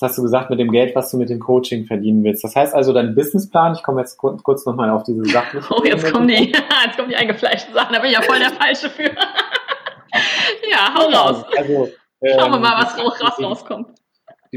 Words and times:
Jetzt 0.00 0.12
hast 0.12 0.16
du 0.18 0.22
gesagt, 0.22 0.48
mit 0.48 0.58
dem 0.58 0.70
Geld, 0.70 0.96
was 0.96 1.10
du 1.10 1.18
mit 1.18 1.28
dem 1.28 1.40
Coaching 1.40 1.84
verdienen 1.84 2.24
willst. 2.24 2.42
Das 2.42 2.56
heißt 2.56 2.74
also, 2.74 2.94
dein 2.94 3.14
Businessplan, 3.14 3.74
ich 3.74 3.82
komme 3.82 4.00
jetzt 4.00 4.16
kurz, 4.16 4.42
kurz 4.42 4.64
nochmal 4.64 4.88
auf 4.88 5.02
diese 5.02 5.26
Sache. 5.26 5.60
Oh, 5.70 5.84
jetzt 5.84 6.10
kommen 6.10 6.26
die, 6.26 6.52
jetzt 6.86 6.96
kommen 6.96 7.10
die 7.10 7.16
eingefleischten 7.16 7.74
Sachen, 7.74 7.92
da 7.92 7.98
bin 8.00 8.08
ich 8.08 8.16
ja 8.16 8.22
voll 8.22 8.38
der 8.38 8.48
Falsche 8.48 8.88
für. 8.88 9.04
ja, 10.70 10.94
hau 10.94 11.06
raus. 11.10 11.44
Also, 11.54 11.90
ähm, 12.22 12.38
Schauen 12.38 12.50
wir 12.50 12.56
ähm, 12.56 12.62
mal, 12.62 12.82
was, 12.82 12.96
was 12.96 13.44
rauskommt. 13.44 13.88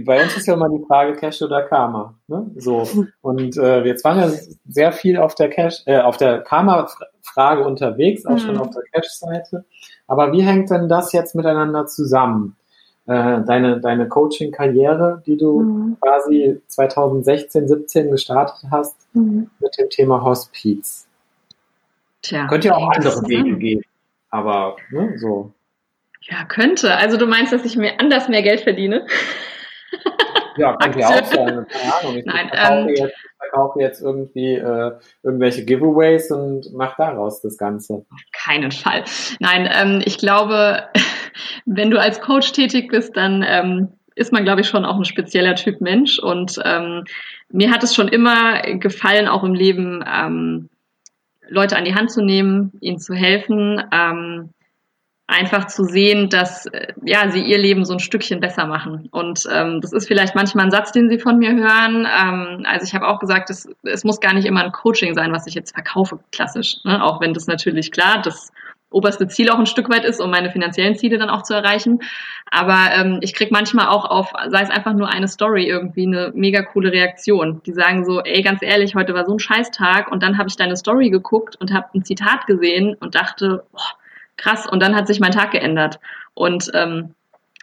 Bei 0.06 0.24
uns 0.24 0.38
ist 0.38 0.48
ja 0.48 0.54
immer 0.54 0.70
die 0.70 0.82
Frage 0.88 1.14
Cash 1.18 1.42
oder 1.42 1.64
Karma. 1.64 2.16
Ne? 2.28 2.50
So. 2.56 2.88
Und 3.22 3.58
äh, 3.58 3.84
jetzt 3.84 4.06
waren 4.06 4.20
ja 4.20 4.32
sehr 4.66 4.94
viel 4.94 5.18
auf 5.18 5.36
der 5.36 5.50
Cash, 5.50 5.82
äh, 5.88 6.00
auf 6.00 6.16
der 6.16 6.40
Karma-Frage 6.40 7.66
unterwegs, 7.66 8.26
auch 8.26 8.32
mhm. 8.32 8.40
schon 8.40 8.58
auf 8.60 8.70
der 8.70 8.84
Cash-Seite. 8.94 9.66
Aber 10.08 10.32
wie 10.32 10.42
hängt 10.42 10.70
denn 10.70 10.88
das 10.88 11.12
jetzt 11.12 11.36
miteinander 11.36 11.86
zusammen? 11.86 12.56
Äh, 13.06 13.42
deine, 13.46 13.82
deine 13.82 14.08
Coaching-Karriere, 14.08 15.22
die 15.26 15.38
du 15.38 15.62
mhm. 15.62 15.98
quasi 16.00 16.62
2016, 16.68 17.68
17 17.68 18.12
gestartet 18.12 18.70
hast 18.72 18.96
mhm. 19.14 19.50
mit 19.60 19.78
dem 19.78 19.90
Thema 19.90 20.22
Hospiz. 20.24 21.08
Tja, 22.22 22.48
könnte 22.48 22.70
ja 22.70 22.76
auch 22.76 22.90
andere 22.90 23.22
Wege 23.28 23.58
gehen, 23.58 23.84
aber 24.30 24.78
ne, 24.90 25.18
so. 25.18 25.52
Ja, 26.22 26.46
könnte. 26.46 26.96
Also 26.96 27.18
du 27.18 27.26
meinst, 27.26 27.52
dass 27.52 27.66
ich 27.66 27.76
mir 27.76 28.00
anders 28.00 28.30
mehr 28.30 28.42
Geld 28.42 28.62
verdiene? 28.62 29.06
Ja, 30.58 30.76
könnte 30.78 31.00
ja 31.00 31.08
auch 31.08 31.26
sein. 31.26 31.66
Keine 31.68 31.96
Ahnung. 32.00 32.18
Ich 32.18 32.26
Nein, 32.26 32.50
verkaufe, 32.50 32.80
ähm, 32.80 32.88
jetzt, 32.90 33.16
verkaufe 33.38 33.80
jetzt 33.80 34.02
irgendwie 34.02 34.54
äh, 34.56 34.92
irgendwelche 35.24 35.66
Giveaways 35.66 36.32
und 36.32 36.74
mache 36.74 36.96
daraus 36.98 37.42
das 37.42 37.58
Ganze. 37.58 37.94
Auf 37.94 38.22
keinen 38.32 38.72
Fall. 38.72 39.04
Nein, 39.40 39.70
ähm, 39.72 40.02
ich 40.06 40.18
glaube, 40.18 40.84
wenn 41.66 41.92
du 41.92 42.00
als 42.00 42.22
Coach 42.22 42.52
tätig 42.52 42.90
bist, 42.90 43.16
dann 43.18 43.46
ähm, 43.48 43.90
ist 44.16 44.32
man, 44.32 44.44
glaube 44.44 44.62
ich, 44.62 44.68
schon 44.68 44.86
auch 44.86 44.98
ein 44.98 45.06
spezieller 45.06 45.56
Typ 45.56 45.82
Mensch. 45.82 46.20
Und 46.20 46.60
ähm, 46.64 47.06
mir 47.50 47.72
hat 47.72 47.84
es 47.84 47.96
schon 47.96 48.08
immer 48.08 48.62
gefallen, 48.62 49.28
auch 49.28 49.44
im 49.44 49.54
Leben 49.54 50.04
ähm, 50.08 50.70
Leute 51.48 51.78
an 51.78 51.86
die 51.86 51.96
Hand 51.96 52.12
zu 52.12 52.22
nehmen, 52.22 52.72
ihnen 52.80 53.00
zu 53.00 53.14
helfen. 53.14 53.84
Ähm, 53.92 54.50
einfach 55.28 55.68
zu 55.68 55.86
sehen, 55.86 56.30
dass 56.30 56.66
äh, 56.68 56.94
ja 57.06 57.32
sie 57.32 57.42
ihr 57.42 57.58
Leben 57.58 57.86
so 57.86 57.94
ein 57.94 58.00
Stückchen 58.00 58.40
besser 58.40 58.66
machen. 58.66 59.08
Und 59.12 59.44
ähm, 59.52 59.80
das 59.82 59.94
ist 59.94 60.08
vielleicht 60.08 60.36
manchmal 60.36 60.66
ein 60.66 60.72
Satz, 60.72 60.92
den 60.92 61.10
sie 61.10 61.20
von 61.20 61.38
mir 61.38 61.54
hören. 61.56 62.06
Ähm, 62.06 62.66
also 62.66 62.86
ich 62.86 62.94
habe 62.94 63.08
auch 63.08 63.20
gesagt, 63.20 63.50
es, 63.50 63.68
es 63.84 64.04
muss 64.04 64.20
gar 64.20 64.34
nicht 64.34 64.46
immer 64.46 64.64
ein 64.64 64.72
Coaching 64.72 65.14
sein, 65.16 65.32
was 65.32 65.48
ich 65.48 65.54
jetzt 65.54 65.74
verkaufe, 65.74 66.20
klassisch. 66.32 66.76
Ne? 66.84 67.02
Auch 67.04 67.22
wenn 67.22 67.34
das 67.34 67.48
natürlich 67.48 67.92
klar 67.92 68.22
das 68.22 68.52
oberste 68.90 69.28
Ziel 69.28 69.50
auch 69.50 69.58
ein 69.58 69.66
Stück 69.66 69.90
weit 69.90 70.06
ist, 70.06 70.22
um 70.22 70.30
meine 70.30 70.52
finanziellen 70.52 70.96
Ziele 70.96 71.18
dann 71.18 71.30
auch 71.30 71.42
zu 71.42 71.54
erreichen. 71.56 72.00
Aber 72.52 72.92
ähm, 72.94 73.18
ich 73.22 73.34
krieg 73.34 73.50
manchmal 73.52 73.88
auch 73.88 74.06
auf, 74.06 74.34
sei 74.50 74.62
es 74.62 74.70
einfach 74.70 74.94
nur 74.94 75.10
eine 75.10 75.28
Story, 75.28 75.68
irgendwie 75.68 76.06
eine 76.06 76.32
mega 76.36 76.62
coole 76.62 76.92
Reaktion. 76.92 77.62
Die 77.66 77.74
sagen 77.74 78.06
so, 78.06 78.22
ey, 78.22 78.44
ganz 78.44 78.62
ehrlich, 78.62 78.94
heute 78.94 79.16
war 79.16 79.26
so 79.26 79.34
ein 79.34 79.40
Scheißtag 79.40 80.12
und 80.12 80.22
dann 80.22 80.38
habe 80.38 80.50
ich 80.50 80.58
deine 80.58 80.76
Story 80.76 81.10
geguckt 81.10 81.56
und 81.60 81.74
habe 81.74 81.88
ein 81.96 82.04
Zitat 82.04 82.46
gesehen 82.46 82.96
und 83.00 83.16
dachte, 83.16 83.64
boah, 83.72 83.98
krass, 84.38 84.68
und 84.70 84.82
dann 84.82 84.96
hat 84.96 85.08
sich 85.08 85.20
mein 85.20 85.32
Tag 85.32 85.52
geändert. 85.52 86.00
Und 86.34 86.72
ähm, 86.74 87.14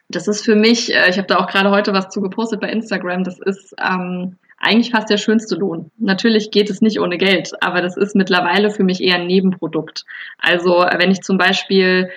das 0.09 0.29
ist 0.29 0.45
für 0.45 0.55
mich, 0.55 0.95
äh, 0.95 1.09
ich 1.09 1.19
habe 1.19 1.29
da 1.29 1.39
auch 1.39 1.47
gerade 1.47 1.71
heute 1.71 1.93
was 1.93 2.09
zu 2.09 2.21
gepostet 2.21 2.61
bei 2.61 2.71
Instagram, 2.71 3.25
das 3.25 3.39
ist 3.39 3.75
ähm, 3.79 4.37
eigentlich 4.59 4.91
fast 4.91 5.09
der 5.09 5.17
schönste 5.17 5.57
Lohn. 5.57 5.91
Natürlich 5.99 6.51
geht 6.51 6.69
es 6.71 6.83
nicht 6.83 7.01
ohne 7.01 7.17
Geld, 7.17 7.53
aber 7.63 7.81
das 7.81 7.97
ist 7.97 8.15
mittlerweile 8.15 8.71
für 8.71 8.85
mich 8.85 9.03
eher 9.03 9.17
ein 9.17 9.27
Nebenprodukt. 9.27 10.05
Also 10.39 10.87
wenn 10.97 11.11
ich 11.11 11.23
zum 11.23 11.39
Beispiel, 11.39 12.11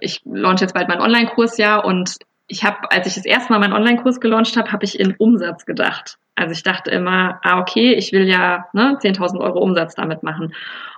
ich 0.00 0.22
launch 0.24 0.60
jetzt 0.60 0.74
bald 0.74 0.88
meinen 0.88 1.00
Online-Kurs 1.00 1.58
ja 1.58 1.78
und 1.78 2.18
ich 2.46 2.64
habe, 2.64 2.90
als 2.90 3.06
ich 3.06 3.14
das 3.14 3.24
erste 3.24 3.52
Mal 3.52 3.58
meinen 3.58 3.72
Online-Kurs 3.72 4.20
gelauncht 4.20 4.56
habe, 4.56 4.70
habe 4.70 4.84
ich 4.84 5.00
in 5.00 5.14
Umsatz 5.16 5.64
gedacht. 5.66 6.18
Also 6.34 6.52
ich 6.52 6.62
dachte 6.62 6.90
immer, 6.90 7.40
ah 7.42 7.60
okay, 7.60 7.92
ich 7.94 8.12
will 8.12 8.28
ja 8.28 8.66
ne, 8.72 8.96
10.000 9.00 9.40
Euro 9.40 9.60
Umsatz 9.60 9.94
damit 9.94 10.22
machen. 10.22 10.54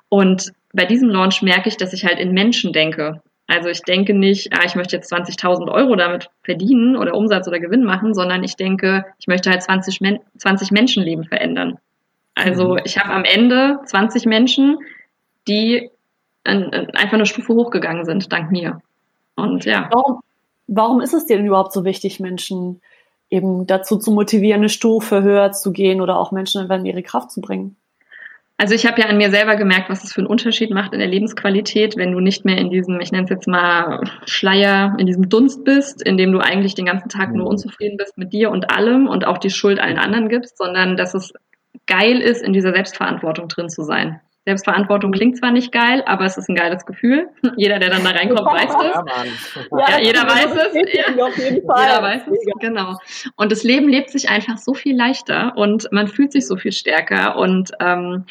Und 0.08 0.52
bei 0.72 0.84
diesem 0.84 1.08
Launch 1.08 1.42
merke 1.42 1.68
ich, 1.68 1.76
dass 1.76 1.92
ich 1.92 2.04
halt 2.04 2.18
in 2.18 2.32
Menschen 2.32 2.72
denke. 2.72 3.20
Also 3.46 3.68
ich 3.68 3.82
denke 3.82 4.14
nicht, 4.14 4.52
ah, 4.52 4.64
ich 4.64 4.74
möchte 4.74 4.96
jetzt 4.96 5.12
20.000 5.12 5.70
Euro 5.70 5.96
damit 5.96 6.30
verdienen 6.42 6.96
oder 6.96 7.14
Umsatz 7.14 7.46
oder 7.46 7.60
Gewinn 7.60 7.84
machen, 7.84 8.14
sondern 8.14 8.42
ich 8.42 8.56
denke, 8.56 9.04
ich 9.18 9.26
möchte 9.26 9.50
halt 9.50 9.62
20, 9.62 10.00
Men 10.00 10.20
20 10.38 10.70
Menschenleben 10.70 11.24
verändern. 11.24 11.78
Also 12.34 12.74
mhm. 12.74 12.80
ich 12.84 12.98
habe 12.98 13.12
am 13.12 13.24
Ende 13.24 13.80
20 13.84 14.24
Menschen, 14.26 14.78
die 15.46 15.90
einfach 16.44 17.14
eine 17.14 17.26
Stufe 17.26 17.54
hochgegangen 17.54 18.04
sind, 18.04 18.32
dank 18.32 18.50
mir. 18.50 18.80
Und 19.34 19.64
ja. 19.64 19.88
Warum, 19.90 20.20
warum 20.66 21.00
ist 21.00 21.14
es 21.14 21.26
dir 21.26 21.36
denn 21.36 21.46
überhaupt 21.46 21.72
so 21.72 21.84
wichtig, 21.84 22.20
Menschen 22.20 22.80
eben 23.34 23.66
dazu 23.66 23.98
zu 23.98 24.12
motivieren, 24.12 24.60
eine 24.60 24.68
Stufe 24.68 25.22
höher 25.22 25.52
zu 25.52 25.72
gehen 25.72 26.00
oder 26.00 26.18
auch 26.18 26.32
Menschen 26.32 26.70
in 26.70 26.86
ihre 26.86 27.02
Kraft 27.02 27.30
zu 27.30 27.40
bringen? 27.40 27.76
Also 28.56 28.74
ich 28.74 28.86
habe 28.86 29.00
ja 29.00 29.08
an 29.08 29.16
mir 29.16 29.30
selber 29.30 29.56
gemerkt, 29.56 29.90
was 29.90 30.04
es 30.04 30.12
für 30.12 30.20
einen 30.20 30.28
Unterschied 30.28 30.70
macht 30.70 30.92
in 30.92 31.00
der 31.00 31.08
Lebensqualität, 31.08 31.96
wenn 31.96 32.12
du 32.12 32.20
nicht 32.20 32.44
mehr 32.44 32.56
in 32.56 32.70
diesem, 32.70 33.00
ich 33.00 33.10
nenne 33.10 33.24
es 33.24 33.30
jetzt 33.30 33.48
mal 33.48 34.00
Schleier, 34.26 34.94
in 34.98 35.06
diesem 35.06 35.28
Dunst 35.28 35.64
bist, 35.64 36.00
in 36.00 36.16
dem 36.16 36.30
du 36.30 36.38
eigentlich 36.38 36.76
den 36.76 36.86
ganzen 36.86 37.08
Tag 37.08 37.32
nur 37.32 37.46
mhm. 37.46 37.50
unzufrieden 37.50 37.96
bist 37.96 38.16
mit 38.16 38.32
dir 38.32 38.52
und 38.52 38.70
allem 38.70 39.08
und 39.08 39.26
auch 39.26 39.38
die 39.38 39.50
Schuld 39.50 39.80
allen 39.80 39.98
anderen 39.98 40.28
gibst, 40.28 40.56
sondern 40.56 40.96
dass 40.96 41.14
es 41.14 41.32
geil 41.86 42.20
ist, 42.20 42.42
in 42.42 42.52
dieser 42.52 42.72
Selbstverantwortung 42.72 43.48
drin 43.48 43.68
zu 43.68 43.82
sein. 43.82 44.20
Selbstverantwortung 44.46 45.12
klingt 45.12 45.38
zwar 45.38 45.50
nicht 45.50 45.72
geil, 45.72 46.02
aber 46.06 46.24
es 46.24 46.36
ist 46.36 46.48
ein 46.48 46.54
geiles 46.54 46.84
Gefühl. 46.84 47.28
Jeder, 47.56 47.78
der 47.78 47.90
dann 47.90 48.04
da 48.04 48.10
reinkommt, 48.10 48.46
weiß 48.46 48.70
es. 48.70 49.66
Ja, 49.70 49.88
ja 49.88 50.00
jeder 50.02 50.22
weiß 50.22 50.52
es. 50.52 50.92
Ja. 50.92 51.24
Auf 51.24 51.36
jeden 51.38 51.66
Fall. 51.66 51.86
Jeder 51.86 52.02
weiß 52.02 52.22
es, 52.26 52.60
genau. 52.60 52.96
Und 53.36 53.52
das 53.52 53.62
Leben 53.62 53.88
lebt 53.88 54.10
sich 54.10 54.28
einfach 54.28 54.58
so 54.58 54.74
viel 54.74 54.96
leichter 54.96 55.56
und 55.56 55.88
man 55.92 56.08
fühlt 56.08 56.32
sich 56.32 56.46
so 56.46 56.56
viel 56.56 56.72
stärker. 56.72 57.36
Und 57.36 57.72
ähm, 57.80 58.26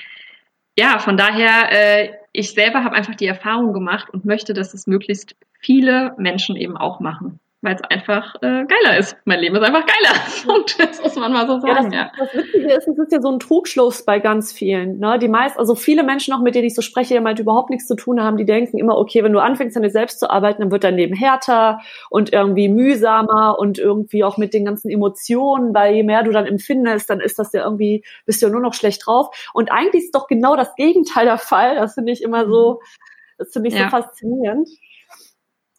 ja, 0.78 1.00
von 1.00 1.18
daher, 1.18 1.72
äh, 1.72 2.09
ich 2.31 2.53
selber 2.53 2.84
habe 2.84 2.95
einfach 2.95 3.16
die 3.16 3.28
Erfahrung 3.28 3.74
gemacht 3.74 4.09
und 4.12 4.25
möchte, 4.25 4.53
dass 4.53 4.74
es 4.74 4.85
möglichst 4.85 5.35
viele 5.59 6.13
Menschen 6.18 6.56
eben 6.56 6.78
auch 6.78 7.00
machen 7.00 7.40
weil 7.63 7.75
es 7.75 7.81
einfach 7.90 8.35
äh, 8.41 8.66
geiler 8.66 9.00
ist. 9.00 9.16
Mein 9.24 9.40
Leben 9.40 9.56
ist 9.56 9.63
einfach 9.63 9.85
geiler. 9.85 10.53
Und 10.56 10.78
das 10.79 11.01
muss 11.01 11.16
man 11.16 11.31
mal 11.31 11.47
so 11.47 11.59
sagen. 11.62 11.94
Ja, 11.94 12.12
das, 12.18 12.34
ja. 12.34 12.35
das 12.35 12.46
Witzige 12.46 12.74
ist, 12.74 12.88
es 12.90 12.97
ist 12.97 13.12
ja 13.12 13.22
so 13.22 13.31
ein 13.31 13.40
Trugschluss 13.40 14.03
bei 14.03 14.19
ganz 14.19 14.51
vielen. 14.51 15.00
Ne? 15.00 15.18
Die 15.18 15.29
meist, 15.29 15.57
also 15.57 15.74
viele 15.74 16.03
Menschen 16.03 16.34
auch, 16.34 16.41
mit 16.41 16.56
denen 16.56 16.68
ich 16.68 16.75
so 16.75 16.81
spreche, 16.81 17.18
die 17.18 17.24
halt 17.24 17.40
überhaupt 17.40 17.69
nichts 17.69 17.88
zu 17.88 17.96
tun 17.96 18.22
haben, 18.22 18.35
die 18.35 18.44
denken 18.44 18.78
immer, 18.78 18.97
okay, 18.97 19.24
wenn 19.24 19.31
du 19.31 19.40
anfängst, 19.40 19.78
an 19.78 19.84
dir 19.84 19.90
selbst 19.90 20.19
zu 20.19 20.29
arbeiten, 20.29 20.62
dann 20.62 20.72
wird 20.72 20.84
dein 20.84 20.96
Leben 20.96 21.16
härter 21.16 21.79
und 22.09 22.34
irgendwie 22.34 22.68
mühsamer 22.68 23.57
und 23.57 23.80
irgendwie 23.80 24.25
auch 24.25 24.38
mit 24.38 24.53
den 24.53 24.66
ganzen 24.66 24.90
Emotionen, 24.90 25.74
weil 25.74 25.95
je 25.95 26.03
mehr 26.03 26.24
du 26.24 26.31
dann 26.31 26.45
empfindest, 26.45 27.09
dann 27.09 27.22
ist 27.22 27.40
das 27.40 27.53
ja 27.53 27.63
irgendwie, 27.63 28.03
bist 28.25 28.41
du 28.41 28.47
ja 28.47 28.51
nur 28.51 28.62
noch 28.62 28.74
schlecht 28.74 29.06
drauf. 29.06 29.50
Und 29.53 29.72
eigentlich 29.72 30.03
ist 30.03 30.16
doch 30.16 30.28
genau 30.28 30.57
das 30.57 30.75
Gegenteil 30.75 31.25
der 31.25 31.38
Fall. 31.38 31.75
Das 31.75 31.94
finde 31.94 32.12
ich 32.12 32.22
immer 32.22 32.45
so, 32.45 32.81
das 33.38 33.53
finde 33.53 33.69
ich 33.69 33.75
ja. 33.75 33.85
so 33.85 33.90
faszinierend. 33.90 34.68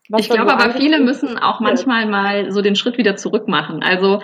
Was 0.08 0.22
ich 0.22 0.28
glaube 0.28 0.52
aber, 0.52 0.74
viele 0.74 1.00
müssen 1.00 1.38
auch 1.38 1.60
manchmal 1.60 2.06
mal 2.06 2.52
so 2.52 2.60
den 2.60 2.76
Schritt 2.76 2.98
wieder 2.98 3.16
zurück 3.16 3.48
machen. 3.48 3.82
Also 3.82 4.20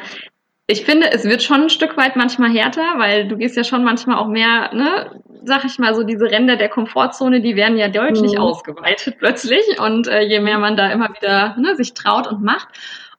ich 0.67 0.85
finde, 0.85 1.11
es 1.11 1.25
wird 1.25 1.43
schon 1.43 1.63
ein 1.63 1.71
Stück 1.71 1.97
weit 1.97 2.15
manchmal 2.15 2.51
härter, 2.51 2.95
weil 2.99 3.27
du 3.27 3.37
gehst 3.37 3.57
ja 3.57 3.65
schon 3.65 3.83
manchmal 3.83 4.19
auch 4.19 4.29
mehr, 4.29 4.73
ne, 4.73 5.21
sag 5.45 5.65
ich 5.65 5.79
mal, 5.79 5.95
so 5.95 6.05
diese 6.05 6.31
Ränder 6.31 6.57
der 6.57 6.69
Komfortzone, 6.69 7.41
die 7.41 7.57
werden 7.57 7.77
ja 7.77 7.89
deutlich 7.89 8.35
mhm. 8.35 8.41
ausgeweitet 8.41 9.17
plötzlich. 9.19 9.81
Und 9.81 10.07
äh, 10.07 10.21
je 10.21 10.39
mehr 10.39 10.59
man 10.59 10.77
da 10.77 10.91
immer 10.91 11.09
wieder 11.09 11.57
ne, 11.57 11.75
sich 11.75 11.95
traut 11.95 12.29
und 12.29 12.43
macht. 12.43 12.69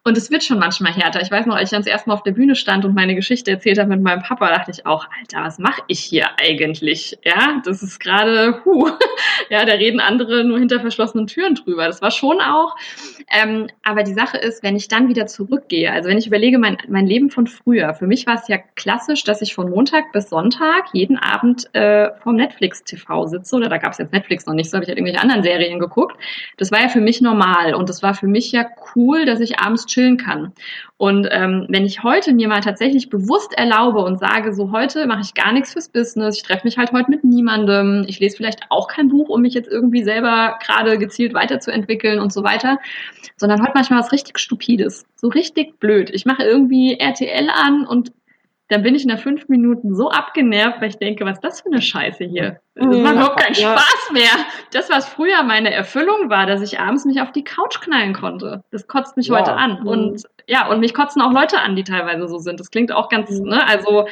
Und 0.04 0.18
es 0.18 0.32
wird 0.32 0.44
schon 0.44 0.58
manchmal 0.58 0.94
härter. 0.94 1.22
Ich 1.22 1.30
weiß 1.30 1.46
noch, 1.46 1.56
als 1.56 1.66
ich 1.66 1.70
dann 1.70 1.82
das 1.82 1.92
erste 1.92 2.10
Mal 2.10 2.16
auf 2.16 2.24
der 2.24 2.32
Bühne 2.32 2.56
stand 2.56 2.86
und 2.86 2.96
meine 2.96 3.14
Geschichte 3.14 3.52
erzählt 3.52 3.78
habe 3.78 3.90
mit 3.90 4.02
meinem 4.02 4.24
Papa, 4.24 4.50
dachte 4.50 4.72
ich 4.72 4.88
auch, 4.88 5.06
Alter, 5.20 5.46
was 5.46 5.60
mache 5.60 5.84
ich 5.88 6.00
hier 6.00 6.26
eigentlich? 6.40 7.20
Ja, 7.24 7.62
das 7.64 7.84
ist 7.84 8.00
gerade, 8.00 8.62
huh, 8.66 8.90
ja, 9.52 9.64
da 9.64 9.74
reden 9.74 10.00
andere 10.00 10.44
nur 10.44 10.58
hinter 10.58 10.80
verschlossenen 10.80 11.28
Türen 11.28 11.54
drüber. 11.54 11.86
Das 11.86 12.02
war 12.02 12.10
schon 12.10 12.42
auch. 12.42 12.76
Ähm, 13.32 13.68
aber 13.84 14.02
die 14.02 14.16
Sache 14.16 14.40
ist, 14.40 14.64
wenn 14.64 14.76
ich 14.76 14.88
dann 14.88 15.08
wieder 15.08 15.28
zurückgehe, 15.28 15.92
also 15.92 16.10
wenn 16.10 16.18
ich 16.18 16.26
überlege, 16.26 16.58
mein, 16.58 16.78
mein 16.88 17.06
Leben 17.06 17.30
von 17.30 17.46
früher, 17.46 17.94
für 17.94 18.08
mich 18.08 18.26
war 18.26 18.36
es 18.36 18.48
ja 18.48 18.58
klassisch, 18.76 19.24
dass 19.24 19.44
ich 19.44 19.54
von 19.54 19.70
Montag 19.70 20.12
bis 20.14 20.30
Sonntag 20.30 20.86
jeden 20.94 21.20
Abend 21.20 21.70
äh, 21.76 22.10
vom 22.24 22.38
Netflix-TV 22.38 23.28
sitze, 23.28 23.56
oder 23.56 23.70
da 23.70 23.78
gab 23.78 23.92
es 23.92 24.00
jetzt 24.00 24.14
Netflix 24.14 24.48
noch 24.48 24.56
nicht, 24.56 24.72
so 24.72 24.78
habe 24.78 24.84
ich 24.84 24.90
halt 24.90 24.98
irgendwelche 24.98 25.22
anderen 25.22 25.44
Serien 25.44 25.80
geguckt. 25.80 26.18
Das 26.58 26.72
war 26.72 26.82
ja 26.82 26.90
für 26.90 27.02
mich 27.02 27.22
normal 27.22 27.76
und 27.76 27.88
das 27.88 28.02
war 28.02 28.16
für 28.16 28.28
mich 28.28 28.52
ja 28.52 28.66
cool, 28.96 29.26
dass 29.26 29.40
ich 29.40 29.60
abends 29.60 29.91
chillen 29.92 30.18
kann. 30.18 30.54
Und 30.98 31.28
ähm, 31.32 31.66
wenn 31.70 31.86
ich 31.86 32.04
heute 32.04 32.34
mir 32.34 32.48
mal 32.48 32.62
tatsächlich 32.62 33.10
bewusst 33.10 33.54
erlaube 33.58 34.00
und 34.00 34.20
sage, 34.20 34.54
so 34.54 34.72
heute 34.72 35.08
mache 35.08 35.22
ich 35.22 35.34
gar 35.34 35.52
nichts 35.52 35.74
fürs 35.74 35.90
Business, 35.90 36.38
ich 36.38 36.44
treffe 36.44 36.66
mich 36.66 36.78
halt 36.78 36.92
heute 36.92 37.10
mit 37.10 37.24
niemandem, 37.24 38.06
ich 38.08 38.20
lese 38.20 38.38
vielleicht 38.38 38.62
auch 38.70 38.88
kein 38.88 39.10
Buch, 39.10 39.30
um 39.30 39.42
mich 39.42 39.54
jetzt 39.54 39.70
irgendwie 39.70 40.04
selber 40.04 40.60
gerade 40.64 40.98
gezielt 40.98 41.34
weiterzuentwickeln 41.34 42.20
und 42.20 42.32
so 42.32 42.44
weiter, 42.44 42.78
sondern 43.38 43.62
heute 43.62 43.74
manchmal 43.74 44.00
was 44.00 44.12
richtig 44.12 44.40
Stupides, 44.40 45.06
so 45.16 45.28
richtig 45.28 45.80
blöd. 45.80 46.10
Ich 46.12 46.26
mache 46.26 46.44
irgendwie 46.44 47.00
RTL 47.00 47.50
an 47.50 47.86
und 47.86 48.12
dann 48.72 48.84
bin 48.84 48.96
ich 48.96 49.06
nach 49.06 49.20
fünf 49.20 49.50
Minuten 49.50 49.94
so 49.94 50.10
abgenervt, 50.10 50.80
weil 50.80 50.88
ich 50.88 50.98
denke, 50.98 51.26
was 51.26 51.34
ist 51.34 51.44
das 51.44 51.60
für 51.60 51.68
eine 51.68 51.82
Scheiße 51.82 52.24
hier? 52.24 52.62
Das 52.76 52.86
macht 52.86 52.96
mhm. 52.96 53.02
überhaupt 53.02 53.40
keinen 53.42 53.56
ja. 53.56 53.78
Spaß 53.78 54.12
mehr. 54.14 54.46
Das, 54.72 54.90
was 54.90 55.10
früher 55.10 55.44
meine 55.44 55.74
Erfüllung 55.74 56.30
war, 56.30 56.46
dass 56.46 56.62
ich 56.62 56.80
abends 56.80 57.04
mich 57.04 57.20
auf 57.20 57.34
die 57.34 57.44
Couch 57.44 57.82
knallen 57.82 58.14
konnte, 58.14 58.64
das 58.72 58.88
kotzt 58.88 59.18
mich 59.18 59.28
ja. 59.28 59.38
heute 59.38 59.54
an. 59.54 59.82
Mhm. 59.82 59.88
Und 59.88 60.24
ja, 60.48 60.70
und 60.70 60.80
mich 60.80 60.94
kotzen 60.94 61.22
auch 61.22 61.34
Leute 61.34 61.60
an, 61.60 61.76
die 61.76 61.84
teilweise 61.84 62.30
so 62.30 62.38
sind. 62.38 62.62
Das 62.62 62.72
klingt 62.72 62.94
auch 62.94 63.10
ganz, 63.10 63.30
mhm. 63.30 63.50
ne, 63.50 63.68
also 63.68 64.08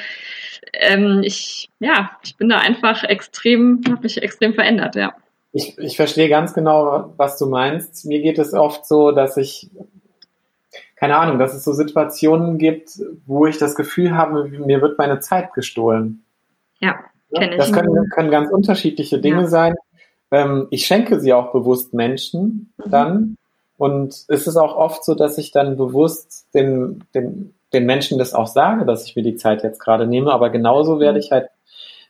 ähm, 0.73 1.21
ich, 1.23 1.69
ja, 1.79 2.11
ich 2.21 2.35
bin 2.35 2.49
da 2.49 2.57
einfach 2.57 3.05
extrem, 3.05 3.79
habe 3.89 4.01
mich 4.03 4.21
extrem 4.21 4.53
verändert, 4.53 4.95
ja. 4.95 5.13
Ich, 5.53 5.77
ich 5.77 5.95
verstehe 5.95 6.27
ganz 6.27 6.53
genau, 6.53 7.13
was 7.15 7.39
du 7.39 7.45
meinst. 7.45 8.05
Mir 8.05 8.21
geht 8.21 8.37
es 8.37 8.53
oft 8.53 8.85
so, 8.85 9.11
dass 9.11 9.37
ich, 9.37 9.69
keine 10.99 11.17
Ahnung, 11.17 11.39
dass 11.39 11.53
es 11.53 11.63
so 11.63 11.71
Situationen 11.71 12.57
gibt, 12.57 12.99
wo 13.25 13.45
ich 13.45 13.57
das 13.57 13.75
Gefühl 13.75 14.17
habe, 14.17 14.49
mir 14.49 14.81
wird 14.81 14.97
meine 14.97 15.21
Zeit 15.21 15.53
gestohlen. 15.53 16.25
Ja, 16.79 16.99
kenne 17.33 17.51
ich. 17.53 17.57
Das 17.57 17.71
können, 17.71 18.09
können 18.09 18.29
ganz 18.29 18.51
unterschiedliche 18.51 19.19
Dinge 19.19 19.43
ja. 19.43 19.47
sein. 19.47 19.75
Ähm, 20.29 20.67
ich 20.71 20.85
schenke 20.85 21.21
sie 21.21 21.31
auch 21.31 21.53
bewusst 21.53 21.93
Menschen 21.93 22.73
mhm. 22.77 22.91
dann. 22.91 23.35
Und 23.77 24.25
es 24.27 24.45
ist 24.45 24.57
auch 24.57 24.75
oft 24.75 25.05
so, 25.05 25.15
dass 25.15 25.37
ich 25.37 25.51
dann 25.51 25.77
bewusst 25.77 26.53
den, 26.53 27.05
den, 27.15 27.53
den 27.71 27.85
Menschen 27.85 28.19
das 28.19 28.33
auch 28.33 28.47
sage, 28.47 28.85
dass 28.85 29.05
ich 29.05 29.15
mir 29.15 29.23
die 29.23 29.37
Zeit 29.37 29.63
jetzt 29.63 29.79
gerade 29.79 30.05
nehme. 30.05 30.33
Aber 30.33 30.49
genauso 30.49 30.99
werde 30.99 31.19
mhm. 31.19 31.23
ich 31.23 31.31
halt 31.31 31.47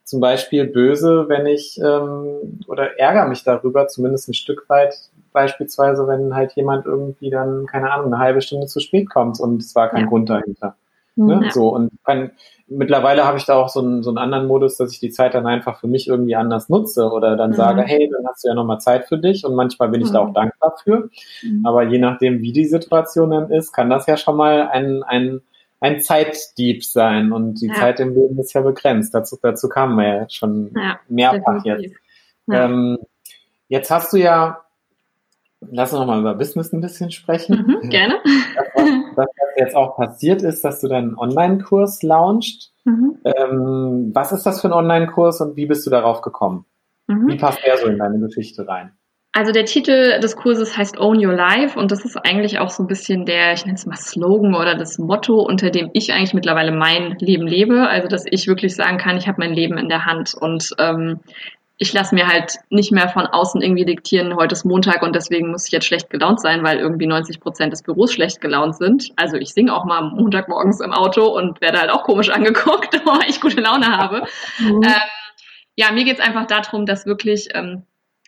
zum 0.04 0.20
Beispiel 0.20 0.66
böse, 0.66 1.30
wenn 1.30 1.46
ich 1.46 1.80
ähm, 1.80 2.60
oder 2.66 2.98
ärgere 2.98 3.28
mich 3.28 3.44
darüber, 3.44 3.88
zumindest 3.88 4.30
ein 4.30 4.34
Stück 4.34 4.68
weit, 4.68 4.96
beispielsweise, 5.32 6.08
wenn 6.08 6.36
halt 6.36 6.54
jemand 6.54 6.86
irgendwie 6.86 7.30
dann, 7.30 7.66
keine 7.66 7.92
Ahnung, 7.92 8.14
eine 8.14 8.24
halbe 8.24 8.42
Stunde 8.42 8.68
zu 8.68 8.80
spät 8.80 9.10
kommt 9.10 9.40
und 9.40 9.62
es 9.62 9.76
war 9.76 9.90
kein 9.90 10.04
ja. 10.04 10.08
Grund 10.08 10.30
dahinter. 10.30 10.76
Mhm. 11.16 11.26
Ne? 11.28 11.42
Ja. 11.46 11.52
So, 11.52 11.70
und 11.70 11.92
kann, 12.04 12.32
mittlerweile 12.68 13.26
habe 13.26 13.38
ich 13.38 13.46
da 13.46 13.56
auch 13.56 13.70
so 13.70 13.82
einen, 13.82 14.04
so 14.04 14.10
einen 14.10 14.18
anderen 14.18 14.48
Modus, 14.48 14.78
dass 14.78 14.92
ich 14.92 15.00
die 15.00 15.12
Zeit 15.12 15.34
dann 15.34 15.48
einfach 15.48 15.80
für 15.80 15.88
mich 15.88 16.08
irgendwie 16.08 16.36
anders 16.36 16.70
nutze 16.70 17.10
oder 17.10 17.36
dann 17.36 17.52
mhm. 17.52 17.56
sage, 17.56 17.82
hey, 17.84 18.10
dann 18.12 18.26
hast 18.28 18.44
du 18.44 18.50
ja 18.50 18.54
nochmal 18.54 18.80
Zeit 18.80 19.06
für 19.06 19.18
dich 19.18 19.46
und 19.46 19.56
manchmal 19.56 19.90
bin 19.90 20.02
ich 20.02 20.10
mhm. 20.10 20.14
da 20.14 20.20
auch 20.20 20.34
dankbar 20.34 20.76
für. 20.84 21.10
Mhm. 21.44 21.66
Aber 21.66 21.84
je 21.84 22.00
nachdem, 22.00 22.42
wie 22.42 22.54
die 22.54 22.66
Situation 22.66 23.32
dann 23.32 23.52
ist, 23.52 23.72
kann 23.72 23.90
das 23.90 24.06
ja 24.08 24.18
schon 24.18 24.38
mal 24.38 24.68
ein, 24.70 25.04
ein 25.04 25.42
ein 25.82 26.02
Zeitdieb 26.02 26.84
sein 26.84 27.32
und 27.32 27.62
die 27.62 27.68
ja. 27.68 27.74
Zeit 27.76 28.00
im 28.00 28.14
Leben 28.14 28.38
ist 28.40 28.54
ja 28.54 28.62
begrenzt. 28.62 29.14
Dazu, 29.14 29.38
dazu 29.42 29.70
kamen 29.70 29.98
wir 29.98 30.08
ja 30.08 30.30
schon 30.30 30.72
ja, 30.76 31.00
mehrfach 31.08 31.64
definitiv. 31.64 31.92
jetzt. 31.92 32.02
Ähm, 32.52 32.98
jetzt 33.68 33.90
hast 33.90 34.12
du 34.14 34.18
ja, 34.18 34.62
lass 35.62 35.94
uns 35.94 36.00
noch 36.00 36.08
mal 36.08 36.20
über 36.20 36.36
Business 36.36 36.74
ein 36.74 36.82
bisschen 36.82 37.12
sprechen. 37.12 37.66
Mhm, 37.66 37.90
gerne. 37.90 38.20
Das, 38.56 38.68
was, 39.16 39.28
jetzt 39.58 39.76
auch 39.76 39.98
passiert 39.98 40.42
ist, 40.42 40.64
dass 40.64 40.82
du 40.82 40.88
deinen 40.88 41.18
Online-Kurs 41.18 42.02
launchst. 42.04 42.74
Mhm. 42.86 43.18
Ähm, 43.26 44.12
was 44.14 44.32
ist 44.32 44.46
das 44.46 44.62
für 44.62 44.70
ein 44.70 44.74
Online-Kurs 44.74 45.42
und 45.42 45.56
wie 45.56 45.66
bist 45.66 45.86
du 45.86 45.90
darauf 45.90 46.22
gekommen? 46.22 46.66
Mhm. 47.08 47.28
Wie 47.28 47.38
passt 47.38 47.60
der 47.66 47.78
so 47.78 47.88
in 47.88 47.98
deine 47.98 48.20
Geschichte 48.20 48.68
rein? 48.68 48.94
Also 49.32 49.52
der 49.52 49.66
Titel 49.66 50.20
des 50.20 50.36
Kurses 50.36 50.76
heißt 50.76 51.00
Own 51.00 51.24
Your 51.24 51.34
Life 51.34 51.78
und 51.80 51.92
das 51.92 52.04
ist 52.04 52.18
eigentlich 52.18 52.58
auch 52.58 52.72
so 52.72 52.82
ein 52.84 52.88
bisschen 52.88 53.26
der, 53.26 53.54
ich 53.54 53.64
nenne 53.64 53.76
es 53.76 53.86
mal 53.86 53.96
Slogan 53.96 54.56
oder 54.56 54.76
das 54.76 54.98
Motto, 54.98 55.36
unter 55.36 55.70
dem 55.70 55.92
ich 55.94 56.12
eigentlich 56.12 56.34
mittlerweile 56.34 56.72
mein 56.72 57.16
Leben 57.20 57.46
lebe. 57.46 57.88
Also 57.88 58.08
dass 58.08 58.26
ich 58.28 58.48
wirklich 58.48 58.76
sagen 58.76 58.98
kann, 58.98 59.18
ich 59.18 59.28
habe 59.28 59.38
mein 59.40 59.54
Leben 59.54 59.78
in 59.78 59.88
der 59.88 60.06
Hand 60.06 60.34
und 60.34 60.72
ähm, 60.80 61.20
ich 61.82 61.94
lasse 61.94 62.14
mir 62.14 62.28
halt 62.28 62.60
nicht 62.70 62.92
mehr 62.92 63.08
von 63.08 63.26
außen 63.26 63.62
irgendwie 63.62 63.86
diktieren, 63.86 64.36
heute 64.36 64.52
ist 64.52 64.66
Montag 64.66 65.02
und 65.02 65.16
deswegen 65.16 65.50
muss 65.50 65.66
ich 65.66 65.72
jetzt 65.72 65.86
schlecht 65.86 66.10
gelaunt 66.10 66.42
sein, 66.42 66.62
weil 66.62 66.78
irgendwie 66.78 67.08
90 67.08 67.40
Prozent 67.40 67.72
des 67.72 67.84
Büros 67.84 68.12
schlecht 68.12 68.42
gelaunt 68.42 68.76
sind. 68.76 69.12
Also 69.16 69.38
ich 69.38 69.54
singe 69.54 69.74
auch 69.74 69.86
mal 69.86 70.02
Montagmorgens 70.02 70.82
im 70.82 70.92
Auto 70.92 71.26
und 71.28 71.62
werde 71.62 71.80
halt 71.80 71.90
auch 71.90 72.04
komisch 72.04 72.30
angeguckt, 72.34 72.94
weil 73.06 73.30
ich 73.30 73.40
gute 73.40 73.62
Laune 73.62 73.98
habe. 73.98 74.24
Mhm. 74.60 74.84
Ähm, 74.84 74.92
ja, 75.78 75.94
mir 75.94 76.04
geht's 76.04 76.20
einfach 76.20 76.48
darum, 76.48 76.86
dass 76.86 77.06
wirklich 77.06 77.48
ähm, 77.54 77.84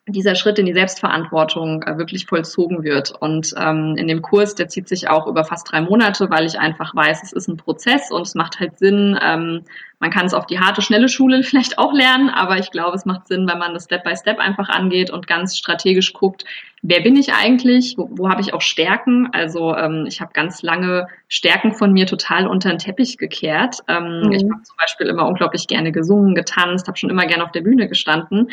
dieser 0.07 0.35
Schritt 0.35 0.57
in 0.57 0.65
die 0.65 0.73
Selbstverantwortung 0.73 1.83
äh, 1.83 1.97
wirklich 1.97 2.27
vollzogen 2.27 2.83
wird. 2.83 3.11
Und 3.19 3.53
ähm, 3.57 3.95
in 3.97 4.07
dem 4.07 4.21
Kurs, 4.21 4.55
der 4.55 4.69
zieht 4.69 4.87
sich 4.87 5.09
auch 5.09 5.27
über 5.27 5.43
fast 5.43 5.69
drei 5.69 5.81
Monate, 5.81 6.29
weil 6.29 6.45
ich 6.45 6.57
einfach 6.57 6.95
weiß, 6.95 7.21
es 7.23 7.33
ist 7.33 7.49
ein 7.49 7.57
Prozess 7.57 8.11
und 8.11 8.21
es 8.21 8.33
macht 8.33 8.61
halt 8.61 8.79
Sinn. 8.79 9.19
Ähm, 9.21 9.65
man 10.01 10.09
kann 10.09 10.25
es 10.25 10.33
auf 10.33 10.47
die 10.47 10.59
harte, 10.59 10.81
schnelle 10.81 11.07
Schule 11.07 11.43
vielleicht 11.43 11.77
auch 11.77 11.93
lernen, 11.93 12.29
aber 12.29 12.57
ich 12.57 12.71
glaube, 12.71 12.97
es 12.97 13.05
macht 13.05 13.27
Sinn, 13.27 13.47
wenn 13.47 13.59
man 13.59 13.73
das 13.73 13.85
Step 13.85 14.03
by 14.03 14.15
Step 14.17 14.39
einfach 14.39 14.67
angeht 14.67 15.09
und 15.09 15.27
ganz 15.27 15.57
strategisch 15.57 16.11
guckt, 16.11 16.43
wer 16.81 16.99
bin 16.99 17.15
ich 17.15 17.33
eigentlich, 17.33 17.95
wo, 17.97 18.09
wo 18.11 18.29
habe 18.29 18.41
ich 18.41 18.53
auch 18.53 18.61
Stärken. 18.61 19.29
Also 19.31 19.75
ähm, 19.77 20.05
ich 20.07 20.19
habe 20.19 20.33
ganz 20.33 20.63
lange 20.63 21.07
Stärken 21.29 21.73
von 21.73 21.93
mir 21.93 22.07
total 22.07 22.47
unter 22.47 22.69
den 22.69 22.79
Teppich 22.79 23.17
gekehrt. 23.17 23.77
Ähm, 23.87 24.23
mhm. 24.23 24.31
Ich 24.31 24.43
habe 24.43 24.63
zum 24.63 24.75
Beispiel 24.77 25.07
immer 25.07 25.27
unglaublich 25.27 25.67
gerne 25.67 25.91
gesungen, 25.91 26.35
getanzt, 26.35 26.87
habe 26.87 26.97
schon 26.97 27.11
immer 27.11 27.27
gerne 27.27 27.43
auf 27.43 27.51
der 27.51 27.61
Bühne 27.61 27.87
gestanden 27.87 28.49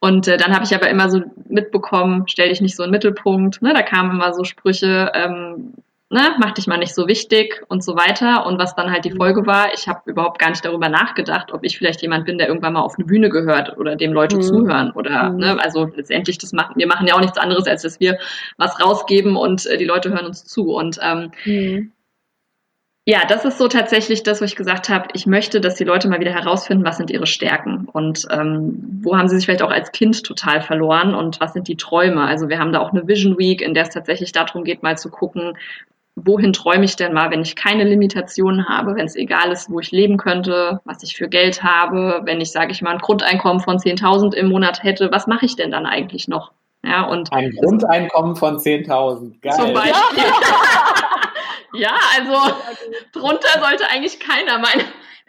und 0.00 0.28
äh, 0.28 0.38
dann 0.38 0.54
habe 0.54 0.64
ich 0.64 0.74
aber 0.74 0.88
immer 0.88 1.10
so 1.10 1.22
mitbekommen, 1.48 2.24
stell 2.26 2.48
dich 2.48 2.62
nicht 2.62 2.74
so 2.74 2.82
in 2.82 2.88
den 2.88 2.92
Mittelpunkt. 2.92 3.60
Ne? 3.60 3.74
Da 3.74 3.82
kamen 3.82 4.10
immer 4.12 4.32
so 4.32 4.44
Sprüche, 4.44 5.12
ähm, 5.14 5.74
ne, 6.10 6.34
mach 6.38 6.52
dich 6.52 6.66
mal 6.66 6.76
nicht 6.76 6.94
so 6.94 7.06
wichtig 7.06 7.62
und 7.68 7.84
so 7.84 7.96
weiter. 7.96 8.44
Und 8.46 8.58
was 8.58 8.74
dann 8.74 8.90
halt 8.90 9.04
die 9.04 9.12
Folge 9.12 9.46
war, 9.46 9.72
ich 9.72 9.86
habe 9.88 10.10
überhaupt 10.10 10.38
gar 10.38 10.50
nicht 10.50 10.64
darüber 10.64 10.88
nachgedacht, 10.88 11.52
ob 11.52 11.64
ich 11.64 11.78
vielleicht 11.78 12.02
jemand 12.02 12.26
bin, 12.26 12.36
der 12.36 12.48
irgendwann 12.48 12.72
mal 12.72 12.82
auf 12.82 12.96
eine 12.98 13.06
Bühne 13.06 13.28
gehört 13.28 13.78
oder 13.78 13.96
dem 13.96 14.12
Leute 14.12 14.36
mhm. 14.36 14.42
zuhören. 14.42 14.90
Oder 14.90 15.30
mhm. 15.30 15.38
ne, 15.38 15.58
also 15.60 15.88
letztendlich, 15.94 16.38
das 16.38 16.52
machen, 16.52 16.74
wir 16.76 16.88
machen 16.88 17.06
ja 17.06 17.14
auch 17.14 17.20
nichts 17.20 17.38
anderes, 17.38 17.66
als 17.66 17.82
dass 17.82 18.00
wir 18.00 18.18
was 18.56 18.80
rausgeben 18.80 19.36
und 19.36 19.66
äh, 19.66 19.78
die 19.78 19.84
Leute 19.84 20.10
hören 20.10 20.26
uns 20.26 20.44
zu. 20.44 20.74
Und 20.74 20.98
ähm, 21.00 21.30
mhm. 21.44 21.92
Ja, 23.06 23.22
das 23.26 23.44
ist 23.46 23.56
so 23.56 23.66
tatsächlich 23.66 24.22
das, 24.22 24.40
wo 24.40 24.44
ich 24.44 24.56
gesagt 24.56 24.90
habe, 24.90 25.08
ich 25.14 25.26
möchte, 25.26 25.60
dass 25.60 25.74
die 25.74 25.84
Leute 25.84 26.08
mal 26.08 26.20
wieder 26.20 26.32
herausfinden, 26.32 26.84
was 26.84 26.98
sind 26.98 27.10
ihre 27.10 27.26
Stärken 27.26 27.88
und 27.90 28.26
ähm, 28.30 29.00
wo 29.02 29.16
haben 29.16 29.26
sie 29.26 29.36
sich 29.36 29.46
vielleicht 29.46 29.62
auch 29.62 29.70
als 29.70 29.90
Kind 29.90 30.22
total 30.22 30.60
verloren 30.60 31.14
und 31.14 31.40
was 31.40 31.54
sind 31.54 31.66
die 31.66 31.76
Träume. 31.76 32.22
Also 32.22 32.50
wir 32.50 32.58
haben 32.58 32.72
da 32.72 32.78
auch 32.78 32.92
eine 32.92 33.08
Vision 33.08 33.38
Week, 33.38 33.62
in 33.62 33.72
der 33.72 33.84
es 33.84 33.88
tatsächlich 33.88 34.32
darum 34.32 34.64
geht, 34.64 34.82
mal 34.82 34.98
zu 34.98 35.10
gucken, 35.10 35.56
wohin 36.16 36.52
träume 36.52 36.84
ich 36.84 36.96
denn 36.96 37.12
mal, 37.12 37.30
wenn 37.30 37.42
ich 37.42 37.56
keine 37.56 37.84
Limitationen 37.84 38.68
habe, 38.68 38.94
wenn 38.94 39.06
es 39.06 39.16
egal 39.16 39.50
ist, 39.52 39.70
wo 39.70 39.80
ich 39.80 39.90
leben 39.90 40.16
könnte, 40.16 40.80
was 40.84 41.02
ich 41.02 41.16
für 41.16 41.28
Geld 41.28 41.62
habe, 41.62 42.22
wenn 42.24 42.40
ich, 42.40 42.52
sage 42.52 42.72
ich 42.72 42.82
mal, 42.82 42.92
ein 42.92 42.98
Grundeinkommen 42.98 43.62
von 43.62 43.78
10.000 43.78 44.34
im 44.34 44.48
Monat 44.48 44.82
hätte, 44.82 45.10
was 45.12 45.26
mache 45.26 45.46
ich 45.46 45.56
denn 45.56 45.70
dann 45.70 45.86
eigentlich 45.86 46.28
noch? 46.28 46.52
Ja, 46.84 47.04
und 47.04 47.32
ein 47.32 47.50
Grundeinkommen 47.52 48.36
von 48.36 48.58
10.000, 48.58 49.40
geil. 49.40 49.52
Zum 49.52 49.72
Beispiel. 49.74 50.24
Ja, 51.72 51.94
also 52.18 52.54
drunter 53.12 53.60
sollte 53.60 53.88
eigentlich 53.88 54.18
keiner 54.18 54.58
meiner 54.58 54.84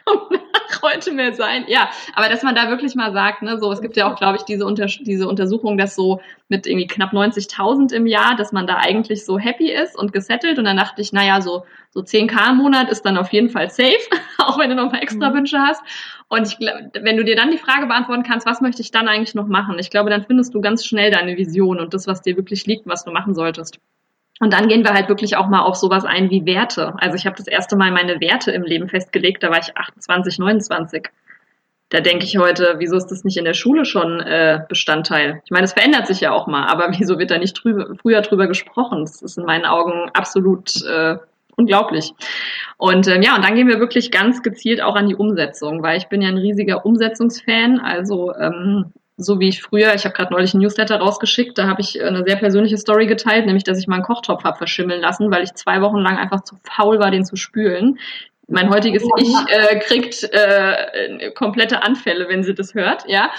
heute 0.82 1.12
mehr 1.12 1.32
sein. 1.34 1.64
Ja, 1.68 1.90
aber 2.14 2.28
dass 2.28 2.42
man 2.42 2.54
da 2.54 2.68
wirklich 2.68 2.94
mal 2.94 3.12
sagt, 3.12 3.42
ne, 3.42 3.58
so, 3.58 3.70
es 3.72 3.80
gibt 3.80 3.96
ja 3.96 4.10
auch, 4.10 4.16
glaube 4.16 4.36
ich, 4.36 4.42
diese, 4.42 4.66
Unter 4.66 4.86
diese 4.86 5.28
Untersuchung, 5.28 5.78
dass 5.78 5.94
so 5.94 6.20
mit 6.48 6.66
irgendwie 6.66 6.86
knapp 6.86 7.12
90.000 7.12 7.92
im 7.94 8.06
Jahr, 8.06 8.36
dass 8.36 8.52
man 8.52 8.66
da 8.66 8.76
eigentlich 8.76 9.24
so 9.24 9.38
happy 9.38 9.70
ist 9.70 9.96
und 9.96 10.12
gesettelt. 10.12 10.58
Und 10.58 10.64
dann 10.64 10.76
dachte 10.76 11.00
ich, 11.02 11.12
naja, 11.12 11.40
so, 11.40 11.64
so 11.90 12.00
10k 12.00 12.50
im 12.50 12.56
Monat 12.56 12.90
ist 12.90 13.02
dann 13.02 13.16
auf 13.16 13.32
jeden 13.32 13.50
Fall 13.50 13.70
safe, 13.70 13.96
auch 14.38 14.58
wenn 14.58 14.70
du 14.70 14.76
noch 14.76 14.92
mal 14.92 14.98
extra 14.98 15.30
mhm. 15.30 15.34
Wünsche 15.34 15.58
hast. 15.58 15.82
Und 16.28 16.48
ich 16.48 16.58
glaube, 16.58 16.90
wenn 17.00 17.16
du 17.16 17.24
dir 17.24 17.36
dann 17.36 17.50
die 17.50 17.58
Frage 17.58 17.86
beantworten 17.86 18.22
kannst, 18.22 18.46
was 18.46 18.60
möchte 18.60 18.82
ich 18.82 18.90
dann 18.90 19.08
eigentlich 19.08 19.34
noch 19.34 19.46
machen? 19.46 19.78
Ich 19.78 19.90
glaube, 19.90 20.10
dann 20.10 20.24
findest 20.24 20.54
du 20.54 20.60
ganz 20.60 20.84
schnell 20.84 21.10
deine 21.10 21.36
Vision 21.36 21.78
und 21.78 21.94
das, 21.94 22.06
was 22.06 22.22
dir 22.22 22.36
wirklich 22.36 22.66
liegt, 22.66 22.86
was 22.86 23.04
du 23.04 23.12
machen 23.12 23.34
solltest. 23.34 23.78
Und 24.42 24.52
dann 24.54 24.66
gehen 24.66 24.82
wir 24.82 24.92
halt 24.92 25.08
wirklich 25.08 25.36
auch 25.36 25.46
mal 25.46 25.60
auf 25.60 25.76
sowas 25.76 26.04
ein 26.04 26.28
wie 26.28 26.44
Werte. 26.44 26.94
Also 26.96 27.14
ich 27.14 27.26
habe 27.26 27.36
das 27.36 27.46
erste 27.46 27.76
Mal 27.76 27.92
meine 27.92 28.20
Werte 28.20 28.50
im 28.50 28.64
Leben 28.64 28.88
festgelegt, 28.88 29.44
da 29.44 29.50
war 29.50 29.60
ich 29.60 29.76
28, 29.76 30.40
29. 30.40 31.10
Da 31.90 32.00
denke 32.00 32.24
ich 32.24 32.36
heute, 32.38 32.74
wieso 32.78 32.96
ist 32.96 33.06
das 33.06 33.22
nicht 33.22 33.36
in 33.36 33.44
der 33.44 33.54
Schule 33.54 33.84
schon 33.84 34.18
äh, 34.18 34.58
Bestandteil? 34.68 35.40
Ich 35.44 35.52
meine, 35.52 35.62
es 35.62 35.74
verändert 35.74 36.08
sich 36.08 36.22
ja 36.22 36.32
auch 36.32 36.48
mal, 36.48 36.66
aber 36.66 36.88
wieso 36.98 37.20
wird 37.20 37.30
da 37.30 37.38
nicht 37.38 37.52
drüber, 37.52 37.94
früher 38.02 38.20
drüber 38.22 38.48
gesprochen? 38.48 39.02
Das 39.02 39.22
ist 39.22 39.38
in 39.38 39.44
meinen 39.44 39.64
Augen 39.64 40.10
absolut 40.12 40.84
äh, 40.86 41.18
unglaublich. 41.54 42.12
Und 42.78 43.06
ähm, 43.06 43.22
ja, 43.22 43.36
und 43.36 43.44
dann 43.44 43.54
gehen 43.54 43.68
wir 43.68 43.78
wirklich 43.78 44.10
ganz 44.10 44.42
gezielt 44.42 44.82
auch 44.82 44.96
an 44.96 45.06
die 45.06 45.14
Umsetzung, 45.14 45.84
weil 45.84 45.98
ich 45.98 46.08
bin 46.08 46.20
ja 46.20 46.30
ein 46.30 46.36
riesiger 46.36 46.84
Umsetzungsfan. 46.84 47.78
Also 47.78 48.34
ähm, 48.34 48.86
so 49.22 49.40
wie 49.40 49.48
ich 49.48 49.62
früher, 49.62 49.94
ich 49.94 50.04
habe 50.04 50.14
gerade 50.14 50.32
neulich 50.32 50.54
einen 50.54 50.62
Newsletter 50.62 50.96
rausgeschickt, 50.96 51.56
da 51.58 51.66
habe 51.66 51.80
ich 51.80 51.98
äh, 51.98 52.04
eine 52.04 52.24
sehr 52.24 52.36
persönliche 52.36 52.78
Story 52.78 53.06
geteilt, 53.06 53.46
nämlich 53.46 53.64
dass 53.64 53.78
ich 53.78 53.86
meinen 53.86 54.02
Kochtopf 54.02 54.44
habe 54.44 54.58
verschimmeln 54.58 55.00
lassen, 55.00 55.30
weil 55.30 55.42
ich 55.42 55.54
zwei 55.54 55.80
Wochen 55.80 55.98
lang 55.98 56.18
einfach 56.18 56.42
zu 56.42 56.56
faul 56.64 56.98
war, 56.98 57.10
den 57.10 57.24
zu 57.24 57.36
spülen. 57.36 57.98
Mein 58.48 58.70
heutiges 58.70 59.04
Ich 59.18 59.34
äh, 59.48 59.78
kriegt 59.78 60.24
äh, 60.24 61.30
komplette 61.30 61.82
Anfälle, 61.82 62.28
wenn 62.28 62.42
sie 62.42 62.54
das 62.54 62.74
hört. 62.74 63.08
Ja, 63.08 63.30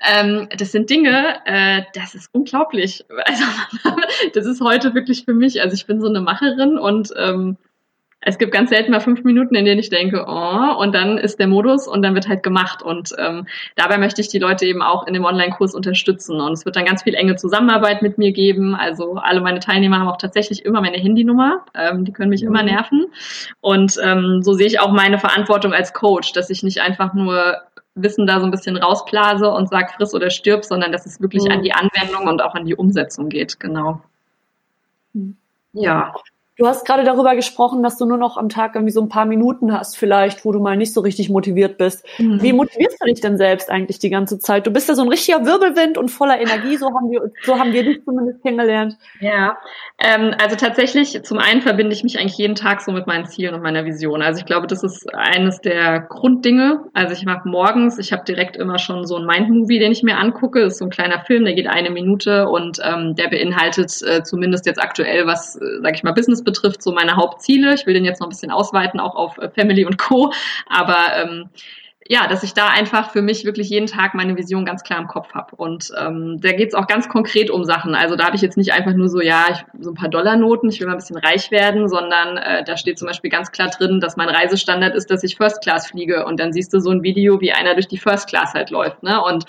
ähm, 0.00 0.48
das 0.56 0.72
sind 0.72 0.90
Dinge, 0.90 1.36
äh, 1.44 1.82
das 1.94 2.14
ist 2.14 2.30
unglaublich. 2.32 3.04
Also 3.24 3.44
das 4.34 4.46
ist 4.46 4.60
heute 4.60 4.94
wirklich 4.94 5.24
für 5.24 5.34
mich. 5.34 5.60
Also 5.60 5.74
ich 5.74 5.86
bin 5.86 6.00
so 6.00 6.08
eine 6.08 6.20
Macherin 6.20 6.78
und 6.78 7.12
ähm, 7.16 7.58
es 8.26 8.38
gibt 8.38 8.50
ganz 8.50 8.70
selten 8.70 8.90
mal 8.90 9.00
fünf 9.00 9.22
Minuten, 9.22 9.54
in 9.54 9.64
denen 9.64 9.78
ich 9.78 9.88
denke, 9.88 10.24
oh, 10.26 10.74
und 10.80 10.92
dann 10.96 11.16
ist 11.16 11.38
der 11.38 11.46
Modus 11.46 11.86
und 11.86 12.02
dann 12.02 12.16
wird 12.16 12.28
halt 12.28 12.42
gemacht. 12.42 12.82
Und 12.82 13.14
ähm, 13.18 13.46
dabei 13.76 13.98
möchte 13.98 14.20
ich 14.20 14.26
die 14.26 14.40
Leute 14.40 14.66
eben 14.66 14.82
auch 14.82 15.06
in 15.06 15.14
dem 15.14 15.24
Online-Kurs 15.24 15.76
unterstützen. 15.76 16.40
Und 16.40 16.52
es 16.52 16.64
wird 16.64 16.74
dann 16.74 16.84
ganz 16.84 17.04
viel 17.04 17.14
enge 17.14 17.36
Zusammenarbeit 17.36 18.02
mit 18.02 18.18
mir 18.18 18.32
geben. 18.32 18.74
Also 18.74 19.14
alle 19.14 19.40
meine 19.40 19.60
Teilnehmer 19.60 20.00
haben 20.00 20.08
auch 20.08 20.16
tatsächlich 20.16 20.64
immer 20.64 20.80
meine 20.80 20.96
Handynummer. 20.96 21.64
Ähm, 21.74 22.04
die 22.04 22.12
können 22.12 22.30
mich 22.30 22.42
mhm. 22.42 22.48
immer 22.48 22.64
nerven. 22.64 23.06
Und 23.60 23.96
ähm, 24.02 24.42
so 24.42 24.54
sehe 24.54 24.66
ich 24.66 24.80
auch 24.80 24.90
meine 24.90 25.20
Verantwortung 25.20 25.72
als 25.72 25.92
Coach, 25.92 26.32
dass 26.32 26.50
ich 26.50 26.64
nicht 26.64 26.80
einfach 26.80 27.14
nur 27.14 27.58
Wissen 27.94 28.26
da 28.26 28.40
so 28.40 28.44
ein 28.44 28.50
bisschen 28.50 28.76
rausblase 28.76 29.48
und 29.48 29.68
sag 29.68 29.92
friss 29.92 30.14
oder 30.14 30.30
stirb, 30.30 30.64
sondern 30.64 30.90
dass 30.90 31.06
es 31.06 31.20
wirklich 31.20 31.44
mhm. 31.44 31.52
an 31.52 31.62
die 31.62 31.72
Anwendung 31.72 32.26
und 32.26 32.42
auch 32.42 32.56
an 32.56 32.64
die 32.64 32.74
Umsetzung 32.74 33.28
geht. 33.28 33.60
Genau. 33.60 34.02
Mhm. 35.12 35.36
Ja. 35.74 36.12
Du 36.58 36.66
hast 36.66 36.86
gerade 36.86 37.04
darüber 37.04 37.36
gesprochen, 37.36 37.82
dass 37.82 37.98
du 37.98 38.06
nur 38.06 38.16
noch 38.16 38.38
am 38.38 38.48
Tag 38.48 38.74
irgendwie 38.74 38.92
so 38.92 39.02
ein 39.02 39.10
paar 39.10 39.26
Minuten 39.26 39.74
hast, 39.74 39.98
vielleicht, 39.98 40.46
wo 40.46 40.52
du 40.52 40.58
mal 40.58 40.74
nicht 40.74 40.94
so 40.94 41.02
richtig 41.02 41.28
motiviert 41.28 41.76
bist. 41.76 42.06
Mhm. 42.16 42.40
Wie 42.40 42.54
motivierst 42.54 42.96
du 42.98 43.04
dich 43.04 43.20
denn 43.20 43.36
selbst 43.36 43.70
eigentlich 43.70 43.98
die 43.98 44.08
ganze 44.08 44.38
Zeit? 44.38 44.66
Du 44.66 44.70
bist 44.70 44.88
ja 44.88 44.94
so 44.94 45.02
ein 45.02 45.08
richtiger 45.08 45.44
Wirbelwind 45.44 45.98
und 45.98 46.10
voller 46.10 46.40
Energie, 46.40 46.78
so 46.78 46.86
haben 46.86 47.10
wir, 47.10 47.30
so 47.44 47.58
haben 47.58 47.74
wir 47.74 47.84
dich 47.84 48.02
zumindest 48.06 48.40
kennengelernt. 48.42 48.96
Ja, 49.20 49.58
ähm, 49.98 50.34
also 50.42 50.56
tatsächlich, 50.56 51.22
zum 51.24 51.38
einen 51.38 51.60
verbinde 51.60 51.92
ich 51.92 52.02
mich 52.02 52.18
eigentlich 52.18 52.38
jeden 52.38 52.54
Tag 52.54 52.80
so 52.80 52.90
mit 52.90 53.06
meinen 53.06 53.26
Zielen 53.26 53.54
und 53.54 53.62
meiner 53.62 53.84
Vision. 53.84 54.22
Also 54.22 54.40
ich 54.40 54.46
glaube, 54.46 54.66
das 54.66 54.82
ist 54.82 55.14
eines 55.14 55.60
der 55.60 56.00
Grunddinge. 56.00 56.84
Also 56.94 57.12
ich 57.12 57.26
mache 57.26 57.46
morgens, 57.46 57.98
ich 57.98 58.12
habe 58.12 58.24
direkt 58.24 58.56
immer 58.56 58.78
schon 58.78 59.06
so 59.06 59.16
ein 59.16 59.26
Mind-Movie, 59.26 59.78
den 59.78 59.92
ich 59.92 60.02
mir 60.02 60.16
angucke. 60.16 60.62
Das 60.62 60.74
ist 60.74 60.78
so 60.78 60.86
ein 60.86 60.90
kleiner 60.90 61.20
Film, 61.26 61.44
der 61.44 61.52
geht 61.52 61.66
eine 61.66 61.90
Minute 61.90 62.48
und 62.48 62.78
ähm, 62.82 63.14
der 63.14 63.28
beinhaltet 63.28 63.92
äh, 64.02 64.22
zumindest 64.22 64.64
jetzt 64.64 64.82
aktuell 64.82 65.26
was, 65.26 65.56
äh, 65.56 65.82
sag 65.82 65.94
ich 65.94 66.02
mal, 66.02 66.12
Business 66.12 66.45
betrifft, 66.46 66.82
so 66.82 66.92
meine 66.92 67.16
Hauptziele. 67.16 67.74
Ich 67.74 67.84
will 67.84 67.92
den 67.92 68.06
jetzt 68.06 68.20
noch 68.20 68.28
ein 68.28 68.30
bisschen 68.30 68.50
ausweiten, 68.50 68.98
auch 68.98 69.14
auf 69.14 69.36
äh, 69.36 69.50
Family 69.50 69.84
und 69.84 69.98
Co. 69.98 70.32
Aber 70.66 70.96
ähm, 71.14 71.50
ja, 72.08 72.26
dass 72.28 72.42
ich 72.42 72.54
da 72.54 72.68
einfach 72.68 73.10
für 73.10 73.22
mich 73.22 73.44
wirklich 73.44 73.68
jeden 73.68 73.86
Tag 73.86 74.14
meine 74.14 74.36
Vision 74.36 74.64
ganz 74.64 74.82
klar 74.82 75.00
im 75.00 75.08
Kopf 75.08 75.34
habe. 75.34 75.56
Und 75.56 75.90
ähm, 75.98 76.38
da 76.40 76.52
geht's 76.52 76.74
auch 76.74 76.86
ganz 76.86 77.08
konkret 77.08 77.50
um 77.50 77.64
Sachen. 77.64 77.94
Also 77.94 78.16
da 78.16 78.26
habe 78.26 78.36
ich 78.36 78.42
jetzt 78.42 78.56
nicht 78.56 78.72
einfach 78.72 78.94
nur 78.94 79.08
so, 79.08 79.20
ja, 79.20 79.46
ich, 79.50 79.64
so 79.80 79.90
ein 79.90 79.94
paar 79.94 80.08
Dollarnoten, 80.08 80.68
ich 80.68 80.80
will 80.80 80.86
mal 80.86 80.94
ein 80.94 80.98
bisschen 80.98 81.18
reich 81.18 81.50
werden, 81.50 81.88
sondern 81.88 82.36
äh, 82.36 82.64
da 82.64 82.76
steht 82.76 82.98
zum 82.98 83.08
Beispiel 83.08 83.30
ganz 83.30 83.50
klar 83.50 83.70
drin, 83.70 84.00
dass 84.00 84.16
mein 84.16 84.28
Reisestandard 84.28 84.94
ist, 84.94 85.10
dass 85.10 85.24
ich 85.24 85.36
First 85.36 85.62
Class 85.62 85.88
fliege. 85.88 86.24
Und 86.26 86.38
dann 86.38 86.52
siehst 86.52 86.72
du 86.72 86.80
so 86.80 86.90
ein 86.90 87.02
Video, 87.02 87.40
wie 87.40 87.52
einer 87.52 87.74
durch 87.74 87.88
die 87.88 87.98
First 87.98 88.28
Class 88.28 88.54
halt 88.54 88.70
läuft. 88.70 89.02
Ne? 89.02 89.20
Und 89.22 89.44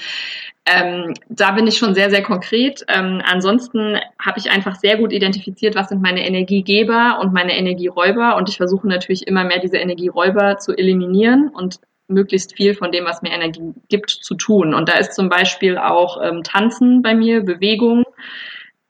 ähm, 0.66 1.14
da 1.30 1.52
bin 1.52 1.68
ich 1.68 1.78
schon 1.78 1.94
sehr, 1.96 2.10
sehr 2.10 2.24
konkret. 2.24 2.84
Ähm, 2.88 3.22
ansonsten 3.24 4.00
habe 4.20 4.40
ich 4.40 4.50
einfach 4.50 4.76
sehr 4.76 4.98
gut 4.98 5.14
identifiziert, 5.14 5.76
was 5.76 5.90
sind 5.90 6.02
meine 6.02 6.26
Energiegeber 6.28 7.20
und 7.22 7.34
meine 7.34 7.58
Energieräuber. 7.58 8.36
Und 8.36 8.50
ich 8.50 8.58
versuche 8.58 8.88
natürlich 8.88 9.28
immer 9.28 9.44
mehr 9.44 9.60
diese 9.60 9.78
Energieräuber 9.78 10.58
zu 10.58 10.76
eliminieren 10.76 11.50
und 11.50 11.80
möglichst 12.08 12.56
viel 12.56 12.74
von 12.74 12.92
dem, 12.92 13.06
was 13.06 13.22
mir 13.22 13.32
Energie 13.32 13.74
gibt, 13.90 14.10
zu 14.10 14.36
tun. 14.36 14.74
Und 14.74 14.90
da 14.90 14.94
ist 14.94 15.14
zum 15.14 15.30
Beispiel 15.30 15.78
auch 15.78 16.22
ähm, 16.22 16.44
Tanzen 16.44 17.02
bei 17.02 17.14
mir, 17.14 17.42
Bewegung, 17.42 18.06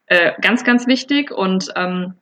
äh, 0.07 0.33
ganz, 0.41 0.63
ganz 0.63 0.87
wichtig. 0.87 1.31
Und 1.31 1.71
ähm, 1.75 2.13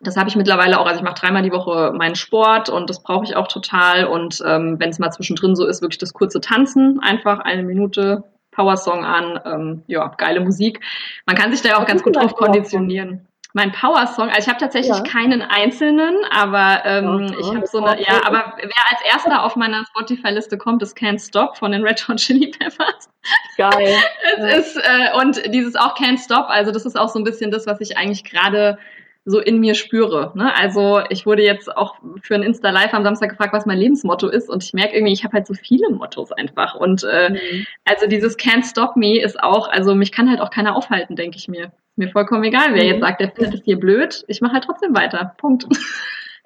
das 0.00 0.16
habe 0.16 0.28
ich 0.28 0.36
mittlerweile 0.36 0.78
auch. 0.78 0.86
Also 0.86 0.98
ich 0.98 1.04
mache 1.04 1.20
dreimal 1.20 1.42
die 1.42 1.52
Woche 1.52 1.92
meinen 1.96 2.14
Sport 2.14 2.68
und 2.68 2.90
das 2.90 3.02
brauche 3.02 3.24
ich 3.24 3.36
auch 3.36 3.48
total. 3.48 4.04
Und 4.06 4.42
ähm, 4.46 4.76
wenn 4.78 4.90
es 4.90 4.98
mal 4.98 5.10
zwischendrin 5.10 5.56
so 5.56 5.66
ist, 5.66 5.82
wirklich 5.82 5.98
das 5.98 6.12
kurze 6.12 6.40
Tanzen, 6.40 7.00
einfach 7.00 7.40
eine 7.40 7.62
Minute 7.62 8.24
Power-Song 8.52 9.04
an, 9.04 9.40
ähm, 9.44 9.82
ja, 9.86 10.06
geile 10.16 10.40
Musik. 10.40 10.80
Man 11.26 11.36
kann 11.36 11.52
sich 11.52 11.62
da 11.62 11.70
ja 11.70 11.82
auch 11.82 11.86
ganz 11.86 12.02
gut 12.02 12.16
drauf 12.16 12.34
konditionieren. 12.34 13.26
Mein 13.56 13.70
Power-Song, 13.70 14.30
also 14.30 14.40
ich 14.40 14.48
habe 14.48 14.58
tatsächlich 14.58 14.96
ja. 14.96 15.02
keinen 15.04 15.40
einzelnen, 15.40 16.16
aber 16.28 16.84
ähm, 16.84 17.06
okay. 17.06 17.36
ich 17.38 17.54
habe 17.54 17.66
so 17.68 17.84
eine, 17.84 18.02
ja, 18.02 18.20
aber 18.26 18.54
wer 18.56 18.90
als 18.90 19.00
erster 19.08 19.44
auf 19.44 19.54
meiner 19.54 19.84
Spotify-Liste 19.86 20.58
kommt, 20.58 20.82
ist 20.82 20.96
Can't 20.96 21.24
Stop 21.24 21.56
von 21.56 21.70
den 21.70 21.84
Red 21.84 22.06
Hot 22.08 22.16
Chili 22.16 22.48
Peppers. 22.48 23.08
Geil. 23.56 23.94
es 24.38 24.74
ist, 24.74 24.76
äh, 24.76 25.16
und 25.20 25.54
dieses 25.54 25.76
auch 25.76 25.96
Can't 25.96 26.22
Stop, 26.22 26.46
also 26.48 26.72
das 26.72 26.84
ist 26.84 26.98
auch 26.98 27.08
so 27.08 27.20
ein 27.20 27.24
bisschen 27.24 27.52
das, 27.52 27.68
was 27.68 27.80
ich 27.80 27.96
eigentlich 27.96 28.24
gerade 28.24 28.76
so 29.24 29.40
in 29.40 29.58
mir 29.58 29.74
spüre. 29.74 30.32
Ne? 30.34 30.54
Also 30.54 31.00
ich 31.08 31.24
wurde 31.24 31.42
jetzt 31.42 31.74
auch 31.74 31.96
für 32.22 32.34
ein 32.34 32.42
Insta 32.42 32.70
Live 32.70 32.92
am 32.92 33.04
Samstag 33.04 33.30
gefragt, 33.30 33.54
was 33.54 33.66
mein 33.66 33.78
Lebensmotto 33.78 34.28
ist 34.28 34.50
und 34.50 34.62
ich 34.62 34.74
merke 34.74 34.94
irgendwie, 34.94 35.12
ich 35.12 35.24
habe 35.24 35.34
halt 35.34 35.46
so 35.46 35.54
viele 35.54 35.90
Mottos 35.90 36.30
einfach 36.32 36.74
und 36.74 37.04
äh, 37.04 37.30
mhm. 37.30 37.66
also 37.84 38.06
dieses 38.06 38.38
Can't 38.38 38.68
Stop 38.68 38.96
Me 38.96 39.20
ist 39.20 39.42
auch, 39.42 39.68
also 39.68 39.94
mich 39.94 40.12
kann 40.12 40.28
halt 40.28 40.40
auch 40.40 40.50
keiner 40.50 40.76
aufhalten, 40.76 41.16
denke 41.16 41.38
ich 41.38 41.48
mir. 41.48 41.72
Mir 41.96 42.08
vollkommen 42.08 42.44
egal, 42.44 42.74
wer 42.74 42.82
mhm. 42.82 42.88
jetzt 42.90 43.00
sagt, 43.00 43.20
der 43.20 43.30
findet 43.30 43.54
es 43.54 43.64
hier 43.64 43.78
blöd. 43.78 44.24
Ich 44.26 44.40
mache 44.40 44.54
halt 44.54 44.64
trotzdem 44.64 44.94
weiter. 44.94 45.34
Punkt. 45.38 45.66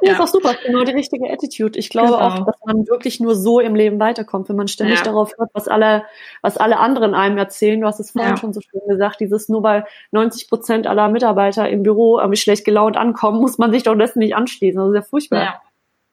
Ja, 0.00 0.12
ist 0.12 0.20
auch 0.20 0.28
super, 0.28 0.54
genau 0.64 0.84
die 0.84 0.92
richtige 0.92 1.28
Attitude. 1.28 1.76
Ich 1.76 1.90
glaube 1.90 2.12
genau. 2.12 2.20
auch, 2.20 2.46
dass 2.46 2.56
man 2.64 2.86
wirklich 2.86 3.18
nur 3.18 3.34
so 3.34 3.58
im 3.58 3.74
Leben 3.74 3.98
weiterkommt, 3.98 4.48
wenn 4.48 4.54
man 4.54 4.68
ständig 4.68 4.98
ja. 4.98 5.04
darauf 5.04 5.36
hört, 5.36 5.50
was 5.54 5.66
alle, 5.66 6.04
was 6.40 6.56
alle 6.56 6.78
anderen 6.78 7.14
einem 7.14 7.36
erzählen. 7.36 7.80
Du 7.80 7.86
hast 7.86 7.98
es 7.98 8.12
vorhin 8.12 8.30
ja. 8.30 8.36
schon 8.36 8.52
so 8.52 8.60
schön 8.60 8.80
gesagt, 8.86 9.18
dieses 9.18 9.48
nur 9.48 9.64
weil 9.64 9.84
90 10.12 10.48
Prozent 10.48 10.86
aller 10.86 11.08
Mitarbeiter 11.08 11.68
im 11.68 11.82
Büro 11.82 12.18
irgendwie 12.18 12.38
schlecht 12.38 12.64
gelaunt 12.64 12.96
ankommen, 12.96 13.40
muss 13.40 13.58
man 13.58 13.72
sich 13.72 13.82
doch 13.82 13.96
dessen 13.96 14.20
nicht 14.20 14.36
anschließen. 14.36 14.78
Das 14.78 14.88
ist 14.90 14.94
ja 14.94 15.02
furchtbar. 15.02 15.42
Ja. 15.42 15.62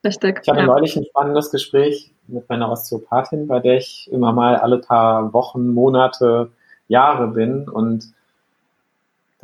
Richtig. 0.03 0.39
Ich 0.43 0.49
hatte 0.49 0.61
ja. 0.61 0.65
neulich 0.67 0.95
ein 0.95 1.05
spannendes 1.05 1.51
Gespräch 1.51 2.11
mit 2.27 2.47
meiner 2.49 2.71
Osteopathin, 2.71 3.47
bei 3.47 3.59
der 3.59 3.77
ich 3.77 4.09
immer 4.11 4.33
mal 4.33 4.55
alle 4.55 4.79
paar 4.79 5.33
Wochen, 5.33 5.69
Monate, 5.69 6.51
Jahre 6.87 7.27
bin 7.27 7.67
und 7.67 8.13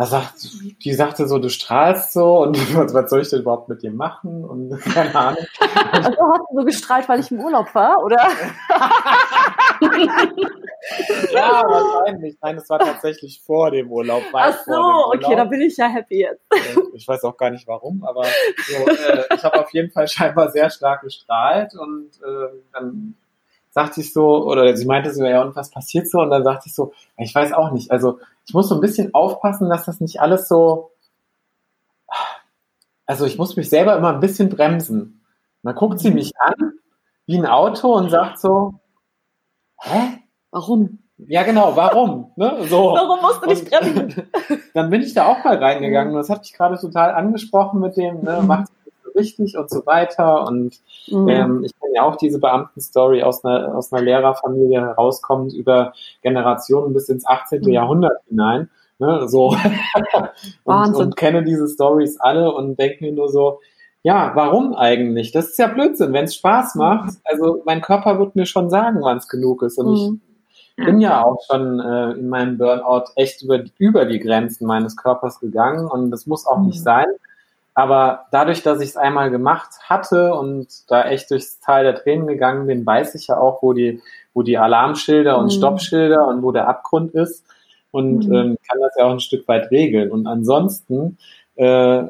sagt, 0.05 0.48
die 0.84 0.93
sagte 0.93 1.27
so, 1.27 1.38
du 1.39 1.50
strahlst 1.50 2.13
so 2.13 2.43
und 2.43 2.58
was, 2.75 2.93
was 2.93 3.10
soll 3.10 3.22
ich 3.22 3.29
denn 3.29 3.41
überhaupt 3.41 3.70
mit 3.70 3.84
dir 3.84 3.91
machen? 3.91 4.46
Und 4.46 4.79
keine 4.93 5.13
Ahnung. 5.15 5.43
Also 5.91 6.10
hast 6.10 6.41
du 6.50 6.60
so 6.60 6.65
gestrahlt, 6.65 7.10
weil 7.10 7.20
ich 7.20 7.31
im 7.31 7.39
Urlaub 7.39 7.74
war, 7.75 8.03
oder? 8.03 8.17
ja, 11.31 11.63
wahrscheinlich. 11.65 12.38
Nein, 12.41 12.58
es 12.58 12.70
war 12.70 12.79
tatsächlich 12.79 13.41
vor 13.46 13.72
dem 13.72 13.91
Urlaub. 13.91 14.24
Ach 14.34 14.58
so, 14.65 15.12
okay, 15.13 15.36
da 15.36 15.46
bin 15.46 15.62
ich 15.62 15.77
ja 15.77 15.88
happy 15.88 16.22
jetzt. 16.22 16.43
Ich 16.93 17.08
weiß 17.08 17.24
auch 17.24 17.38
gar 17.38 17.50
nicht 17.50 17.67
warum, 17.67 18.03
aber 18.03 18.24
so, 18.24 18.88
äh, 18.88 19.25
ich 19.36 19.43
habe 19.43 19.60
auf 19.60 19.74
jeden 19.74 19.91
Fall 19.91 20.08
scheinbar 20.08 20.51
sehr 20.51 20.70
stark 20.70 21.01
gestrahlt 21.01 21.74
und 21.75 22.10
äh, 22.24 22.50
dann 22.74 23.15
sagte 23.71 24.01
ich 24.01 24.13
so, 24.13 24.45
oder 24.45 24.75
sie 24.75 24.85
meinte 24.85 25.13
so, 25.13 25.25
ja, 25.25 25.41
und 25.41 25.55
was 25.55 25.71
passiert 25.71 26.09
so? 26.09 26.19
Und 26.19 26.29
dann 26.29 26.43
sagte 26.43 26.67
ich 26.67 26.75
so, 26.75 26.93
ich 27.17 27.33
weiß 27.33 27.53
auch 27.53 27.71
nicht. 27.71 27.89
Also 27.89 28.19
ich 28.45 28.53
muss 28.53 28.69
so 28.69 28.75
ein 28.75 28.81
bisschen 28.81 29.13
aufpassen, 29.13 29.69
dass 29.69 29.85
das 29.85 29.99
nicht 29.99 30.21
alles 30.21 30.47
so, 30.47 30.91
also 33.05 33.25
ich 33.25 33.37
muss 33.37 33.55
mich 33.55 33.69
selber 33.69 33.95
immer 33.95 34.13
ein 34.13 34.19
bisschen 34.19 34.49
bremsen. 34.49 35.01
Und 35.01 35.21
dann 35.63 35.75
guckt 35.75 35.99
sie 35.99 36.11
mich 36.11 36.33
an, 36.39 36.73
wie 37.25 37.37
ein 37.37 37.45
Auto 37.45 37.93
und 37.93 38.09
sagt 38.09 38.39
so, 38.39 38.75
hä? 39.79 40.19
Warum? 40.51 40.99
Ja, 41.27 41.43
genau, 41.43 41.75
warum? 41.75 42.31
Ne? 42.35 42.65
So. 42.67 42.93
Warum 42.93 43.21
musst 43.21 43.43
du 43.43 43.47
dich 43.47 43.63
bremsen? 43.63 44.29
Dann 44.73 44.89
bin 44.89 45.01
ich 45.01 45.13
da 45.13 45.27
auch 45.27 45.43
mal 45.43 45.57
reingegangen 45.57 46.13
und 46.13 46.19
das 46.19 46.29
hat 46.29 46.39
mich 46.39 46.53
gerade 46.53 46.77
total 46.77 47.11
angesprochen 47.11 47.79
mit 47.79 47.95
dem, 47.95 48.21
ne, 48.21 48.41
macht 48.41 48.69
richtig 49.15 49.58
und 49.58 49.70
so 49.70 49.86
weiter. 49.86 50.46
Und 50.48 50.80
mhm. 51.08 51.27
ähm, 51.30 51.63
ich 51.63 51.72
kenne 51.80 51.96
ja 51.96 52.03
auch 52.03 52.15
diese 52.15 52.39
Beamtenstory 52.39 53.24
aus 53.24 53.44
einer, 53.44 53.75
aus 53.75 53.91
einer 53.91 54.03
Lehrerfamilie 54.03 54.82
herauskommend 54.82 55.53
über 55.53 55.94
Generationen 56.22 56.94
bis 56.94 57.10
ins 57.10 57.25
18. 57.25 57.62
Mhm. 57.62 57.70
Jahrhundert 57.70 58.18
hinein. 58.27 58.70
Ne, 59.00 59.27
so. 59.27 59.56
und, 60.63 60.96
und 60.96 61.15
kenne 61.15 61.44
diese 61.44 61.68
Stories 61.68 62.20
alle 62.20 62.53
und 62.53 62.77
denke 62.77 63.03
mir 63.03 63.12
nur 63.12 63.30
so, 63.30 63.60
ja, 64.03 64.32
warum 64.36 64.75
eigentlich? 64.75 65.32
Das 65.32 65.50
ist 65.50 65.60
ja 65.60 65.68
Blödsinn, 65.68 66.13
wenn 66.13 66.25
es 66.25 66.36
Spaß 66.36 66.75
macht. 66.75 67.18
Also 67.24 67.62
mein 67.65 67.82
Körper 67.82 68.20
wird 68.20 68.36
mir 68.36 68.46
schon 68.46 68.70
sagen, 68.70 69.00
wann 69.01 69.18
es 69.18 69.27
genug 69.27 69.62
ist. 69.63 69.77
Und 69.77 69.88
mhm. 69.88 70.22
ich 70.77 70.86
bin 70.86 71.00
ja 71.00 71.24
auch 71.24 71.38
schon 71.50 71.80
äh, 71.80 72.12
in 72.13 72.30
meinem 72.30 72.58
Burnout 72.58 73.12
echt 73.15 73.44
über, 73.44 73.63
über 73.77 74.06
die 74.06 74.20
Grenzen 74.20 74.65
meines 74.65 74.96
Körpers 74.98 75.39
gegangen 75.39 75.88
und 75.88 76.12
das 76.12 76.25
muss 76.25 76.48
auch 76.48 76.60
mhm. 76.60 76.68
nicht 76.68 76.82
sein. 76.82 77.06
Aber 77.73 78.25
dadurch, 78.31 78.63
dass 78.63 78.81
ich 78.81 78.89
es 78.89 78.97
einmal 78.97 79.31
gemacht 79.31 79.69
hatte 79.83 80.33
und 80.33 80.67
da 80.89 81.05
echt 81.05 81.31
durchs 81.31 81.59
Tal 81.59 81.83
der 81.83 81.95
Tränen 81.95 82.27
gegangen 82.27 82.67
bin, 82.67 82.85
weiß 82.85 83.15
ich 83.15 83.27
ja 83.27 83.37
auch, 83.37 83.63
wo 83.63 83.73
die, 83.73 84.01
wo 84.33 84.43
die 84.43 84.57
Alarmschilder 84.57 85.37
und 85.37 85.45
mhm. 85.45 85.51
Stoppschilder 85.51 86.27
und 86.27 86.43
wo 86.43 86.51
der 86.51 86.67
Abgrund 86.67 87.13
ist 87.13 87.45
und 87.91 88.27
mhm. 88.27 88.33
ähm, 88.33 88.57
kann 88.69 88.81
das 88.81 88.93
ja 88.97 89.05
auch 89.05 89.11
ein 89.11 89.19
Stück 89.21 89.47
weit 89.47 89.71
regeln. 89.71 90.11
Und 90.11 90.27
ansonsten 90.27 91.17
äh, 91.55 92.03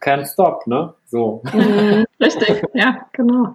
kein 0.00 0.24
Stop, 0.26 0.66
ne? 0.66 0.94
So. 1.06 1.42
Mhm, 1.52 2.04
richtig, 2.20 2.62
ja, 2.74 3.06
genau. 3.12 3.54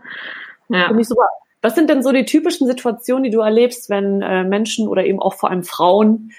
Ja. 0.70 0.88
Finde 0.88 1.02
ich 1.02 1.08
super. 1.08 1.28
Was 1.62 1.76
sind 1.76 1.90
denn 1.90 2.04
so 2.04 2.12
die 2.12 2.26
typischen 2.26 2.68
Situationen, 2.68 3.24
die 3.24 3.32
du 3.32 3.42
erlebst, 3.42 3.90
wenn 3.90 4.22
äh, 4.22 4.44
Menschen 4.44 4.88
oder 4.88 5.06
eben 5.06 5.20
auch 5.20 5.34
vor 5.34 5.50
allem 5.50 5.64
Frauen, 5.64 6.32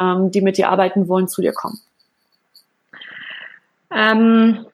ähm, 0.00 0.30
die 0.30 0.40
mit 0.40 0.56
dir 0.56 0.70
arbeiten 0.70 1.08
wollen, 1.08 1.28
zu 1.28 1.42
dir 1.42 1.52
kommen? 1.52 1.78
Ähm, 3.94 4.66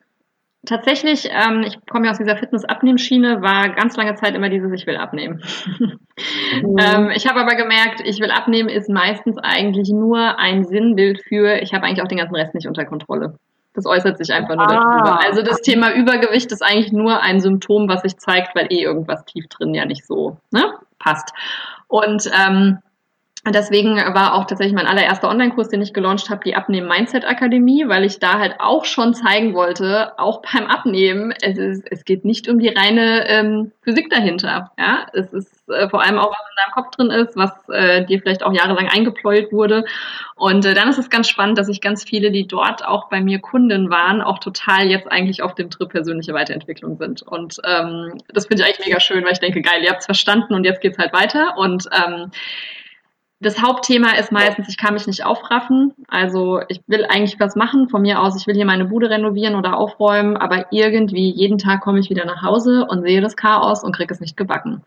tatsächlich, 0.65 1.29
ähm, 1.31 1.63
ich 1.65 1.77
komme 1.85 2.05
ja 2.05 2.11
aus 2.11 2.17
dieser 2.17 2.37
Fitness-Abnehmschiene, 2.37 3.41
war 3.41 3.69
ganz 3.69 3.95
lange 3.97 4.15
Zeit 4.15 4.35
immer 4.35 4.49
dieses, 4.49 4.71
ich 4.73 4.87
will 4.87 4.97
abnehmen. 4.97 5.43
Mhm. 5.65 5.99
ähm, 6.79 7.11
ich 7.15 7.27
habe 7.27 7.39
aber 7.39 7.55
gemerkt, 7.55 8.01
ich 8.03 8.19
will 8.19 8.31
abnehmen 8.31 8.69
ist 8.69 8.89
meistens 8.89 9.37
eigentlich 9.37 9.89
nur 9.89 10.39
ein 10.39 10.65
Sinnbild 10.65 11.21
für, 11.21 11.61
ich 11.61 11.73
habe 11.73 11.85
eigentlich 11.85 12.01
auch 12.01 12.07
den 12.07 12.17
ganzen 12.17 12.35
Rest 12.35 12.53
nicht 12.53 12.67
unter 12.67 12.85
Kontrolle. 12.85 13.35
Das 13.73 13.85
äußert 13.85 14.17
sich 14.17 14.33
einfach 14.33 14.55
nur 14.55 14.69
ah. 14.69 14.73
darüber. 14.73 15.19
Also 15.23 15.41
das 15.41 15.61
Thema 15.61 15.93
Übergewicht 15.93 16.51
ist 16.51 16.61
eigentlich 16.61 16.91
nur 16.91 17.21
ein 17.21 17.39
Symptom, 17.39 17.87
was 17.87 18.01
sich 18.01 18.17
zeigt, 18.17 18.53
weil 18.55 18.67
eh 18.69 18.81
irgendwas 18.81 19.23
tief 19.25 19.47
drin 19.47 19.73
ja 19.73 19.85
nicht 19.85 20.05
so 20.05 20.37
ne, 20.51 20.73
passt. 20.99 21.33
Und 21.87 22.29
ähm, 22.37 22.79
Deswegen 23.49 23.95
war 23.95 24.35
auch 24.35 24.45
tatsächlich 24.45 24.75
mein 24.75 24.85
allererster 24.85 25.27
Online-Kurs, 25.27 25.69
den 25.69 25.81
ich 25.81 25.93
gelauncht 25.93 26.29
habe, 26.29 26.43
die 26.45 26.55
Abnehmen 26.55 26.87
Mindset 26.87 27.25
Akademie, 27.25 27.87
weil 27.87 28.05
ich 28.05 28.19
da 28.19 28.37
halt 28.37 28.57
auch 28.59 28.85
schon 28.85 29.15
zeigen 29.15 29.55
wollte, 29.55 30.19
auch 30.19 30.43
beim 30.43 30.67
Abnehmen, 30.67 31.33
es, 31.41 31.57
ist, 31.57 31.91
es 31.91 32.05
geht 32.05 32.23
nicht 32.23 32.47
um 32.47 32.59
die 32.59 32.67
reine 32.67 33.27
ähm, 33.27 33.71
Physik 33.81 34.11
dahinter. 34.11 34.71
Ja, 34.77 35.07
es 35.13 35.33
ist 35.33 35.67
äh, 35.69 35.89
vor 35.89 36.03
allem 36.03 36.19
auch, 36.19 36.29
was 36.29 36.37
in 36.37 36.55
deinem 36.63 36.73
Kopf 36.75 36.95
drin 36.95 37.09
ist, 37.09 37.35
was 37.35 37.51
äh, 37.69 38.05
dir 38.05 38.19
vielleicht 38.19 38.43
auch 38.43 38.53
jahrelang 38.53 38.87
eingepläut 38.89 39.51
wurde. 39.51 39.85
Und 40.35 40.63
äh, 40.67 40.75
dann 40.75 40.87
ist 40.87 40.99
es 40.99 41.09
ganz 41.09 41.27
spannend, 41.27 41.57
dass 41.57 41.67
ich 41.67 41.81
ganz 41.81 42.03
viele, 42.03 42.29
die 42.29 42.45
dort 42.45 42.85
auch 42.85 43.09
bei 43.09 43.21
mir 43.21 43.39
Kunden 43.39 43.89
waren, 43.89 44.21
auch 44.21 44.37
total 44.37 44.85
jetzt 44.87 45.11
eigentlich 45.11 45.41
auf 45.41 45.55
dem 45.55 45.71
Trip 45.71 45.89
persönliche 45.89 46.35
Weiterentwicklung 46.35 46.97
sind. 46.97 47.23
Und 47.23 47.55
ähm, 47.65 48.19
das 48.31 48.45
finde 48.45 48.61
ich 48.61 48.69
eigentlich 48.69 48.85
mega 48.85 48.99
schön, 48.99 49.23
weil 49.23 49.33
ich 49.33 49.39
denke, 49.39 49.63
geil, 49.63 49.81
ihr 49.83 49.89
habt's 49.89 50.05
verstanden 50.05 50.53
und 50.53 50.63
jetzt 50.63 50.81
geht's 50.81 50.99
halt 50.99 51.11
weiter. 51.11 51.57
Und 51.57 51.89
ähm, 51.91 52.29
das 53.41 53.59
Hauptthema 53.59 54.11
ist 54.19 54.31
meistens, 54.31 54.69
ich 54.69 54.77
kann 54.77 54.93
mich 54.93 55.07
nicht 55.07 55.25
aufraffen. 55.25 55.93
Also 56.07 56.61
ich 56.67 56.81
will 56.85 57.05
eigentlich 57.05 57.39
was 57.39 57.55
machen 57.55 57.89
von 57.89 58.03
mir 58.03 58.21
aus. 58.21 58.39
Ich 58.39 58.45
will 58.45 58.53
hier 58.53 58.67
meine 58.67 58.85
Bude 58.85 59.09
renovieren 59.09 59.55
oder 59.55 59.77
aufräumen, 59.77 60.37
aber 60.37 60.67
irgendwie 60.71 61.31
jeden 61.31 61.57
Tag 61.57 61.81
komme 61.81 61.99
ich 61.99 62.11
wieder 62.11 62.25
nach 62.25 62.43
Hause 62.43 62.85
und 62.87 63.01
sehe 63.01 63.19
das 63.19 63.35
Chaos 63.35 63.83
und 63.83 63.95
kriege 63.95 64.13
es 64.13 64.19
nicht 64.19 64.37
gebacken. 64.37 64.83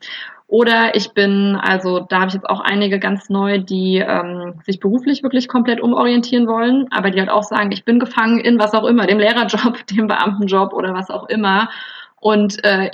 Oder 0.46 0.94
ich 0.94 1.12
bin, 1.14 1.58
also 1.60 1.98
da 1.98 2.20
habe 2.20 2.28
ich 2.28 2.34
jetzt 2.34 2.48
auch 2.48 2.60
einige 2.60 3.00
ganz 3.00 3.28
neu, 3.28 3.58
die 3.58 3.96
ähm, 3.96 4.54
sich 4.64 4.78
beruflich 4.78 5.24
wirklich 5.24 5.48
komplett 5.48 5.80
umorientieren 5.80 6.46
wollen, 6.46 6.86
aber 6.92 7.10
die 7.10 7.18
halt 7.18 7.30
auch 7.30 7.42
sagen, 7.42 7.72
ich 7.72 7.84
bin 7.84 7.98
gefangen 7.98 8.38
in 8.38 8.60
was 8.60 8.72
auch 8.72 8.84
immer, 8.84 9.08
dem 9.08 9.18
Lehrerjob, 9.18 9.84
dem 9.90 10.06
Beamtenjob 10.06 10.72
oder 10.72 10.94
was 10.94 11.10
auch 11.10 11.28
immer. 11.28 11.70
Und 12.20 12.62
äh, 12.64 12.92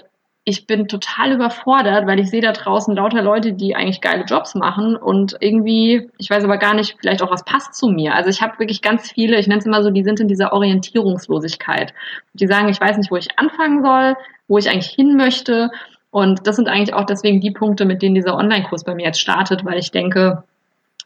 ich 0.50 0.66
bin 0.66 0.88
total 0.88 1.32
überfordert, 1.32 2.06
weil 2.06 2.18
ich 2.18 2.28
sehe 2.28 2.42
da 2.42 2.50
draußen 2.50 2.94
lauter 2.96 3.22
Leute, 3.22 3.52
die 3.52 3.76
eigentlich 3.76 4.00
geile 4.00 4.24
Jobs 4.24 4.56
machen 4.56 4.96
und 4.96 5.36
irgendwie, 5.38 6.10
ich 6.18 6.28
weiß 6.28 6.42
aber 6.42 6.58
gar 6.58 6.74
nicht, 6.74 6.96
vielleicht 7.00 7.22
auch 7.22 7.30
was 7.30 7.44
passt 7.44 7.74
zu 7.74 7.88
mir. 7.88 8.14
Also 8.16 8.30
ich 8.30 8.42
habe 8.42 8.58
wirklich 8.58 8.82
ganz 8.82 9.12
viele, 9.12 9.38
ich 9.38 9.46
nenne 9.46 9.60
es 9.60 9.66
immer 9.66 9.82
so, 9.84 9.90
die 9.90 10.02
sind 10.02 10.18
in 10.18 10.26
dieser 10.26 10.52
Orientierungslosigkeit. 10.52 11.94
Die 12.34 12.48
sagen, 12.48 12.68
ich 12.68 12.80
weiß 12.80 12.98
nicht, 12.98 13.12
wo 13.12 13.16
ich 13.16 13.38
anfangen 13.38 13.82
soll, 13.82 14.16
wo 14.48 14.58
ich 14.58 14.68
eigentlich 14.68 14.90
hin 14.90 15.16
möchte. 15.16 15.70
Und 16.10 16.48
das 16.48 16.56
sind 16.56 16.68
eigentlich 16.68 16.94
auch 16.94 17.04
deswegen 17.04 17.40
die 17.40 17.52
Punkte, 17.52 17.84
mit 17.84 18.02
denen 18.02 18.16
dieser 18.16 18.34
Online-Kurs 18.34 18.82
bei 18.82 18.94
mir 18.96 19.06
jetzt 19.06 19.20
startet, 19.20 19.64
weil 19.64 19.78
ich 19.78 19.92
denke, 19.92 20.42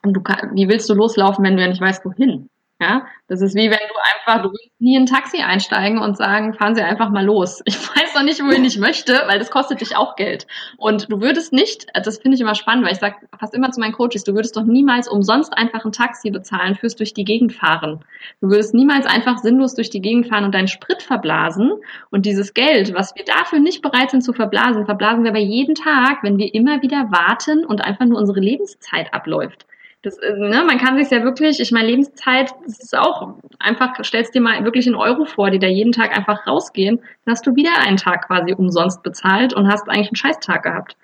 du 0.02 0.22
wie 0.52 0.68
willst 0.68 0.88
du 0.88 0.94
loslaufen, 0.94 1.44
wenn 1.44 1.56
du 1.56 1.62
ja 1.62 1.68
nicht 1.68 1.82
weißt, 1.82 2.04
wohin? 2.06 2.48
Ja, 2.80 3.06
das 3.28 3.40
ist 3.40 3.54
wie 3.54 3.70
wenn 3.70 3.78
du 3.78 3.94
einfach, 4.14 4.42
du 4.42 4.48
willst 4.50 4.80
nie 4.80 4.96
in 4.96 5.04
ein 5.04 5.06
Taxi 5.06 5.42
einsteigen 5.42 5.98
und 5.98 6.16
sagen, 6.16 6.54
fahren 6.54 6.74
Sie 6.74 6.82
einfach 6.82 7.08
mal 7.08 7.24
los. 7.24 7.62
Ich 7.74 7.76
weiß 7.76 8.14
noch 8.16 8.24
nicht, 8.24 8.42
wohin 8.42 8.64
ich 8.64 8.78
möchte, 8.78 9.22
weil 9.26 9.38
das 9.38 9.50
kostet 9.50 9.80
dich 9.80 9.96
auch 9.96 10.16
Geld. 10.16 10.48
Und 10.76 11.10
du 11.10 11.20
würdest 11.20 11.52
nicht, 11.52 11.86
das 11.94 12.18
finde 12.18 12.34
ich 12.34 12.40
immer 12.40 12.56
spannend, 12.56 12.84
weil 12.84 12.92
ich 12.92 12.98
sage 12.98 13.16
fast 13.38 13.54
immer 13.54 13.70
zu 13.70 13.78
meinen 13.78 13.92
Coaches, 13.92 14.24
du 14.24 14.34
würdest 14.34 14.56
doch 14.56 14.64
niemals 14.64 15.08
umsonst 15.08 15.56
einfach 15.56 15.84
ein 15.84 15.92
Taxi 15.92 16.30
bezahlen 16.30 16.74
fürs 16.74 16.96
durch 16.96 17.14
die 17.14 17.24
Gegend 17.24 17.52
fahren. 17.52 18.04
Du 18.40 18.48
würdest 18.48 18.74
niemals 18.74 19.06
einfach 19.06 19.38
sinnlos 19.38 19.74
durch 19.74 19.90
die 19.90 20.02
Gegend 20.02 20.26
fahren 20.26 20.44
und 20.44 20.54
deinen 20.54 20.68
Sprit 20.68 21.02
verblasen. 21.02 21.72
Und 22.10 22.26
dieses 22.26 22.54
Geld, 22.54 22.92
was 22.94 23.14
wir 23.14 23.24
dafür 23.24 23.60
nicht 23.60 23.82
bereit 23.82 24.10
sind 24.10 24.22
zu 24.22 24.32
verblasen, 24.32 24.84
verblasen 24.84 25.22
wir 25.22 25.30
aber 25.30 25.38
jeden 25.38 25.76
Tag, 25.76 26.22
wenn 26.22 26.38
wir 26.38 26.52
immer 26.52 26.82
wieder 26.82 27.12
warten 27.12 27.64
und 27.64 27.84
einfach 27.84 28.04
nur 28.04 28.18
unsere 28.18 28.40
Lebenszeit 28.40 29.14
abläuft. 29.14 29.66
Das, 30.04 30.18
ne, 30.18 30.62
man 30.66 30.78
kann 30.78 30.99
sich 30.99 31.11
ja 31.11 31.25
wirklich, 31.25 31.61
ich 31.61 31.73
meine, 31.73 31.88
Lebenszeit, 31.88 32.54
das 32.66 32.78
ist 32.78 32.96
auch 32.96 33.34
einfach, 33.58 33.92
stellst 34.04 34.34
dir 34.34 34.42
mal 34.42 34.62
wirklich 34.62 34.87
einen 34.87 34.96
Euro 34.96 35.25
vor, 35.25 35.50
die 35.50 35.58
da 35.58 35.66
jeden 35.66 35.92
Tag 35.92 36.16
einfach 36.16 36.46
rausgehen, 36.46 36.99
dann 37.25 37.32
hast 37.32 37.46
du 37.46 37.56
wieder 37.56 37.78
einen 37.78 37.96
Tag 37.96 38.26
quasi 38.26 38.52
umsonst 38.52 39.02
bezahlt 39.02 39.54
und 39.54 39.66
hast 39.66 39.88
eigentlich 39.88 40.08
einen 40.08 40.16
Scheißtag 40.16 40.62
gehabt. 40.62 40.96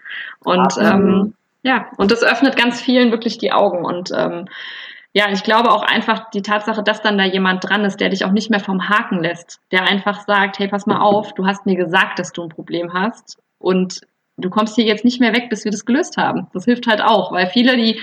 Und 0.45 0.75
ähm, 0.79 1.35
ja, 1.63 1.87
und 1.97 2.11
das 2.11 2.23
öffnet 2.23 2.57
ganz 2.57 2.81
vielen 2.81 3.11
wirklich 3.11 3.39
die 3.39 3.53
Augen. 3.53 3.85
Und 3.85 4.11
ähm, 4.15 4.47
ja, 5.13 5.31
ich 5.31 5.43
glaube 5.43 5.71
auch 5.71 5.83
einfach 5.83 6.31
die 6.31 6.43
Tatsache, 6.43 6.83
dass 6.83 7.03
dann 7.03 7.19
da 7.19 7.25
jemand 7.25 7.69
dran 7.69 7.85
ist, 7.85 8.01
der 8.01 8.11
dich 8.11 8.25
auch 8.25 8.33
nicht 8.33 8.51
mehr 8.51 8.61
vom 8.61 8.89
Haken 8.89 9.23
lässt, 9.23 9.61
der 9.73 9.85
einfach 9.85 10.21
sagt, 10.27 10.59
hey, 10.59 10.69
pass 10.69 10.87
mal 10.87 11.01
auf, 11.01 11.35
du 11.35 11.47
hast 11.47 11.67
mir 11.67 11.77
gesagt, 11.77 12.19
dass 12.19 12.33
du 12.33 12.43
ein 12.43 12.49
Problem 12.49 12.93
hast 12.93 13.39
und 13.59 14.03
du 14.45 14.51
kommst 14.51 14.75
hier 14.75 14.85
jetzt 14.85 15.05
nicht 15.05 15.21
mehr 15.21 15.33
weg, 15.33 15.49
bis 15.51 15.65
wir 15.65 15.71
das 15.71 15.85
gelöst 15.85 16.17
haben. 16.17 16.47
Das 16.53 16.65
hilft 16.65 16.87
halt 16.87 17.01
auch, 17.01 17.33
weil 17.33 17.47
viele, 17.47 17.77
die, 17.77 18.01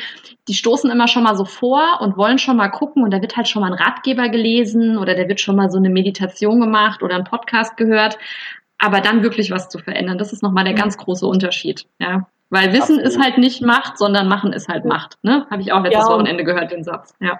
die 0.47 0.53
stoßen 0.53 0.89
immer 0.89 1.07
schon 1.07 1.23
mal 1.23 1.35
so 1.35 1.45
vor 1.45 1.99
und 2.01 2.17
wollen 2.17 2.39
schon 2.39 2.57
mal 2.57 2.69
gucken 2.69 3.03
und 3.03 3.11
da 3.11 3.21
wird 3.21 3.37
halt 3.37 3.47
schon 3.47 3.61
mal 3.61 3.71
ein 3.71 3.79
Ratgeber 3.79 4.29
gelesen 4.29 4.97
oder 4.97 5.15
da 5.15 5.27
wird 5.27 5.41
schon 5.41 5.55
mal 5.55 5.69
so 5.69 5.77
eine 5.77 5.89
Meditation 5.89 6.59
gemacht 6.59 7.03
oder 7.03 7.15
ein 7.15 7.23
Podcast 7.23 7.77
gehört. 7.77 8.17
Aber 8.79 9.01
dann 9.01 9.23
wirklich 9.23 9.49
was 9.49 9.69
zu 9.69 9.79
verändern, 9.79 10.17
das 10.17 10.33
ist 10.33 10.43
nochmal 10.43 10.63
der 10.63 10.73
ganz 10.73 10.97
große 10.97 11.25
Unterschied. 11.25 11.85
Ja. 11.99 12.27
Weil 12.49 12.71
Wissen 12.71 12.99
Absolut. 12.99 13.03
ist 13.03 13.19
halt 13.21 13.37
nicht 13.39 13.61
Macht, 13.61 13.97
sondern 13.97 14.27
Machen 14.27 14.53
ist 14.53 14.69
halt 14.69 14.85
Macht. 14.85 15.17
Ne? 15.23 15.45
Habe 15.49 15.61
ich 15.61 15.71
auch 15.71 15.83
letztes 15.83 16.07
ja, 16.07 16.13
Wochenende 16.13 16.43
gehört, 16.43 16.71
den 16.71 16.83
Satz. 16.83 17.13
Ja. 17.19 17.39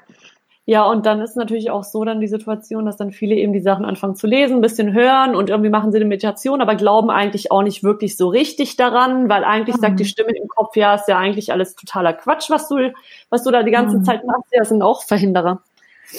Ja, 0.69 0.86
und 0.86 1.06
dann 1.06 1.21
ist 1.21 1.38
natürlich 1.38 1.71
auch 1.71 1.86
so 1.86 2.03
dann 2.03 2.19
die 2.19 2.27
Situation, 2.27 2.86
dass 2.86 2.97
dann 2.97 3.13
viele 3.13 3.36
eben 3.36 3.53
die 3.53 3.62
Sachen 3.62 3.86
anfangen 3.86 4.17
zu 4.17 4.27
lesen, 4.27 4.58
ein 4.58 4.62
bisschen 4.62 4.91
hören 4.91 5.34
und 5.34 5.49
irgendwie 5.49 5.69
machen 5.69 5.93
sie 5.93 5.97
eine 5.97 6.03
Meditation, 6.03 6.60
aber 6.60 6.75
glauben 6.75 7.10
eigentlich 7.10 7.53
auch 7.53 7.63
nicht 7.63 7.86
wirklich 7.86 8.17
so 8.17 8.27
richtig 8.27 8.75
daran, 8.75 9.30
weil 9.30 9.45
eigentlich 9.45 9.77
mhm. 9.77 9.82
sagt 9.82 9.99
die 10.01 10.06
Stimme 10.06 10.36
im 10.36 10.49
Kopf, 10.49 10.75
ja, 10.75 10.95
ist 10.95 11.08
ja 11.08 11.17
eigentlich 11.17 11.53
alles 11.53 11.75
totaler 11.75 12.12
Quatsch, 12.12 12.49
was 12.49 12.67
du, 12.67 12.91
was 13.30 13.45
du 13.45 13.51
da 13.51 13.63
die 13.63 13.71
ganze 13.71 13.99
mhm. 13.99 14.03
Zeit 14.03 14.25
machst. 14.25 14.43
Ja, 14.51 14.65
sind 14.65 14.82
auch 14.82 15.03
Verhinderer. 15.03 15.62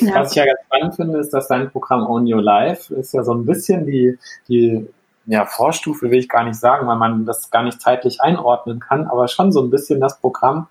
Ja. 0.01 0.15
Was 0.15 0.31
ich 0.31 0.37
ja 0.37 0.47
ganz 0.47 0.61
spannend 0.65 0.95
finde, 0.97 1.19
ist, 1.19 1.35
dass 1.35 1.49
dein 1.49 1.71
Programm 1.71 2.07
Own 2.07 2.33
Your 2.33 2.41
Life 2.41 2.95
ist 2.95 3.13
ja 3.13 3.23
so 3.25 3.35
ein 3.35 3.45
bisschen 3.45 3.85
die, 3.85 4.19
die 4.49 4.89
ja, 5.27 5.45
Vorstufe 5.45 6.11
will 6.11 6.21
ich 6.21 6.29
gar 6.31 6.45
nicht 6.45 6.59
sagen, 6.59 6.87
weil 6.87 6.97
man 6.97 7.27
das 7.27 7.51
gar 7.51 7.65
nicht 7.65 7.83
zeitlich 7.83 8.23
einordnen 8.23 8.81
kann, 8.81 9.09
aber 9.09 9.29
schon 9.29 9.53
so 9.53 9.61
ein 9.61 9.69
bisschen 9.69 10.01
das 10.01 10.19
Programm, 10.19 10.69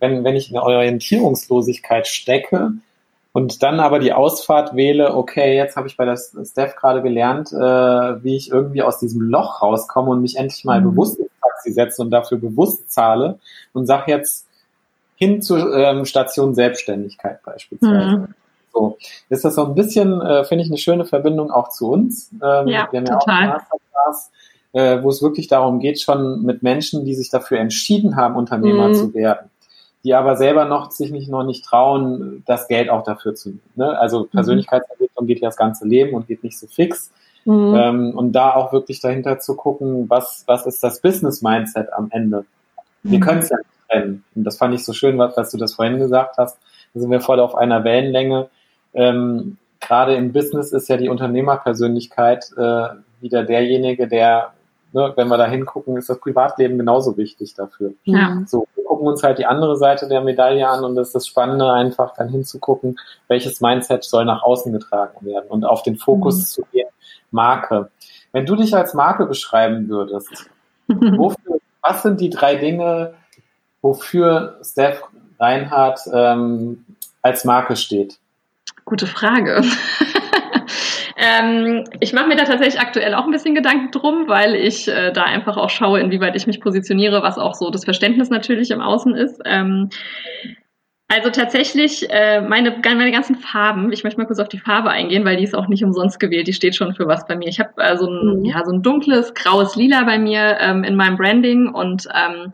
wenn, 0.00 0.24
wenn 0.24 0.34
ich 0.34 0.50
in 0.50 0.56
Orientierungslosigkeit 0.56 2.06
stecke, 2.06 2.72
und 3.32 3.62
dann 3.62 3.80
aber 3.80 3.98
die 3.98 4.12
Ausfahrt 4.12 4.76
wähle, 4.76 5.14
okay, 5.16 5.56
jetzt 5.56 5.76
habe 5.76 5.86
ich 5.86 5.96
bei 5.96 6.04
der 6.04 6.16
Steph 6.16 6.76
gerade 6.76 7.02
gelernt, 7.02 7.50
äh, 7.52 8.22
wie 8.22 8.36
ich 8.36 8.50
irgendwie 8.50 8.82
aus 8.82 8.98
diesem 8.98 9.22
Loch 9.22 9.62
rauskomme 9.62 10.10
und 10.10 10.20
mich 10.20 10.36
endlich 10.36 10.64
mal 10.64 10.80
mhm. 10.80 10.90
bewusst 10.90 11.18
ins 11.18 11.30
Taxi 11.40 11.72
setze 11.72 12.02
und 12.02 12.10
dafür 12.10 12.38
bewusst 12.38 12.92
zahle 12.92 13.38
und 13.72 13.86
sag 13.86 14.06
jetzt 14.06 14.46
hin 15.16 15.40
zur 15.40 15.74
ähm, 15.74 16.04
Station 16.04 16.54
Selbstständigkeit 16.54 17.42
beispielsweise. 17.42 18.18
Mhm. 18.18 18.28
So, 18.74 18.98
ist 19.30 19.44
das 19.44 19.54
so 19.54 19.64
ein 19.64 19.74
bisschen, 19.74 20.20
äh, 20.20 20.44
finde 20.44 20.64
ich, 20.64 20.70
eine 20.70 20.78
schöne 20.78 21.04
Verbindung 21.06 21.50
auch 21.50 21.68
zu 21.68 21.90
uns. 21.90 22.30
Ähm, 22.34 22.68
ja, 22.68 22.88
wir 22.90 23.00
haben 23.00 23.06
ja 23.06 23.18
total. 23.18 23.48
auch 23.48 23.54
Masterclass, 23.54 24.30
äh, 24.72 25.02
wo 25.02 25.08
es 25.08 25.22
wirklich 25.22 25.48
darum 25.48 25.80
geht, 25.80 26.00
schon 26.00 26.42
mit 26.42 26.62
Menschen, 26.62 27.04
die 27.04 27.14
sich 27.14 27.30
dafür 27.30 27.60
entschieden 27.60 28.16
haben, 28.16 28.36
Unternehmer 28.36 28.88
mhm. 28.88 28.94
zu 28.94 29.14
werden 29.14 29.51
die 30.04 30.14
aber 30.14 30.36
selber 30.36 30.64
noch 30.64 30.90
sich 30.90 31.12
nicht 31.12 31.28
noch 31.28 31.44
nicht 31.44 31.64
trauen, 31.64 32.42
das 32.46 32.68
Geld 32.68 32.90
auch 32.90 33.04
dafür 33.04 33.34
zu 33.34 33.50
nehmen. 33.50 33.62
Ne? 33.76 33.98
Also 33.98 34.20
mhm. 34.20 34.28
Persönlichkeitsentwicklung 34.28 35.26
geht 35.26 35.40
ja 35.40 35.48
das 35.48 35.56
ganze 35.56 35.86
Leben 35.86 36.14
und 36.14 36.26
geht 36.26 36.42
nicht 36.42 36.58
so 36.58 36.66
fix. 36.66 37.12
Mhm. 37.44 37.74
Ähm, 37.76 38.10
und 38.16 38.32
da 38.32 38.54
auch 38.54 38.72
wirklich 38.72 39.00
dahinter 39.00 39.38
zu 39.38 39.56
gucken, 39.56 40.08
was, 40.08 40.44
was 40.46 40.66
ist 40.66 40.82
das 40.82 41.00
Business-Mindset 41.00 41.92
am 41.92 42.08
Ende. 42.10 42.44
Wir 43.02 43.18
mhm. 43.18 43.22
können 43.22 43.38
es 43.40 43.50
ja 43.50 43.56
nicht 43.58 43.90
trennen. 43.90 44.24
Und 44.34 44.44
das 44.44 44.56
fand 44.56 44.74
ich 44.74 44.84
so 44.84 44.92
schön, 44.92 45.18
was, 45.18 45.36
was 45.36 45.50
du 45.50 45.58
das 45.58 45.74
vorhin 45.74 45.98
gesagt 45.98 46.36
hast. 46.38 46.58
Da 46.94 47.00
sind 47.00 47.10
wir 47.10 47.20
voll 47.20 47.40
auf 47.40 47.54
einer 47.54 47.84
Wellenlänge. 47.84 48.48
Ähm, 48.94 49.58
Gerade 49.80 50.14
im 50.14 50.32
Business 50.32 50.72
ist 50.72 50.88
ja 50.88 50.96
die 50.96 51.08
Unternehmerpersönlichkeit 51.08 52.52
äh, 52.56 52.88
wieder 53.20 53.42
derjenige, 53.42 54.06
der 54.06 54.52
ne, 54.92 55.12
wenn 55.16 55.28
wir 55.28 55.36
da 55.36 55.46
hingucken, 55.46 55.96
ist 55.96 56.08
das 56.08 56.18
Privatleben 56.18 56.78
genauso 56.78 57.16
wichtig 57.16 57.54
dafür. 57.54 57.92
Ja. 58.04 58.42
So, 58.46 58.66
wir 58.74 58.84
gucken 58.84 59.06
uns 59.06 59.22
halt 59.22 59.38
die 59.38 59.46
andere 59.46 59.76
Seite 59.76 60.08
der 60.08 60.20
Medaille 60.20 60.68
an 60.68 60.84
und 60.84 60.96
das 60.96 61.08
ist 61.08 61.14
das 61.14 61.26
Spannende, 61.26 61.72
einfach 61.72 62.14
dann 62.14 62.28
hinzugucken, 62.28 62.98
welches 63.28 63.60
Mindset 63.60 64.04
soll 64.04 64.24
nach 64.24 64.42
außen 64.42 64.72
getragen 64.72 65.26
werden 65.26 65.48
und 65.48 65.64
auf 65.64 65.82
den 65.82 65.96
Fokus 65.96 66.38
mhm. 66.38 66.44
zu 66.44 66.62
gehen, 66.72 66.88
Marke. 67.30 67.90
Wenn 68.32 68.46
du 68.46 68.56
dich 68.56 68.74
als 68.74 68.94
Marke 68.94 69.26
beschreiben 69.26 69.88
würdest, 69.88 70.50
wofür, 70.88 71.58
was 71.82 72.02
sind 72.02 72.20
die 72.20 72.30
drei 72.30 72.56
Dinge, 72.56 73.14
wofür 73.80 74.58
Steph 74.62 75.02
Reinhardt 75.38 76.00
ähm, 76.12 76.84
als 77.22 77.44
Marke 77.44 77.76
steht? 77.76 78.18
Gute 78.84 79.06
Frage. 79.06 79.62
Ähm, 81.24 81.84
ich 82.00 82.12
mache 82.12 82.26
mir 82.26 82.34
da 82.34 82.42
tatsächlich 82.42 82.80
aktuell 82.80 83.14
auch 83.14 83.24
ein 83.24 83.30
bisschen 83.30 83.54
Gedanken 83.54 83.92
drum, 83.92 84.24
weil 84.26 84.56
ich 84.56 84.88
äh, 84.88 85.12
da 85.12 85.22
einfach 85.22 85.56
auch 85.56 85.70
schaue, 85.70 86.00
inwieweit 86.00 86.34
ich 86.34 86.48
mich 86.48 86.60
positioniere, 86.60 87.22
was 87.22 87.38
auch 87.38 87.54
so 87.54 87.70
das 87.70 87.84
Verständnis 87.84 88.28
natürlich 88.28 88.72
im 88.72 88.80
Außen 88.80 89.14
ist. 89.14 89.40
Ähm, 89.44 89.90
also 91.06 91.30
tatsächlich, 91.30 92.10
äh, 92.10 92.40
meine, 92.40 92.74
meine 92.82 93.12
ganzen 93.12 93.36
Farben, 93.36 93.92
ich 93.92 94.02
möchte 94.02 94.18
mal 94.18 94.26
kurz 94.26 94.40
auf 94.40 94.48
die 94.48 94.58
Farbe 94.58 94.90
eingehen, 94.90 95.24
weil 95.24 95.36
die 95.36 95.44
ist 95.44 95.54
auch 95.54 95.68
nicht 95.68 95.84
umsonst 95.84 96.18
gewählt, 96.18 96.48
die 96.48 96.54
steht 96.54 96.74
schon 96.74 96.94
für 96.94 97.06
was 97.06 97.24
bei 97.28 97.36
mir. 97.36 97.46
Ich 97.46 97.60
habe 97.60 97.70
äh, 97.76 97.96
so, 97.96 98.08
ein, 98.08 98.40
mhm. 98.40 98.44
ja, 98.44 98.64
so 98.64 98.72
ein 98.72 98.82
dunkles, 98.82 99.32
graues 99.34 99.76
Lila 99.76 100.02
bei 100.02 100.18
mir 100.18 100.56
ähm, 100.58 100.82
in 100.82 100.96
meinem 100.96 101.16
Branding 101.16 101.68
und 101.68 102.08
ähm, 102.14 102.50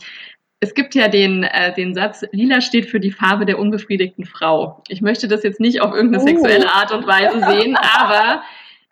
es 0.61 0.75
gibt 0.75 0.95
ja 0.95 1.09
den, 1.09 1.45
äh, 1.45 1.73
den 1.73 1.95
Satz, 1.95 2.25
lila 2.33 2.61
steht 2.61 2.87
für 2.87 2.99
die 3.01 3.13
Farbe 3.13 3.47
der 3.47 3.59
unbefriedigten 3.59 4.25
Frau. 4.25 4.83
Ich 4.89 5.01
möchte 5.01 5.29
das 5.29 5.45
jetzt 5.45 5.61
nicht 5.61 5.81
auf 5.81 5.95
irgendeine 5.95 6.23
oh. 6.23 6.27
sexuelle 6.27 6.69
Art 6.69 6.93
und 6.93 7.07
Weise 7.07 7.39
sehen, 7.39 7.77
aber 7.97 8.43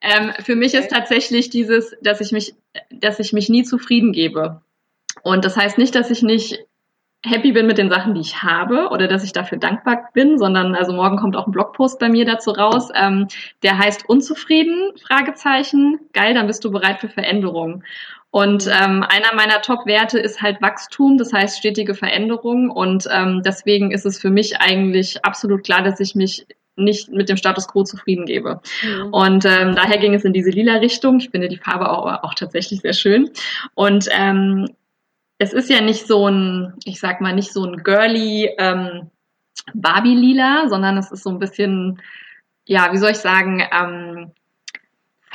ähm, 0.00 0.32
für 0.40 0.56
mich 0.56 0.74
ist 0.74 0.90
tatsächlich 0.90 1.50
dieses, 1.50 1.96
dass 2.02 2.20
ich 2.20 2.32
mich, 2.32 2.54
dass 2.90 3.18
ich 3.18 3.32
mich 3.32 3.48
nie 3.48 3.64
zufrieden 3.64 4.12
gebe. 4.12 4.61
Und 5.22 5.44
das 5.44 5.56
heißt 5.56 5.78
nicht, 5.78 5.94
dass 5.94 6.11
ich 6.11 6.22
nicht 6.22 6.66
happy 7.24 7.52
bin 7.52 7.66
mit 7.66 7.78
den 7.78 7.90
Sachen, 7.90 8.14
die 8.14 8.20
ich 8.20 8.42
habe 8.42 8.90
oder 8.90 9.09
dass 9.09 9.24
ich 9.24 9.32
dafür 9.32 9.59
dankbar 9.59 10.11
bin, 10.12 10.38
sondern 10.38 10.74
also 10.74 10.92
morgen 10.92 11.16
kommt 11.16 11.37
auch 11.37 11.46
ein 11.46 11.52
Blogpost 11.52 11.98
bei 11.98 12.09
mir 12.09 12.24
dazu 12.24 12.50
raus, 12.50 12.90
ähm, 12.94 13.26
der 13.62 13.78
heißt 13.78 14.09
unzufrieden, 14.09 14.92
Fragezeichen, 15.02 15.98
geil, 16.12 16.35
dann 16.35 16.46
bist 16.46 16.64
du 16.64 16.70
bereit 16.70 17.00
für 17.00 17.09
Veränderung. 17.09 17.82
Und 18.30 18.66
ähm, 18.66 19.02
einer 19.02 19.35
meiner 19.35 19.62
Top-Werte 19.62 20.18
ist 20.18 20.42
halt 20.42 20.61
Wachstum, 20.61 21.16
das 21.16 21.32
heißt 21.32 21.59
stetige 21.59 21.94
Veränderung. 21.94 22.70
Und 22.70 23.09
ähm, 23.11 23.40
deswegen 23.42 23.92
ist 23.92 24.04
es 24.04 24.18
für 24.18 24.30
mich 24.30 24.61
eigentlich 24.61 25.24
absolut 25.24 25.64
klar, 25.64 25.82
dass 25.82 26.00
ich 26.00 26.14
mich 26.14 26.46
nicht 26.76 27.10
mit 27.10 27.28
dem 27.28 27.36
Status 27.36 27.68
quo 27.68 27.84
zufrieden 27.84 28.26
gebe. 28.26 28.60
Mhm. 28.82 29.12
Und 29.12 29.44
ähm, 29.44 29.74
daher 29.74 29.98
ging 29.98 30.14
es 30.14 30.24
in 30.24 30.32
diese 30.32 30.50
lila 30.50 30.76
Richtung. 30.76 31.18
Ich 31.18 31.30
finde 31.30 31.48
die 31.48 31.56
Farbe 31.56 31.90
auch, 31.90 32.22
auch 32.22 32.34
tatsächlich 32.34 32.80
sehr 32.80 32.92
schön. 32.92 33.30
Und 33.74 34.08
ähm, 34.12 34.68
es 35.38 35.52
ist 35.52 35.70
ja 35.70 35.80
nicht 35.80 36.06
so 36.06 36.28
ein, 36.28 36.74
ich 36.84 37.00
sag 37.00 37.20
mal, 37.20 37.34
nicht 37.34 37.52
so 37.52 37.64
ein 37.64 37.82
girly 37.82 38.50
ähm, 38.58 39.10
Barbie-Lila, 39.74 40.68
sondern 40.68 40.96
es 40.96 41.10
ist 41.10 41.22
so 41.22 41.30
ein 41.30 41.38
bisschen, 41.38 42.00
ja, 42.64 42.92
wie 42.92 42.98
soll 42.98 43.10
ich 43.10 43.18
sagen, 43.18 43.62
ähm, 43.72 44.32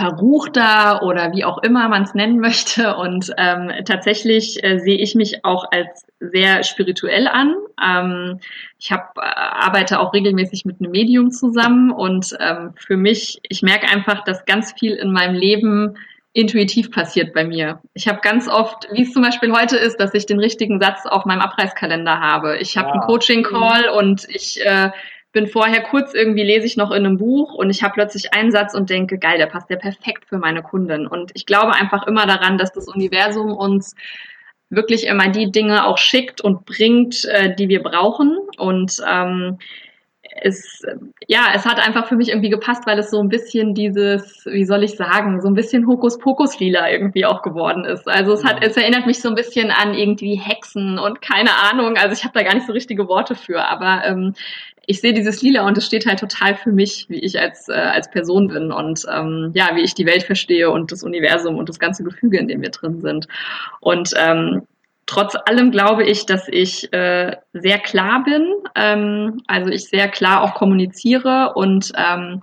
verruchter 0.01 1.03
oder 1.03 1.31
wie 1.31 1.45
auch 1.45 1.59
immer 1.59 1.87
man 1.87 2.03
es 2.03 2.15
nennen 2.15 2.39
möchte. 2.39 2.95
Und 2.95 3.31
ähm, 3.37 3.71
tatsächlich 3.85 4.63
äh, 4.63 4.79
sehe 4.79 4.97
ich 4.97 5.13
mich 5.15 5.45
auch 5.45 5.65
als 5.71 6.05
sehr 6.19 6.63
spirituell 6.63 7.27
an. 7.27 7.55
Ähm, 7.81 8.39
ich 8.79 8.91
hab, 8.91 9.17
äh, 9.17 9.21
arbeite 9.21 9.99
auch 9.99 10.13
regelmäßig 10.13 10.65
mit 10.65 10.79
einem 10.79 10.91
Medium 10.91 11.31
zusammen 11.31 11.91
und 11.91 12.35
ähm, 12.39 12.73
für 12.75 12.97
mich, 12.97 13.39
ich 13.47 13.61
merke 13.61 13.87
einfach, 13.87 14.23
dass 14.23 14.45
ganz 14.45 14.73
viel 14.73 14.93
in 14.93 15.11
meinem 15.11 15.35
Leben 15.35 15.95
intuitiv 16.33 16.91
passiert 16.91 17.33
bei 17.33 17.43
mir. 17.43 17.81
Ich 17.93 18.07
habe 18.07 18.21
ganz 18.21 18.47
oft, 18.47 18.87
wie 18.93 19.03
es 19.03 19.11
zum 19.11 19.21
Beispiel 19.21 19.51
heute 19.51 19.75
ist, 19.75 19.97
dass 19.97 20.13
ich 20.13 20.25
den 20.25 20.39
richtigen 20.39 20.79
Satz 20.79 21.05
auf 21.05 21.25
meinem 21.25 21.41
Abreißkalender 21.41 22.19
habe. 22.19 22.57
Ich 22.57 22.77
habe 22.77 22.87
ja. 22.87 22.93
einen 22.93 23.01
Coaching-Call 23.01 23.89
und 23.89 24.25
ich 24.29 24.65
äh, 24.65 24.91
bin 25.31 25.47
vorher 25.47 25.81
kurz 25.81 26.13
irgendwie 26.13 26.43
lese 26.43 26.65
ich 26.65 26.77
noch 26.77 26.91
in 26.91 27.05
einem 27.05 27.17
Buch 27.17 27.53
und 27.53 27.69
ich 27.69 27.83
habe 27.83 27.93
plötzlich 27.93 28.33
einen 28.33 28.51
Satz 28.51 28.73
und 28.73 28.89
denke, 28.89 29.17
geil, 29.17 29.37
der 29.37 29.47
passt 29.47 29.69
ja 29.69 29.77
perfekt 29.77 30.25
für 30.25 30.37
meine 30.37 30.61
Kundin. 30.61 31.07
Und 31.07 31.31
ich 31.33 31.45
glaube 31.45 31.73
einfach 31.73 32.05
immer 32.07 32.25
daran, 32.25 32.57
dass 32.57 32.73
das 32.73 32.87
Universum 32.87 33.53
uns 33.53 33.95
wirklich 34.69 35.05
immer 35.07 35.29
die 35.29 35.51
Dinge 35.51 35.85
auch 35.85 35.97
schickt 35.97 36.41
und 36.41 36.65
bringt, 36.65 37.25
äh, 37.25 37.55
die 37.55 37.69
wir 37.69 37.83
brauchen. 37.83 38.37
Und 38.57 38.97
ähm, 39.09 39.59
es, 40.41 40.81
ja, 41.27 41.51
es 41.55 41.65
hat 41.65 41.79
einfach 41.79 42.07
für 42.07 42.15
mich 42.15 42.29
irgendwie 42.29 42.49
gepasst, 42.49 42.85
weil 42.85 42.97
es 42.99 43.11
so 43.11 43.21
ein 43.21 43.29
bisschen 43.29 43.73
dieses, 43.73 44.45
wie 44.45 44.65
soll 44.65 44.83
ich 44.83 44.97
sagen, 44.97 45.39
so 45.39 45.47
ein 45.47 45.53
bisschen 45.53 45.87
Hokuspokus-Lila 45.87 46.89
irgendwie 46.89 47.25
auch 47.25 47.43
geworden 47.43 47.85
ist. 47.85 48.07
Also 48.07 48.33
es 48.33 48.43
hat, 48.43 48.63
es 48.63 48.75
erinnert 48.75 49.05
mich 49.05 49.19
so 49.19 49.29
ein 49.29 49.35
bisschen 49.35 49.71
an 49.71 49.93
irgendwie 49.93 50.35
Hexen 50.35 50.97
und 50.97 51.21
keine 51.21 51.51
Ahnung. 51.71 51.95
Also 51.95 52.13
ich 52.13 52.23
habe 52.23 52.33
da 52.33 52.43
gar 52.43 52.55
nicht 52.55 52.65
so 52.65 52.73
richtige 52.73 53.07
Worte 53.07 53.35
für, 53.35 53.63
aber 53.67 54.03
ähm, 54.03 54.33
ich 54.87 54.99
sehe 54.99 55.13
dieses 55.13 55.43
Lila 55.43 55.65
und 55.67 55.77
es 55.77 55.85
steht 55.85 56.07
halt 56.07 56.19
total 56.19 56.55
für 56.55 56.71
mich, 56.71 57.05
wie 57.07 57.19
ich 57.19 57.39
als, 57.39 57.69
äh, 57.69 57.73
als 57.73 58.09
Person 58.09 58.47
bin 58.47 58.71
und 58.71 59.05
ähm, 59.09 59.51
ja, 59.53 59.75
wie 59.75 59.81
ich 59.81 59.93
die 59.93 60.07
Welt 60.07 60.23
verstehe 60.23 60.71
und 60.71 60.91
das 60.91 61.03
Universum 61.03 61.57
und 61.57 61.69
das 61.69 61.79
ganze 61.79 62.03
Gefüge, 62.03 62.39
in 62.39 62.47
dem 62.47 62.61
wir 62.61 62.71
drin 62.71 62.99
sind. 62.99 63.27
Und 63.79 64.11
ähm, 64.17 64.63
Trotz 65.11 65.35
allem 65.45 65.71
glaube 65.71 66.05
ich, 66.05 66.25
dass 66.25 66.47
ich 66.47 66.91
äh, 66.93 67.35
sehr 67.51 67.79
klar 67.79 68.23
bin, 68.23 68.47
ähm, 68.75 69.41
also 69.45 69.69
ich 69.69 69.89
sehr 69.89 70.07
klar 70.07 70.41
auch 70.41 70.53
kommuniziere 70.53 71.51
und 71.53 71.91
ähm, 71.97 72.41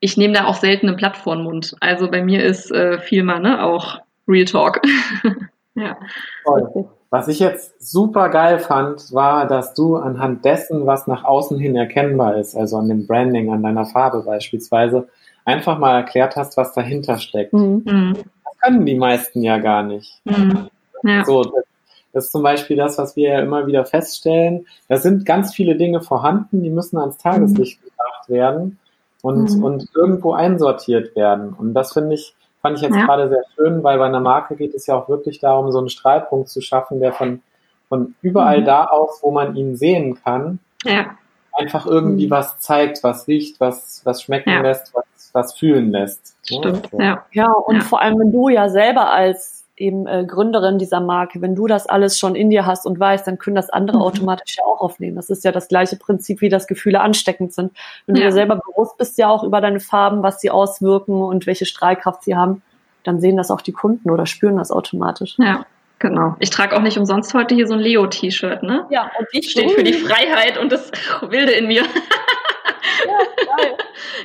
ich 0.00 0.16
nehme 0.16 0.32
da 0.32 0.46
auch 0.46 0.54
selten 0.54 0.88
ein 0.88 0.96
Blatt 0.96 1.18
vor 1.18 1.36
den 1.36 1.44
Mund. 1.44 1.76
Also 1.80 2.10
bei 2.10 2.22
mir 2.22 2.42
ist 2.42 2.70
äh, 2.72 2.98
viel 2.98 3.24
mal 3.24 3.40
ne, 3.40 3.62
auch 3.62 3.98
Real 4.26 4.46
Talk. 4.46 4.80
ja. 5.74 5.98
Toll. 6.46 6.88
Was 7.10 7.28
ich 7.28 7.40
jetzt 7.40 7.74
super 7.78 8.30
geil 8.30 8.58
fand, 8.58 9.12
war, 9.12 9.46
dass 9.46 9.74
du 9.74 9.96
anhand 9.96 10.46
dessen, 10.46 10.86
was 10.86 11.06
nach 11.06 11.24
außen 11.24 11.58
hin 11.58 11.76
erkennbar 11.76 12.38
ist, 12.38 12.56
also 12.56 12.78
an 12.78 12.88
dem 12.88 13.06
Branding, 13.06 13.52
an 13.52 13.62
deiner 13.62 13.84
Farbe 13.84 14.22
beispielsweise, 14.22 15.08
einfach 15.44 15.78
mal 15.78 15.96
erklärt 15.96 16.36
hast, 16.36 16.56
was 16.56 16.72
dahinter 16.72 17.18
steckt. 17.18 17.52
Mhm. 17.52 17.82
mhm. 17.84 18.14
Das 18.44 18.58
können 18.62 18.86
die 18.86 18.96
meisten 18.96 19.42
ja 19.42 19.58
gar 19.58 19.82
nicht. 19.82 20.22
Mhm. 20.24 20.70
Ja. 21.02 21.24
So, 21.24 21.44
das, 22.16 22.26
ist 22.26 22.32
zum 22.32 22.42
Beispiel 22.42 22.78
das, 22.78 22.96
was 22.96 23.14
wir 23.14 23.28
ja 23.28 23.40
immer 23.40 23.66
wieder 23.66 23.84
feststellen. 23.84 24.66
Da 24.88 24.96
sind 24.96 25.26
ganz 25.26 25.54
viele 25.54 25.76
Dinge 25.76 26.00
vorhanden, 26.00 26.62
die 26.62 26.70
müssen 26.70 26.96
ans 26.96 27.18
Tageslicht 27.18 27.78
mhm. 27.82 27.88
gebracht 27.90 28.28
werden 28.30 28.78
und, 29.20 29.54
mhm. 29.54 29.62
und 29.62 29.88
irgendwo 29.94 30.32
einsortiert 30.32 31.14
werden. 31.14 31.52
Und 31.52 31.74
das 31.74 31.92
finde 31.92 32.14
ich, 32.14 32.34
fand 32.62 32.78
ich 32.78 32.82
jetzt 32.82 32.96
ja. 32.96 33.04
gerade 33.04 33.28
sehr 33.28 33.42
schön, 33.54 33.84
weil 33.84 33.98
bei 33.98 34.06
einer 34.06 34.20
Marke 34.20 34.56
geht 34.56 34.74
es 34.74 34.86
ja 34.86 34.94
auch 34.94 35.10
wirklich 35.10 35.40
darum, 35.40 35.70
so 35.70 35.78
einen 35.78 35.90
Strahlpunkt 35.90 36.48
zu 36.48 36.62
schaffen, 36.62 37.00
der 37.00 37.12
von, 37.12 37.42
von 37.90 38.14
überall 38.22 38.62
mhm. 38.62 38.64
da 38.64 38.86
aus, 38.86 39.18
wo 39.22 39.30
man 39.30 39.54
ihn 39.54 39.76
sehen 39.76 40.18
kann, 40.24 40.58
ja. 40.84 41.18
einfach 41.52 41.84
irgendwie 41.84 42.28
mhm. 42.28 42.30
was 42.30 42.60
zeigt, 42.60 43.04
was 43.04 43.28
riecht, 43.28 43.60
was, 43.60 44.00
was 44.04 44.22
schmecken 44.22 44.48
ja. 44.48 44.62
lässt, 44.62 44.94
was, 44.94 45.04
was 45.34 45.58
fühlen 45.58 45.90
lässt. 45.90 46.34
Stimmt, 46.42 46.88
ja. 46.98 47.26
Ja, 47.32 47.52
und 47.52 47.82
vor 47.82 48.00
allem, 48.00 48.18
wenn 48.18 48.32
du 48.32 48.48
ja 48.48 48.70
selber 48.70 49.12
als 49.12 49.65
eben 49.76 50.06
äh, 50.06 50.24
Gründerin 50.26 50.78
dieser 50.78 51.00
Marke, 51.00 51.40
wenn 51.42 51.54
du 51.54 51.66
das 51.66 51.86
alles 51.86 52.18
schon 52.18 52.34
in 52.34 52.50
dir 52.50 52.66
hast 52.66 52.86
und 52.86 52.98
weißt, 52.98 53.26
dann 53.26 53.38
können 53.38 53.56
das 53.56 53.70
andere 53.70 53.98
mhm. 53.98 54.02
automatisch 54.02 54.56
ja 54.56 54.64
auch 54.64 54.80
aufnehmen. 54.80 55.16
Das 55.16 55.30
ist 55.30 55.44
ja 55.44 55.52
das 55.52 55.68
gleiche 55.68 55.96
Prinzip, 55.96 56.40
wie 56.40 56.48
das 56.48 56.66
Gefühle 56.66 57.00
ansteckend 57.00 57.52
sind. 57.52 57.72
Wenn 58.06 58.16
ja. 58.16 58.22
du 58.22 58.28
dir 58.28 58.32
selber 58.32 58.56
bewusst 58.56 58.96
bist 58.96 59.18
ja 59.18 59.28
auch 59.28 59.42
über 59.42 59.60
deine 59.60 59.80
Farben, 59.80 60.22
was 60.22 60.40
sie 60.40 60.50
auswirken 60.50 61.22
und 61.22 61.46
welche 61.46 61.66
Strahlkraft 61.66 62.24
sie 62.24 62.36
haben, 62.36 62.62
dann 63.04 63.20
sehen 63.20 63.36
das 63.36 63.50
auch 63.50 63.60
die 63.60 63.72
Kunden 63.72 64.10
oder 64.10 64.26
spüren 64.26 64.56
das 64.56 64.70
automatisch. 64.70 65.36
Ja. 65.38 65.66
Genau. 65.98 66.36
Ich 66.40 66.50
trage 66.50 66.76
auch 66.76 66.82
nicht 66.82 66.98
umsonst 66.98 67.32
heute 67.32 67.54
hier 67.54 67.66
so 67.66 67.74
ein 67.74 67.80
Leo-T-Shirt, 67.80 68.62
ne? 68.62 68.86
Ja, 68.90 69.10
und 69.18 69.26
ich 69.32 69.50
steht 69.50 69.70
für 69.70 69.82
die 69.82 69.94
Freiheit 69.94 70.58
und 70.58 70.70
das 70.70 70.90
Wilde 71.22 71.52
in 71.52 71.68
mir. 71.68 71.84
Ja, 73.06 73.18
geil. 73.56 73.76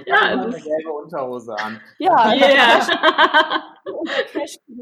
ja, 0.05 0.15
ja 0.15 0.41
eine 0.41 0.51
gelbe 0.51 0.91
Unterhose 0.91 1.55
an. 1.57 1.79
Ja, 1.97 2.33
yeah. 2.33 2.79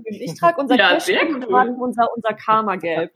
ich 0.06 0.40
trage 0.40 0.62
unser 0.62 0.76
ja, 0.76 0.90
Cash 0.94 1.10
cool. 1.10 1.40
tragen 1.42 1.76
unser, 1.76 2.08
unser 2.16 2.34
Karma-Gelb. 2.34 3.12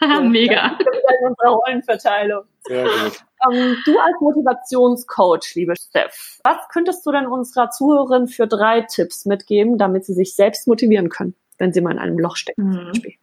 Mega. 0.22 0.78
unsere 1.22 1.48
Rollenverteilung. 1.48 2.44
Sehr 2.60 2.84
gut. 2.84 3.24
Ähm, 3.50 3.76
du 3.84 3.98
als 3.98 4.20
Motivationscoach, 4.20 5.54
liebe 5.54 5.74
Steff, 5.76 6.38
was 6.44 6.68
könntest 6.72 7.04
du 7.04 7.12
denn 7.12 7.26
unserer 7.26 7.70
Zuhörerin 7.70 8.28
für 8.28 8.46
drei 8.46 8.82
Tipps 8.82 9.26
mitgeben, 9.26 9.78
damit 9.78 10.04
sie 10.04 10.14
sich 10.14 10.34
selbst 10.34 10.66
motivieren 10.66 11.08
können, 11.08 11.34
wenn 11.58 11.72
sie 11.72 11.80
mal 11.80 11.92
in 11.92 11.98
einem 11.98 12.18
Loch 12.18 12.36
stecken, 12.36 12.68
mhm. 12.68 12.72
zum 12.72 12.84
Beispiel? 12.86 13.14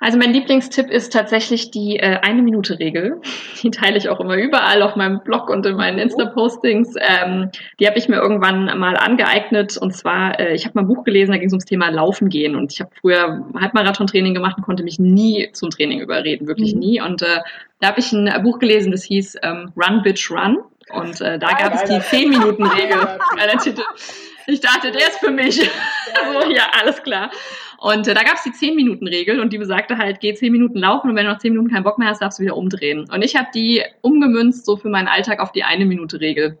Also 0.00 0.16
mein 0.16 0.32
Lieblingstipp 0.32 0.90
ist 0.90 1.12
tatsächlich 1.12 1.72
die 1.72 1.98
äh, 1.98 2.18
eine 2.22 2.42
Minute 2.42 2.78
Regel. 2.78 3.20
Die 3.62 3.70
teile 3.70 3.96
ich 3.98 4.08
auch 4.08 4.20
immer 4.20 4.36
überall 4.36 4.82
auf 4.82 4.94
meinem 4.94 5.20
Blog 5.24 5.50
und 5.50 5.66
in 5.66 5.74
meinen 5.74 5.96
mhm. 5.96 6.02
Insta-Postings. 6.02 6.94
Ähm, 7.00 7.50
die 7.80 7.88
habe 7.88 7.98
ich 7.98 8.08
mir 8.08 8.16
irgendwann 8.16 8.66
mal 8.78 8.96
angeeignet 8.96 9.76
und 9.76 9.92
zwar, 9.92 10.38
äh, 10.38 10.54
ich 10.54 10.64
habe 10.64 10.74
mal 10.76 10.82
ein 10.82 10.86
Buch 10.86 11.02
gelesen, 11.02 11.32
da 11.32 11.38
ging 11.38 11.48
es 11.48 11.52
ums 11.52 11.64
Thema 11.64 11.88
Laufen 11.88 12.28
gehen 12.28 12.54
und 12.54 12.72
ich 12.72 12.80
habe 12.80 12.90
früher 13.00 13.44
Halbmarathon-Training 13.58 14.34
gemacht 14.34 14.56
und 14.58 14.62
konnte 14.62 14.84
mich 14.84 15.00
nie 15.00 15.48
zum 15.52 15.70
Training 15.70 15.98
überreden, 16.00 16.46
wirklich 16.46 16.74
mhm. 16.74 16.80
nie. 16.80 17.00
Und 17.00 17.22
äh, 17.22 17.40
da 17.80 17.88
habe 17.88 17.98
ich 17.98 18.12
ein 18.12 18.30
Buch 18.44 18.60
gelesen, 18.60 18.92
das 18.92 19.02
hieß 19.02 19.38
ähm, 19.42 19.72
Run 19.76 20.02
Bitch 20.02 20.30
Run 20.30 20.58
und 20.92 21.20
äh, 21.20 21.40
da 21.40 21.48
gab 21.48 21.74
es 21.74 21.84
die 21.84 21.98
10 21.98 22.30
Minuten 22.30 22.64
Regel. 22.64 22.98
Ich 24.48 24.60
dachte, 24.60 24.90
der 24.90 25.08
ist 25.08 25.18
für 25.18 25.30
mich. 25.30 25.56
so, 25.60 26.50
ja, 26.50 26.70
alles 26.80 27.02
klar. 27.02 27.30
Und 27.76 28.08
äh, 28.08 28.14
da 28.14 28.22
gab 28.22 28.36
es 28.36 28.44
die 28.44 28.50
10-Minuten-Regel 28.50 29.40
und 29.40 29.52
die 29.52 29.58
besagte 29.58 29.98
halt, 29.98 30.20
geh 30.20 30.34
10 30.34 30.50
Minuten 30.50 30.78
laufen 30.78 31.10
und 31.10 31.16
wenn 31.16 31.26
du 31.26 31.32
noch 31.32 31.38
10 31.38 31.52
Minuten 31.52 31.70
keinen 31.70 31.84
Bock 31.84 31.98
mehr 31.98 32.08
hast, 32.08 32.22
darfst 32.22 32.38
du 32.38 32.44
wieder 32.44 32.56
umdrehen. 32.56 33.06
Und 33.12 33.22
ich 33.22 33.36
habe 33.36 33.48
die 33.54 33.84
umgemünzt 34.00 34.64
so 34.64 34.78
für 34.78 34.88
meinen 34.88 35.06
Alltag 35.06 35.40
auf 35.40 35.52
die 35.52 35.64
eine 35.64 35.84
Minute 35.84 36.20
Regel. 36.20 36.58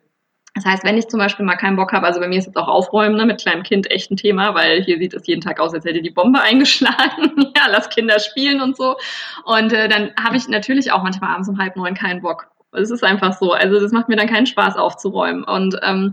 Das 0.54 0.66
heißt, 0.66 0.84
wenn 0.84 0.98
ich 0.98 1.08
zum 1.08 1.18
Beispiel 1.18 1.46
mal 1.46 1.56
keinen 1.56 1.76
Bock 1.76 1.92
habe, 1.92 2.06
also 2.06 2.20
bei 2.20 2.28
mir 2.28 2.38
ist 2.38 2.46
jetzt 2.46 2.58
auch 2.58 2.68
Aufräumen 2.68 3.16
ne, 3.16 3.24
mit 3.24 3.40
kleinem 3.40 3.62
Kind 3.62 3.90
echt 3.90 4.10
ein 4.10 4.16
Thema, 4.18 4.54
weil 4.54 4.82
hier 4.82 4.98
sieht 4.98 5.14
es 5.14 5.26
jeden 5.26 5.40
Tag 5.40 5.58
aus, 5.58 5.72
als 5.72 5.86
hätte 5.86 6.02
die 6.02 6.10
Bombe 6.10 6.40
eingeschlagen. 6.42 7.52
ja, 7.56 7.68
lass 7.70 7.88
Kinder 7.88 8.18
spielen 8.18 8.60
und 8.60 8.76
so. 8.76 8.96
Und 9.44 9.72
äh, 9.72 9.88
dann 9.88 10.12
habe 10.22 10.36
ich 10.36 10.46
natürlich 10.48 10.92
auch 10.92 11.02
manchmal 11.02 11.30
abends 11.30 11.48
um 11.48 11.58
halb 11.58 11.74
neun 11.76 11.94
keinen 11.94 12.20
Bock. 12.20 12.48
Es 12.72 12.90
ist 12.90 13.02
einfach 13.02 13.32
so. 13.32 13.52
Also 13.52 13.80
das 13.80 13.92
macht 13.92 14.10
mir 14.10 14.16
dann 14.16 14.28
keinen 14.28 14.46
Spaß 14.46 14.76
aufzuräumen. 14.76 15.42
Und 15.42 15.78
ähm, 15.82 16.12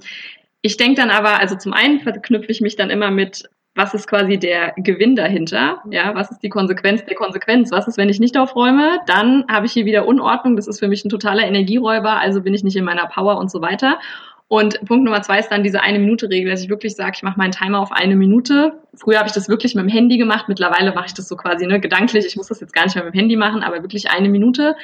ich 0.65 0.78
denke 0.78 0.99
dann 0.99 1.12
aber, 1.12 1.39
also 1.39 1.56
zum 1.56 1.73
einen 1.73 1.99
verknüpfe 1.99 2.51
ich 2.51 2.60
mich 2.60 2.75
dann 2.75 2.89
immer 2.89 3.12
mit 3.12 3.43
was 3.75 3.93
ist 3.93 4.08
quasi 4.08 4.39
der 4.39 4.73
Gewinn 4.78 5.15
dahinter? 5.15 5.84
Ja, 5.91 6.15
was 6.15 6.32
ist 6.32 6.39
die 6.39 6.49
Konsequenz 6.49 7.06
der 7.06 7.15
Konsequenz? 7.15 7.71
Was 7.71 7.88
ist, 7.88 7.97
wenn 7.99 8.10
ich 8.10 8.19
nicht 8.19 8.36
aufräume? 8.36 8.99
Dann 9.06 9.45
habe 9.47 9.67
ich 9.67 9.73
hier 9.73 9.86
wieder 9.86 10.08
Unordnung. 10.08 10.56
Das 10.56 10.67
ist 10.67 10.80
für 10.80 10.88
mich 10.88 11.06
ein 11.06 11.10
totaler 11.10 11.43
Energieräuber. 11.43 12.19
Also 12.19 12.41
bin 12.41 12.56
ich 12.56 12.63
nicht 12.63 12.78
in 12.78 12.86
meiner 12.86 13.06
Power 13.06 13.38
und 13.38 13.51
so 13.51 13.62
weiter. 13.62 13.99
Und 14.47 14.80
Punkt 14.86 15.04
Nummer 15.04 15.21
zwei 15.21 15.38
ist 15.39 15.49
dann 15.49 15.62
diese 15.62 15.82
eine 15.82 15.99
Minute 15.99 16.30
Regel, 16.30 16.49
dass 16.49 16.63
ich 16.63 16.69
wirklich 16.69 16.95
sage, 16.95 17.12
ich 17.15 17.23
mache 17.23 17.38
meinen 17.38 17.51
Timer 17.51 17.80
auf 17.80 17.91
eine 17.91 18.15
Minute. 18.15 18.80
Früher 18.95 19.19
habe 19.19 19.28
ich 19.28 19.34
das 19.34 19.49
wirklich 19.49 19.75
mit 19.75 19.84
dem 19.84 19.89
Handy 19.89 20.17
gemacht, 20.17 20.45
mittlerweile 20.47 20.93
mache 20.95 21.08
ich 21.08 21.13
das 21.13 21.28
so 21.28 21.36
quasi 21.36 21.67
ne, 21.67 21.80
gedanklich. 21.80 22.25
Ich 22.25 22.38
muss 22.38 22.47
das 22.47 22.62
jetzt 22.62 22.73
gar 22.73 22.86
nicht 22.86 22.95
mehr 22.95 23.04
mit 23.04 23.13
dem 23.13 23.19
Handy 23.19 23.36
machen, 23.36 23.62
aber 23.62 23.84
wirklich 23.84 24.10
eine 24.10 24.30
Minute. 24.30 24.75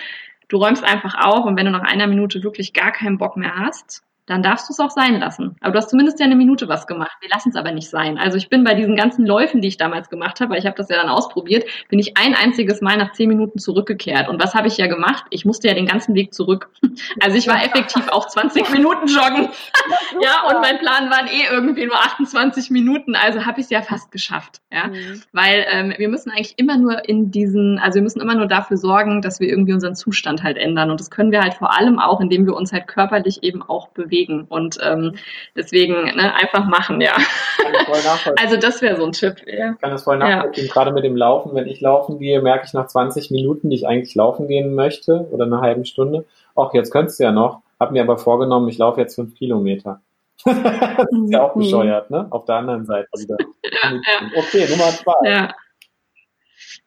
Du 0.48 0.58
räumst 0.58 0.84
einfach 0.84 1.16
auf 1.16 1.46
und 1.46 1.58
wenn 1.58 1.66
du 1.66 1.72
nach 1.72 1.90
einer 1.90 2.06
Minute 2.06 2.44
wirklich 2.44 2.74
gar 2.74 2.92
keinen 2.92 3.18
Bock 3.18 3.36
mehr 3.38 3.56
hast, 3.56 4.04
dann 4.32 4.42
darfst 4.42 4.70
du 4.70 4.74
es 4.74 4.80
auch 4.80 4.92
sein 4.92 5.20
lassen. 5.20 5.58
Aber 5.60 5.74
du 5.74 5.78
hast 5.78 5.90
zumindest 5.90 6.20
ja 6.20 6.26
eine 6.26 6.38
Minute 6.38 6.70
was 6.70 6.88
gemacht. 6.88 7.12
Wir 7.20 7.30
lassen 7.30 7.50
es 7.50 7.56
aber 7.58 7.74
nicht 7.74 7.90
sein. 7.90 8.18
Also 8.18 8.38
ich 8.38 8.48
bin 8.48 8.64
bei 8.64 8.74
diesen 8.74 8.96
ganzen 8.96 9.26
Läufen, 9.26 9.62
die 9.62 9.68
ich 9.68 9.76
damals 9.76 10.10
gemacht 10.10 10.40
habe, 10.40 10.52
weil 10.52 10.60
ich 10.60 10.66
habe 10.66 10.78
das 10.78 10.88
ja 10.88 10.96
dann 10.96 11.10
ausprobiert, 11.10 11.66
bin 11.90 12.00
ich 12.00 12.18
ein 12.18 12.34
einziges 12.34 12.80
Mal 12.80 12.98
nach 12.98 13.12
zehn 13.12 13.28
Minuten 13.28 13.60
zurückgekehrt. 13.60 14.30
Und 14.30 14.42
was 14.42 14.56
habe 14.56 14.70
ich 14.70 14.78
ja 14.78 14.88
gemacht? 14.88 15.26
Ich 15.32 15.44
musste 15.44 15.68
ja 15.68 15.74
den 15.74 15.86
ganzen 15.86 16.16
Weg 16.16 16.34
zurück. 16.34 16.70
Also 17.20 17.38
ich 17.38 17.48
war 17.48 17.64
effektiv 17.64 18.08
auch 18.10 18.28
20 18.30 18.70
Minuten 18.72 19.08
joggen. 19.08 19.50
ja, 20.22 20.48
und 20.50 20.62
mein 20.62 20.78
Plan 20.80 21.10
waren 21.10 21.28
eh 21.28 21.52
irgendwie 21.52 21.86
nur 21.86 21.96
28 21.96 22.70
Minuten. 22.70 23.16
Also 23.16 23.46
habe 23.46 23.60
ich 23.60 23.66
es 23.66 23.70
ja 23.70 23.82
fast 23.82 24.12
geschafft. 24.12 24.62
Ja, 24.72 24.88
mhm. 24.88 25.22
weil 25.34 25.66
ähm, 25.70 25.94
wir 25.98 26.10
müssen 26.10 26.32
eigentlich 26.32 26.54
immer 26.58 26.78
nur 26.78 27.08
in 27.08 27.32
diesen, 27.32 27.80
also 27.80 27.96
wir 27.96 28.02
müssen 28.02 28.22
immer 28.22 28.36
nur 28.36 28.48
dafür 28.48 28.78
sorgen, 28.78 29.22
dass 29.22 29.40
wir 29.40 29.50
irgendwie 29.50 29.74
unseren 29.74 29.96
Zustand 29.96 30.44
halt 30.44 30.58
ändern. 30.58 30.90
Und 30.92 31.00
das 31.00 31.12
können 31.12 31.32
wir 31.32 31.42
halt 31.42 31.56
vor 31.56 31.78
allem 31.78 32.00
auch, 32.00 32.22
indem 32.22 32.46
wir 32.46 32.56
uns 32.56 32.72
halt 32.72 32.88
körperlich 32.88 33.44
eben 33.44 33.62
auch 33.62 33.90
bewegen 33.90 34.21
bewegen. 34.22 34.46
Und 34.50 34.78
ähm, 34.82 35.16
deswegen 35.56 36.04
ne, 36.04 36.34
einfach 36.34 36.66
machen, 36.66 37.02
ja. 37.02 37.14
Also 38.38 38.58
das 38.58 38.82
wäre 38.82 38.98
so 38.98 39.06
ein 39.06 39.12
Tipp. 39.12 39.36
Ja. 39.46 39.72
Ich 39.72 39.82
kann 39.82 39.92
das 39.92 40.04
voll 40.04 40.18
nachvollziehen. 40.18 40.68
Ja. 40.68 40.74
Gerade 40.74 40.92
mit 40.92 41.04
dem 41.04 41.16
Laufen, 41.16 41.56
wenn 41.56 41.68
ich 41.68 41.82
laufen 41.82 42.20
gehe, 42.20 42.42
merke 42.42 42.66
ich 42.66 42.74
nach 42.74 42.88
20 42.88 43.32
Minuten, 43.32 43.70
die 43.70 43.76
ich 43.76 43.88
eigentlich 43.88 44.16
laufen 44.16 44.48
gehen 44.48 44.76
möchte 44.76 45.28
oder 45.32 45.46
eine 45.46 45.62
halbe 45.62 45.86
Stunde, 45.86 46.26
ach, 46.56 46.74
jetzt 46.74 46.92
könntest 46.92 47.20
du 47.20 47.24
ja 47.24 47.32
noch, 47.32 47.62
hab 47.80 47.92
mir 47.92 48.02
aber 48.02 48.18
vorgenommen, 48.18 48.68
ich 48.70 48.78
laufe 48.78 49.00
jetzt 49.02 49.16
fünf 49.16 49.36
Kilometer. 49.36 50.02
das 50.46 50.56
ist 50.56 51.32
ja 51.32 51.44
auch 51.44 51.56
mhm. 51.56 51.62
bescheuert, 51.62 52.10
ne? 52.10 52.26
Auf 52.32 52.46
der 52.46 52.56
anderen 52.56 52.86
Seite 52.86 53.08
wieder. 53.18 53.38
Ja. 53.84 54.00
Okay, 54.36 54.68
Nummer 54.70 54.90
zwei. 54.90 55.14
Ja. 55.24 55.50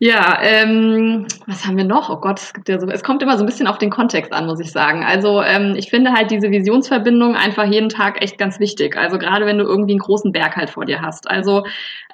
Ja, 0.01 0.39
ähm, 0.43 1.25
was 1.47 1.65
haben 1.65 1.77
wir 1.77 1.85
noch? 1.85 2.11
Oh 2.11 2.17
Gott, 2.17 2.41
es 2.41 2.53
gibt 2.53 2.69
ja 2.69 2.81
so, 2.81 2.87
es 2.89 3.05
kommt 3.05 3.23
immer 3.23 3.39
so 3.39 3.45
ein 3.45 3.47
bisschen 3.47 3.69
auf 3.69 3.79
den 3.79 3.91
Kontext 3.91 4.33
an, 4.33 4.45
muss 4.47 4.59
ich 4.59 4.73
sagen. 4.73 5.05
Also 5.05 5.41
ähm, 5.41 5.77
ich 5.77 5.89
finde 5.89 6.13
halt 6.13 6.33
diese 6.33 6.51
Visionsverbindung 6.51 7.37
einfach 7.37 7.65
jeden 7.65 7.89
Tag 7.89 8.21
echt 8.21 8.37
ganz 8.37 8.59
wichtig. 8.59 8.97
Also 8.97 9.19
gerade 9.19 9.47
wenn 9.47 9.57
du 9.57 9.65
irgendwie 9.65 9.93
einen 9.93 10.01
großen 10.01 10.33
Berg 10.33 10.57
halt 10.57 10.71
vor 10.71 10.85
dir 10.85 11.01
hast. 11.01 11.31
Also 11.31 11.65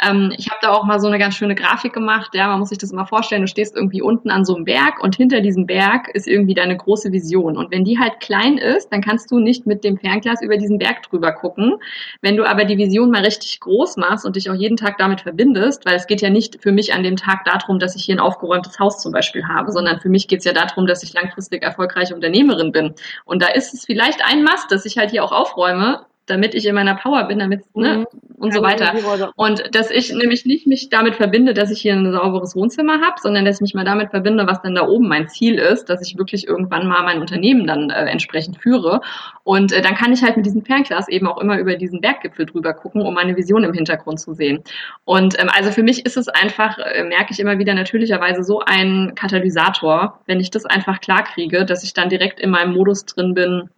ähm, 0.07 0.31
ich 0.37 0.51
habe 0.51 0.59
da 0.61 0.73
auch 0.73 0.85
mal 0.85 1.01
so 1.01 1.07
eine 1.07 1.19
ganz 1.19 1.35
schöne 1.37 1.55
Grafik 1.55 1.95
gemacht. 1.95 2.35
Ja, 2.35 2.49
man 2.49 2.59
muss 2.61 2.69
sich 2.69 2.77
das 2.77 2.93
immer 2.93 3.07
vorstellen. 3.07 3.43
Du 3.43 3.49
stehst 3.49 3.75
irgendwie 3.75 4.03
unten 4.03 4.31
an 4.31 4.45
so 4.45 4.55
einem 4.55 4.66
Berg 4.66 5.03
und 5.03 5.16
hinter 5.16 5.40
diesem 5.40 5.66
Berg 5.66 6.11
ist 6.14 6.29
irgendwie 6.29 6.55
deine 6.55 6.77
große 6.77 7.11
Vision. 7.12 7.57
Und 7.57 7.71
wenn 7.71 7.85
die 7.85 7.99
halt 7.99 8.21
klein 8.21 8.59
ist, 8.59 8.90
dann 8.93 9.01
kannst 9.01 9.31
du 9.31 9.38
nicht 9.40 9.66
mit 9.66 9.85
dem 9.85 9.97
Fernglas 9.97 10.43
über 10.43 10.59
diesen 10.59 10.79
Berg 10.79 11.03
drüber 11.05 11.33
gucken. 11.33 11.77
Wenn 12.21 12.37
du 12.37 12.45
aber 12.45 12.66
die 12.66 12.77
Vision 12.77 13.11
mal 13.11 13.23
richtig 13.25 13.59
groß 13.61 13.97
machst 13.97 14.27
und 14.27 14.37
dich 14.37 14.51
auch 14.51 14.55
jeden 14.55 14.77
Tag 14.77 14.99
damit 14.99 15.23
verbindest, 15.23 15.87
weil 15.87 15.95
es 15.95 16.07
geht 16.07 16.21
ja 16.21 16.29
nicht 16.29 16.62
für 16.62 16.73
mich 16.73 16.93
an 16.93 17.03
dem 17.03 17.16
Tag 17.16 17.45
darum, 17.47 17.69
darum, 17.70 17.78
dass 17.78 17.94
ich 17.94 18.04
hier 18.04 18.16
ein 18.16 18.20
aufgeräumtes 18.20 18.78
Haus 18.80 18.98
zum 18.98 19.12
Beispiel 19.12 19.46
habe, 19.46 19.70
sondern 19.70 20.00
für 20.00 20.09
mich 20.09 20.26
geht 20.26 20.40
es 20.40 20.44
ja 20.44 20.52
darum, 20.52 20.87
dass 20.87 21.02
ich 21.02 21.12
langfristig 21.12 21.62
erfolgreiche 21.62 22.14
Unternehmerin 22.14 22.72
bin. 22.72 22.94
Und 23.24 23.42
da 23.42 23.48
ist 23.48 23.72
es 23.72 23.87
vielleicht 23.87 24.20
ein 24.24 24.42
Mast, 24.42 24.72
dass 24.72 24.85
ich 24.85 24.98
halt 24.98 25.11
hier 25.11 25.24
auch 25.24 25.33
aufräume, 25.33 26.04
damit 26.31 26.55
ich 26.55 26.66
in 26.66 26.75
meiner 26.75 26.95
Power 26.95 27.25
bin, 27.25 27.38
damit, 27.38 27.62
ne, 27.75 27.99
mhm. 27.99 28.07
und 28.38 28.55
so 28.55 28.62
weiter. 28.62 28.95
Und 29.37 29.75
dass 29.75 29.90
ich 29.90 30.12
nämlich 30.12 30.47
nicht 30.47 30.66
mich 30.66 30.88
damit 30.88 31.16
verbinde, 31.16 31.53
dass 31.53 31.71
ich 31.71 31.81
hier 31.81 31.95
ein 31.95 32.12
sauberes 32.12 32.55
Wohnzimmer 32.55 33.01
habe, 33.01 33.16
sondern 33.21 33.45
dass 33.45 33.57
ich 33.57 33.62
mich 33.62 33.75
mal 33.75 33.85
damit 33.85 34.11
verbinde, 34.11 34.47
was 34.47 34.62
dann 34.62 34.75
da 34.75 34.87
oben 34.87 35.09
mein 35.09 35.29
Ziel 35.29 35.59
ist, 35.59 35.90
dass 35.90 36.07
ich 36.07 36.16
wirklich 36.16 36.47
irgendwann 36.47 36.87
mal 36.87 37.03
mein 37.03 37.21
Unternehmen 37.21 37.66
dann 37.66 37.90
äh, 37.90 38.07
entsprechend 38.07 38.59
führe. 38.59 39.01
Und 39.45 39.73
äh, 39.73 39.83
dann 39.83 39.95
kann 39.95 40.12
ich 40.12 40.23
halt 40.23 40.37
mit 40.37 40.47
diesem 40.47 40.64
Fernglas 40.64 41.09
eben 41.09 41.27
auch 41.27 41.38
immer 41.38 41.59
über 41.59 41.75
diesen 41.77 42.01
Berggipfel 42.01 42.47
drüber 42.47 42.73
gucken, 42.73 43.03
um 43.03 43.14
meine 43.14 43.37
Vision 43.37 43.64
im 43.64 43.75
Hintergrund 43.75 44.21
zu 44.21 44.35
sehen. 44.35 44.62
Und 45.05 45.38
ähm, 45.40 45.51
also 45.53 45.73
für 45.73 45.83
mich 45.83 46.07
ist 46.07 46.16
es 46.16 46.29
einfach, 46.29 46.79
äh, 46.79 47.03
merke 47.05 47.33
ich 47.33 47.40
immer 47.40 47.59
wieder 47.59 47.75
natürlicherweise 47.75 48.45
so 48.45 48.61
ein 48.61 49.12
Katalysator, 49.14 50.21
wenn 50.27 50.40
ich 50.40 50.51
das 50.51 50.64
einfach 50.64 51.01
klar 51.01 51.25
kriege, 51.25 51.64
dass 51.64 51.83
ich 51.83 51.95
dann 51.95 52.09
direkt 52.09 52.40
in 52.40 52.51
meinem 52.51 52.73
Modus 52.73 53.05
drin 53.05 53.35
bin, 53.35 53.71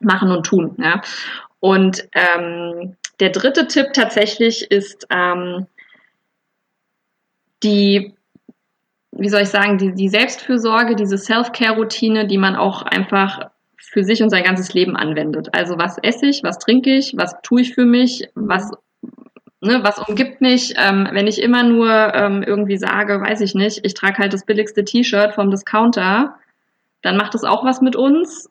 machen 0.00 0.30
und 0.30 0.44
tun. 0.44 0.76
Ja. 0.78 1.00
Und 1.64 2.06
ähm, 2.12 2.94
der 3.20 3.30
dritte 3.30 3.66
Tipp 3.66 3.94
tatsächlich 3.94 4.70
ist 4.70 5.06
ähm, 5.08 5.66
die, 7.62 8.12
wie 9.12 9.30
soll 9.30 9.40
ich 9.40 9.48
sagen, 9.48 9.78
die, 9.78 9.94
die 9.94 10.10
Selbstfürsorge, 10.10 10.94
diese 10.94 11.16
Self-Care-Routine, 11.16 12.26
die 12.26 12.36
man 12.36 12.54
auch 12.54 12.82
einfach 12.82 13.48
für 13.78 14.04
sich 14.04 14.22
und 14.22 14.28
sein 14.28 14.44
ganzes 14.44 14.74
Leben 14.74 14.94
anwendet. 14.94 15.54
Also 15.54 15.78
was 15.78 15.96
esse 15.96 16.26
ich, 16.26 16.42
was 16.42 16.58
trinke 16.58 16.94
ich, 16.98 17.14
was 17.16 17.34
tue 17.42 17.62
ich 17.62 17.74
für 17.74 17.86
mich, 17.86 18.28
was 18.34 18.70
Ne, 19.62 19.82
was 19.82 19.98
umgibt 19.98 20.42
mich, 20.42 20.74
ähm, 20.76 21.08
wenn 21.12 21.26
ich 21.26 21.40
immer 21.40 21.62
nur 21.62 21.88
ähm, 22.14 22.42
irgendwie 22.42 22.76
sage, 22.76 23.18
weiß 23.22 23.40
ich 23.40 23.54
nicht, 23.54 23.80
ich 23.82 23.94
trage 23.94 24.18
halt 24.18 24.34
das 24.34 24.44
billigste 24.44 24.84
T-Shirt 24.84 25.32
vom 25.34 25.50
Discounter, 25.50 26.34
dann 27.00 27.16
macht 27.16 27.32
das 27.32 27.44
auch 27.44 27.64
was 27.64 27.80
mit 27.80 27.96
uns 27.96 28.50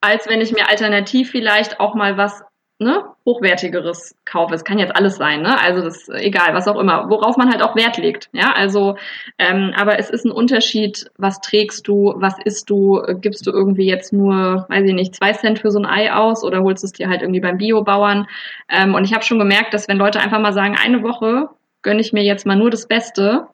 als 0.00 0.28
wenn 0.28 0.40
ich 0.40 0.52
mir 0.52 0.68
alternativ 0.68 1.30
vielleicht 1.30 1.80
auch 1.80 1.94
mal 1.94 2.16
was 2.16 2.42
ne, 2.80 3.04
hochwertigeres 3.26 4.16
kaufe. 4.24 4.54
Es 4.54 4.64
kann 4.64 4.78
jetzt 4.78 4.96
alles 4.96 5.16
sein, 5.16 5.42
ne? 5.42 5.60
Also 5.60 5.82
das 5.82 6.08
egal, 6.08 6.54
was 6.54 6.66
auch 6.66 6.80
immer, 6.80 7.10
worauf 7.10 7.36
man 7.36 7.50
halt 7.50 7.62
auch 7.62 7.76
Wert 7.76 7.98
legt. 7.98 8.30
Ja, 8.32 8.52
also, 8.52 8.96
ähm, 9.38 9.72
aber 9.76 9.98
es 9.98 10.08
ist 10.08 10.24
ein 10.24 10.32
Unterschied, 10.32 11.10
was 11.18 11.40
trägst 11.42 11.86
du, 11.86 12.14
was 12.16 12.34
isst 12.42 12.70
du, 12.70 13.02
gibst 13.20 13.46
du 13.46 13.50
irgendwie 13.50 13.84
jetzt 13.84 14.14
nur, 14.14 14.66
weiß 14.70 14.88
ich 14.88 14.94
nicht, 14.94 15.14
zwei 15.14 15.34
Cent 15.34 15.58
für 15.58 15.70
so 15.70 15.78
ein 15.78 15.86
Ei 15.86 16.10
aus 16.10 16.42
oder 16.42 16.62
holst 16.62 16.82
es 16.82 16.92
dir 16.92 17.10
halt 17.10 17.20
irgendwie 17.20 17.40
beim 17.40 17.58
Biobauern. 17.58 18.26
Ähm, 18.70 18.94
und 18.94 19.04
ich 19.04 19.12
habe 19.12 19.24
schon 19.24 19.38
gemerkt, 19.38 19.74
dass 19.74 19.86
wenn 19.86 19.98
Leute 19.98 20.20
einfach 20.20 20.40
mal 20.40 20.54
sagen, 20.54 20.76
eine 20.82 21.02
Woche 21.02 21.50
gönne 21.82 22.00
ich 22.00 22.14
mir 22.14 22.24
jetzt 22.24 22.46
mal 22.46 22.56
nur 22.56 22.70
das 22.70 22.88
Beste, 22.88 23.46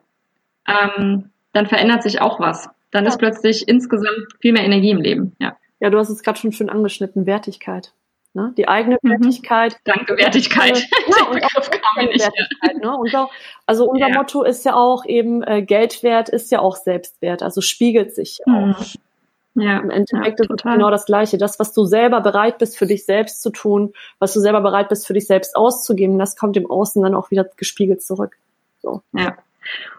ähm, 0.68 1.30
dann 1.52 1.66
verändert 1.66 2.04
sich 2.04 2.20
auch 2.20 2.38
was. 2.38 2.68
Dann 2.92 3.04
ja. 3.04 3.09
ist 3.09 3.18
plötzlich 3.18 3.66
insgesamt 3.66 4.28
viel 4.40 4.52
mehr 4.52 4.64
Energie 4.64 4.90
im 4.90 5.00
Leben. 5.00 5.35
Ja. 5.40 5.56
Ja, 5.81 5.91
du 5.91 5.99
hast 5.99 6.09
es 6.09 6.23
gerade 6.23 6.39
schon 6.39 6.53
schön 6.53 6.71
angeschnitten, 6.71 7.27
Wertigkeit. 7.27 7.93
Ne? 8.37 8.53
Die 8.57 8.69
eigene 8.69 8.99
mhm. 9.01 9.12
Wertigkeit. 9.12 9.79
Danke, 9.85 10.17
Wertigkeit. 10.17 10.79
Ja, 10.79 11.27
und 11.31 11.43
auch 11.43 11.71
Wertigkeit. 11.97 12.77
Ne? 12.83 12.97
Unser, 12.99 13.31
also 13.65 13.89
unser 13.89 14.09
ja. 14.09 14.15
Motto 14.15 14.43
ist 14.43 14.65
ja 14.65 14.75
auch 14.75 15.07
eben, 15.07 15.43
äh, 15.43 15.62
Geldwert 15.62 16.29
ist 16.29 16.51
ja 16.51 16.61
auch 16.61 16.77
Selbstwert, 16.77 17.43
also 17.43 17.62
spiegelt 17.62 18.15
sich 18.15 18.41
mhm. 18.45 18.75
auch. 18.75 18.85
Ja, 19.59 19.79
Im 19.79 19.89
Endeffekt 19.89 20.39
ja, 20.39 20.45
ist 20.45 20.51
es 20.51 20.62
genau 20.71 20.91
das 20.91 21.07
Gleiche. 21.07 21.39
Das, 21.39 21.59
was 21.59 21.73
du 21.73 21.87
selber 21.87 22.21
bereit 22.21 22.59
bist 22.59 22.77
für 22.77 22.87
dich 22.87 23.07
selbst 23.07 23.41
zu 23.41 23.49
tun, 23.49 23.95
was 24.19 24.35
du 24.35 24.41
selber 24.41 24.61
bereit 24.61 24.91
bist 24.91 25.07
für 25.07 25.15
dich 25.15 25.27
selbst 25.27 25.57
auszugeben, 25.57 26.19
das 26.19 26.37
kommt 26.37 26.59
im 26.59 26.71
Außen 26.71 27.03
dann 27.03 27.15
auch 27.15 27.31
wieder 27.31 27.47
gespiegelt 27.57 28.03
zurück. 28.03 28.37
So. 28.83 29.01
Ja. 29.15 29.39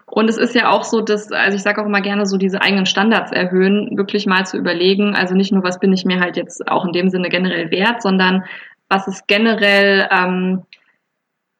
Und 0.06 0.28
es 0.28 0.38
ist 0.38 0.54
ja 0.54 0.70
auch 0.70 0.84
so, 0.84 1.00
dass, 1.00 1.30
also 1.30 1.56
ich 1.56 1.62
sage 1.62 1.82
auch 1.82 1.86
immer 1.86 2.00
gerne, 2.00 2.24
so 2.24 2.38
diese 2.38 2.62
eigenen 2.62 2.86
Standards 2.86 3.30
erhöhen, 3.30 3.96
wirklich 3.96 4.26
mal 4.26 4.46
zu 4.46 4.56
überlegen, 4.56 5.14
also 5.14 5.34
nicht 5.34 5.52
nur, 5.52 5.62
was 5.62 5.80
bin 5.80 5.92
ich 5.92 6.04
mir 6.04 6.20
halt 6.20 6.36
jetzt 6.36 6.66
auch 6.68 6.84
in 6.86 6.92
dem 6.92 7.10
Sinne 7.10 7.28
generell 7.28 7.70
wert, 7.70 8.02
sondern 8.02 8.44
was 8.88 9.06
ist 9.06 9.28
generell, 9.28 10.08
ähm, 10.10 10.64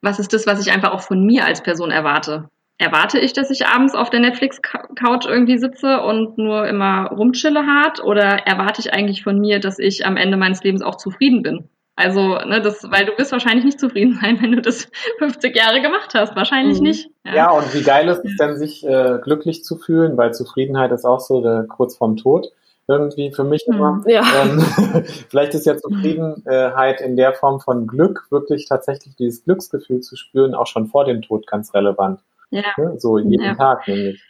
was 0.01 0.19
ist 0.19 0.33
das, 0.33 0.47
was 0.47 0.67
ich 0.67 0.73
einfach 0.73 0.93
auch 0.93 1.03
von 1.03 1.25
mir 1.25 1.45
als 1.45 1.63
Person 1.63 1.91
erwarte? 1.91 2.49
Erwarte 2.79 3.19
ich, 3.19 3.33
dass 3.33 3.51
ich 3.51 3.67
abends 3.67 3.95
auf 3.95 4.09
der 4.09 4.21
Netflix-Couch 4.21 5.27
irgendwie 5.27 5.59
sitze 5.59 6.01
und 6.01 6.39
nur 6.39 6.67
immer 6.69 7.09
rumchille 7.11 7.67
hart? 7.67 8.03
Oder 8.03 8.47
erwarte 8.47 8.81
ich 8.81 8.95
eigentlich 8.95 9.25
von 9.25 9.41
mir, 9.41 9.59
dass 9.59 9.81
ich 9.81 10.07
am 10.07 10.17
Ende 10.17 10.37
meines 10.37 10.63
Lebens 10.63 10.83
auch 10.83 10.95
zufrieden 10.95 11.43
bin? 11.43 11.69
Also, 11.99 12.37
ne, 12.37 12.63
das, 12.63 12.89
weil 12.93 13.07
du 13.07 13.19
wirst 13.19 13.33
wahrscheinlich 13.33 13.65
nicht 13.65 13.81
zufrieden 13.81 14.21
sein, 14.23 14.41
wenn 14.41 14.53
du 14.53 14.63
das 14.63 14.89
50 15.19 15.57
Jahre 15.57 15.83
gemacht 15.83 16.15
hast. 16.15 16.37
Wahrscheinlich 16.37 16.79
mhm. 16.79 16.85
nicht. 16.85 17.11
Ja. 17.27 17.35
ja. 17.35 17.51
und 17.51 17.75
wie 17.75 17.83
geil 17.83 18.07
ist 18.07 18.25
es 18.25 18.37
denn, 18.37 18.57
sich 18.57 18.87
äh, 18.87 19.19
glücklich 19.21 19.65
zu 19.65 19.77
fühlen, 19.77 20.17
weil 20.17 20.33
Zufriedenheit 20.33 20.93
ist 20.93 21.05
auch 21.05 21.19
so 21.19 21.43
der, 21.43 21.65
kurz 21.65 21.97
vorm 21.97 22.17
Tod. 22.17 22.53
Irgendwie 22.87 23.33
für 23.33 23.43
mich 23.43 23.67
immer. 23.67 23.95
Mhm. 23.95 24.05
Ja. 24.07 24.23
Ähm, 24.41 24.61
vielleicht 25.29 25.55
ist 25.55 25.67
ja 25.67 25.77
Zufriedenheit 25.77 27.01
in 27.01 27.17
der 27.17 27.33
Form 27.33 27.59
von 27.59 27.89
Glück, 27.89 28.29
wirklich 28.31 28.69
tatsächlich 28.69 29.17
dieses 29.17 29.43
Glücksgefühl 29.43 30.01
zu 30.01 30.15
spüren, 30.15 30.55
auch 30.55 30.69
schon 30.69 30.87
vor 30.87 31.05
dem 31.05 31.21
Tod 31.21 31.49
ganz 31.49 31.75
relevant. 31.75 32.21
Ja. 32.51 32.63
So 32.97 33.19
jeden 33.19 33.43
ja. 33.43 33.55
Tag 33.57 33.89
nämlich. 33.89 34.23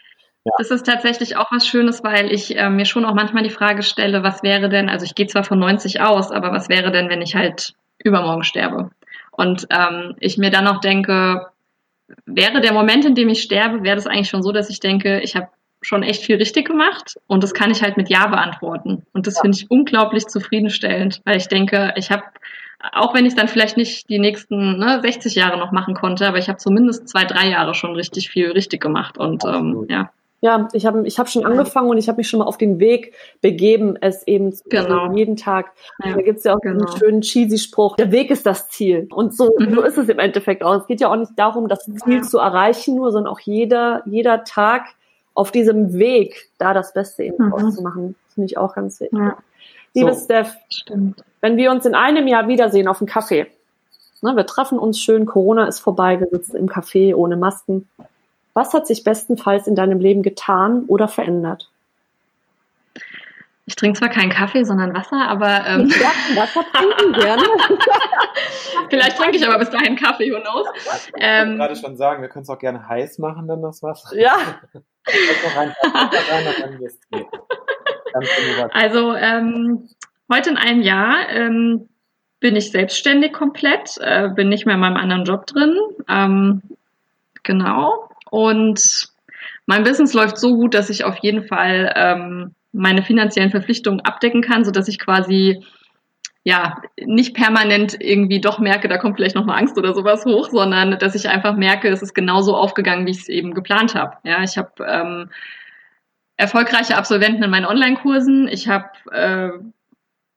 Ja. 0.48 0.54
Das 0.58 0.70
ist 0.70 0.86
tatsächlich 0.86 1.36
auch 1.36 1.52
was 1.52 1.66
Schönes, 1.66 2.02
weil 2.02 2.32
ich 2.32 2.56
äh, 2.56 2.70
mir 2.70 2.86
schon 2.86 3.04
auch 3.04 3.14
manchmal 3.14 3.42
die 3.42 3.50
Frage 3.50 3.82
stelle, 3.82 4.22
was 4.22 4.42
wäre 4.42 4.70
denn, 4.70 4.88
also 4.88 5.04
ich 5.04 5.14
gehe 5.14 5.26
zwar 5.26 5.44
von 5.44 5.58
90 5.58 6.00
aus, 6.00 6.30
aber 6.30 6.52
was 6.52 6.70
wäre 6.70 6.90
denn, 6.90 7.10
wenn 7.10 7.20
ich 7.20 7.34
halt 7.34 7.74
übermorgen 7.98 8.44
sterbe? 8.44 8.90
Und 9.30 9.66
ähm, 9.70 10.14
ich 10.20 10.38
mir 10.38 10.50
dann 10.50 10.64
noch 10.64 10.80
denke, 10.80 11.48
wäre 12.24 12.62
der 12.62 12.72
Moment, 12.72 13.04
in 13.04 13.14
dem 13.14 13.28
ich 13.28 13.42
sterbe, 13.42 13.82
wäre 13.82 13.96
das 13.96 14.06
eigentlich 14.06 14.30
schon 14.30 14.42
so, 14.42 14.52
dass 14.52 14.70
ich 14.70 14.80
denke, 14.80 15.20
ich 15.20 15.36
habe 15.36 15.48
schon 15.82 16.02
echt 16.02 16.24
viel 16.24 16.36
richtig 16.36 16.66
gemacht 16.66 17.16
und 17.26 17.42
das 17.42 17.54
kann 17.54 17.70
ich 17.70 17.82
halt 17.82 17.96
mit 17.96 18.08
Ja 18.08 18.26
beantworten. 18.26 19.06
Und 19.12 19.26
das 19.26 19.36
ja. 19.36 19.42
finde 19.42 19.58
ich 19.58 19.70
unglaublich 19.70 20.26
zufriedenstellend, 20.26 21.20
weil 21.24 21.36
ich 21.36 21.48
denke, 21.48 21.92
ich 21.96 22.10
habe, 22.10 22.24
auch 22.92 23.14
wenn 23.14 23.26
ich 23.26 23.36
dann 23.36 23.48
vielleicht 23.48 23.76
nicht 23.76 24.08
die 24.08 24.18
nächsten 24.18 24.78
ne, 24.78 25.00
60 25.02 25.34
Jahre 25.34 25.58
noch 25.58 25.72
machen 25.72 25.94
konnte, 25.94 26.26
aber 26.26 26.38
ich 26.38 26.48
habe 26.48 26.58
zumindest 26.58 27.08
zwei, 27.08 27.24
drei 27.24 27.48
Jahre 27.48 27.74
schon 27.74 27.94
richtig 27.94 28.30
viel 28.30 28.50
richtig 28.50 28.80
gemacht 28.80 29.18
und 29.18 29.44
ähm, 29.44 29.86
ja. 29.88 30.10
Ja, 30.40 30.68
ich 30.72 30.86
habe 30.86 31.04
ich 31.06 31.18
hab 31.18 31.28
schon 31.28 31.44
angefangen 31.44 31.90
und 31.90 31.98
ich 31.98 32.08
habe 32.08 32.18
mich 32.18 32.28
schon 32.28 32.38
mal 32.38 32.44
auf 32.46 32.58
den 32.58 32.78
Weg 32.78 33.12
begeben, 33.40 33.96
es 34.00 34.24
eben 34.28 34.52
zu 34.52 34.62
genau. 34.68 35.12
jeden 35.12 35.36
Tag. 35.36 35.72
Ja, 36.04 36.14
da 36.14 36.22
gibt's 36.22 36.44
ja 36.44 36.54
auch 36.54 36.60
genau. 36.60 36.86
einen 36.86 36.96
schönen 36.98 37.20
cheesy 37.22 37.58
Spruch, 37.58 37.96
der 37.96 38.12
Weg 38.12 38.30
ist 38.30 38.46
das 38.46 38.68
Ziel. 38.68 39.08
Und 39.12 39.34
so, 39.36 39.52
Mhm. 39.58 39.74
so 39.74 39.82
ist 39.82 39.98
es 39.98 40.08
im 40.08 40.20
Endeffekt 40.20 40.62
auch. 40.62 40.74
Es 40.76 40.86
geht 40.86 41.00
ja 41.00 41.10
auch 41.10 41.16
nicht 41.16 41.32
darum, 41.36 41.66
das 41.66 41.84
Ziel 41.84 42.16
Ja. 42.18 42.22
zu 42.22 42.38
erreichen, 42.38 42.94
nur, 42.94 43.10
sondern 43.10 43.32
auch 43.32 43.40
jeder, 43.40 44.02
jeder 44.06 44.44
Tag 44.44 44.84
auf 45.34 45.50
diesem 45.50 45.94
Weg, 45.98 46.48
da 46.58 46.72
das 46.72 46.92
Beste 46.92 47.24
eben 47.24 47.46
Mhm. 47.46 47.50
draus 47.50 47.74
zu 47.74 47.82
machen. 47.82 48.14
Das 48.26 48.34
finde 48.34 48.46
ich 48.46 48.58
auch 48.58 48.74
ganz 48.76 49.00
wichtig. 49.00 49.18
Ja, 49.18 49.38
Liebe 49.94 50.14
So. 50.14 50.24
Steph, 50.24 50.54
stimmt. 50.70 51.24
wenn 51.40 51.56
wir 51.56 51.72
uns 51.72 51.84
in 51.84 51.94
einem 51.96 52.28
Jahr 52.28 52.46
wiedersehen 52.46 52.86
auf 52.86 52.98
dem 52.98 53.06
Kaffee, 53.08 53.46
ne, 54.22 54.36
wir 54.36 54.46
treffen 54.46 54.78
uns 54.78 55.00
schön, 55.00 55.26
Corona 55.26 55.66
ist 55.66 55.80
vorbei, 55.80 56.20
wir 56.20 56.28
sitzen 56.28 56.56
im 56.56 56.68
Café 56.68 57.14
ohne 57.14 57.36
Masken. 57.36 57.88
Was 58.58 58.74
hat 58.74 58.88
sich 58.88 59.04
bestenfalls 59.04 59.68
in 59.68 59.76
deinem 59.76 60.00
Leben 60.00 60.24
getan 60.24 60.82
oder 60.88 61.06
verändert? 61.06 61.70
Ich 63.66 63.76
trinke 63.76 63.96
zwar 64.00 64.08
keinen 64.08 64.30
Kaffee, 64.30 64.64
sondern 64.64 64.92
Wasser, 64.96 65.28
aber 65.28 65.64
ähm, 65.64 65.88
Ja, 66.00 66.10
Wasser 66.34 66.64
trinken 66.72 67.12
gerne. 67.12 67.44
vielleicht 68.90 69.16
trinke 69.16 69.36
ich 69.36 69.46
aber 69.46 69.60
bis 69.60 69.70
dahin 69.70 69.94
Kaffee, 69.94 70.32
who 70.32 70.40
knows. 70.40 70.66
Ich 70.74 70.86
wollte 70.86 71.12
Ähm, 71.18 71.56
gerade 71.56 71.76
schon 71.76 71.96
sagen, 71.96 72.20
wir 72.20 72.28
können 72.28 72.42
es 72.42 72.50
auch 72.50 72.58
gerne 72.58 72.88
heiß 72.88 73.20
machen, 73.20 73.46
dann 73.46 73.62
das 73.62 73.80
Wasser. 73.84 74.18
Ja. 74.18 74.36
Also 78.72 79.14
ähm, 79.14 79.88
heute 80.32 80.50
in 80.50 80.56
einem 80.56 80.82
Jahr 80.82 81.28
ähm, 81.28 81.88
bin 82.40 82.56
ich 82.56 82.72
selbstständig 82.72 83.32
komplett, 83.32 83.98
äh, 84.00 84.30
bin 84.30 84.48
nicht 84.48 84.66
mehr 84.66 84.74
in 84.74 84.80
meinem 84.80 84.96
anderen 84.96 85.24
Job 85.24 85.46
drin. 85.46 85.76
Ähm, 86.08 86.62
genau. 87.44 88.07
Und 88.30 89.08
mein 89.66 89.84
Business 89.84 90.14
läuft 90.14 90.38
so 90.38 90.54
gut, 90.54 90.74
dass 90.74 90.90
ich 90.90 91.04
auf 91.04 91.18
jeden 91.18 91.46
Fall 91.46 91.92
ähm, 91.94 92.54
meine 92.72 93.02
finanziellen 93.02 93.50
Verpflichtungen 93.50 94.00
abdecken 94.00 94.42
kann, 94.42 94.64
so 94.64 94.70
dass 94.70 94.88
ich 94.88 94.98
quasi 94.98 95.64
ja 96.44 96.80
nicht 97.04 97.34
permanent 97.34 97.96
irgendwie 98.00 98.40
doch 98.40 98.58
merke, 98.58 98.88
da 98.88 98.96
kommt 98.96 99.16
vielleicht 99.16 99.36
noch 99.36 99.44
mal 99.44 99.58
Angst 99.58 99.76
oder 99.76 99.94
sowas 99.94 100.24
hoch, 100.24 100.48
sondern 100.50 100.98
dass 100.98 101.14
ich 101.14 101.28
einfach 101.28 101.56
merke, 101.56 101.88
es 101.88 102.00
ist 102.00 102.14
genauso 102.14 102.56
aufgegangen, 102.56 103.06
wie 103.06 103.10
ich 103.10 103.18
es 103.18 103.28
eben 103.28 103.52
geplant 103.52 103.94
habe. 103.94 104.16
Ja, 104.24 104.42
ich 104.42 104.56
habe 104.56 104.70
ähm, 104.86 105.30
erfolgreiche 106.38 106.96
Absolventen 106.96 107.42
in 107.42 107.50
meinen 107.50 107.66
Online-Kursen. 107.66 108.48
Ich 108.48 108.68
habe, 108.68 108.88
äh, 109.12 109.50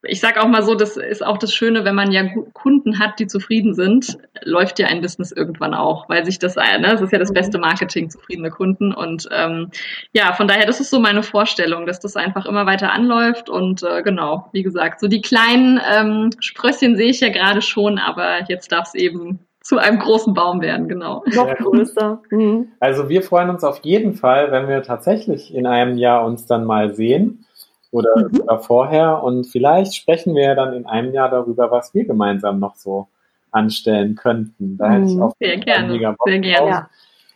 ich 0.04 0.20
sage 0.20 0.42
auch 0.42 0.48
mal 0.48 0.64
so, 0.64 0.74
das 0.74 0.98
ist 0.98 1.24
auch 1.24 1.38
das 1.38 1.54
Schöne, 1.54 1.86
wenn 1.86 1.94
man 1.94 2.12
ja 2.12 2.24
Kunden 2.54 2.98
hat, 2.98 3.20
die 3.20 3.28
zufrieden 3.28 3.76
sind, 3.76 4.18
läuft 4.44 4.80
ja 4.80 4.88
ein 4.88 5.02
Business 5.02 5.32
irgendwann 5.32 5.74
auch, 5.74 6.10
weil 6.10 6.26
sich 6.26 6.40
das, 6.40 6.56
ne, 6.56 6.80
das 6.82 7.02
ist 7.02 7.14
ja 7.14 7.20
das 7.20 7.32
beste 7.32 7.60
Marketing, 7.60 8.10
zufriedene 8.10 8.50
Kunden. 8.50 8.94
Und 8.94 9.30
ähm, 9.32 9.70
ja, 10.14 10.34
von 10.34 10.48
daher, 10.48 10.66
das 10.66 10.80
ist 10.80 10.90
so 10.90 11.00
meine 11.00 11.22
Vorstellung, 11.22 11.86
dass 11.86 12.00
das 12.00 12.16
einfach 12.16 12.46
immer 12.48 12.66
weiter 12.66 12.92
anläuft. 12.92 13.50
Und 13.50 13.84
äh, 13.84 14.02
genau, 14.02 14.50
wie 14.54 14.64
gesagt, 14.64 15.00
so 15.00 15.08
die 15.08 15.22
kleinen 15.22 15.80
ähm, 15.94 16.32
Sprösschen 16.40 16.96
sehe 16.96 17.10
ich 17.10 17.20
ja 17.20 17.30
gerade 17.30 17.62
schon, 17.62 18.00
aber 18.00 18.40
jetzt 18.48 18.72
darf 18.72 18.88
es 18.88 18.96
eben 18.96 19.40
zu 19.62 19.78
einem 19.78 20.00
großen 20.00 20.34
Baum 20.34 20.62
werden, 20.62 20.88
genau. 20.88 21.24
Noch 21.28 21.56
größer. 21.56 22.20
Mhm. 22.32 22.70
Also 22.80 23.10
wir 23.10 23.22
freuen 23.22 23.52
uns 23.52 23.64
auf 23.64 23.82
jeden 23.84 24.16
Fall, 24.16 24.52
wenn 24.52 24.68
wir 24.68 24.82
tatsächlich 24.82 25.54
in 25.54 25.68
einem 25.68 26.00
Jahr 26.00 26.26
uns 26.26 26.48
dann 26.48 26.66
mal 26.66 26.96
sehen 26.96 27.46
oder 27.92 28.10
Mhm. 28.30 28.34
sogar 28.36 28.60
vorher 28.60 29.24
und 29.24 29.46
vielleicht 29.46 29.96
sprechen 29.96 30.36
wir 30.36 30.44
ja 30.44 30.56
dann 30.56 30.74
in 30.74 30.86
einem 30.86 31.14
Jahr 31.14 31.30
darüber, 31.30 31.70
was 31.72 31.94
wir 31.94 32.06
gemeinsam 32.06 32.60
noch 32.60 32.76
so 32.76 33.08
anstellen 33.52 34.16
könnten. 34.16 34.78
Da 34.78 34.90
hätte 34.90 35.06
ich 35.08 35.16
Mhm. 35.16 35.24
auf 35.24 35.34
Sehr 35.40 35.58
gerne, 35.58 35.90
mega 35.94 36.12
Bock 36.12 36.28
sehr 36.28 36.40
gerne. 36.40 36.58
drauf. 36.58 36.70
Ja. 36.70 36.90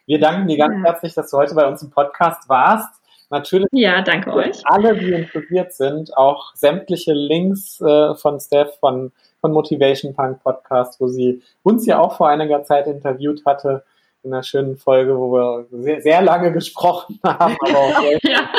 Wir 0.07 0.19
danken 0.19 0.47
dir 0.47 0.57
ganz 0.57 0.75
Ja. 0.77 0.91
herzlich, 0.91 1.13
dass 1.13 1.29
du 1.31 1.37
heute 1.37 1.55
bei 1.55 1.67
uns 1.67 1.81
im 1.83 1.89
Podcast 1.89 2.47
warst. 2.47 3.01
Natürlich 3.31 3.67
Ja, 3.71 4.01
danke 4.01 4.31
euch. 4.33 4.61
alle, 4.65 4.95
die 4.95 5.11
interessiert 5.11 5.73
sind, 5.73 6.15
auch 6.15 6.53
sämtliche 6.53 7.11
Links 7.13 7.81
äh, 7.81 8.13
von 8.15 8.39
Steph 8.39 8.77
von, 8.79 9.11
von 9.41 9.51
Motivation 9.51 10.13
Punk 10.13 10.41
Podcast, 10.43 11.01
wo 11.01 11.07
sie 11.07 11.41
uns 11.63 11.85
ja 11.87 11.99
auch 11.99 12.15
vor 12.17 12.29
einiger 12.29 12.63
Zeit 12.63 12.85
interviewt 12.87 13.43
hatte, 13.45 13.83
in 14.25 14.33
einer 14.33 14.43
schönen 14.43 14.75
Folge, 14.75 15.17
wo 15.17 15.31
wir 15.31 15.67
sehr, 15.69 16.01
sehr 16.01 16.21
lange 16.21 16.51
gesprochen 16.51 17.19
haben, 17.23 17.55
Ja, 18.23 18.49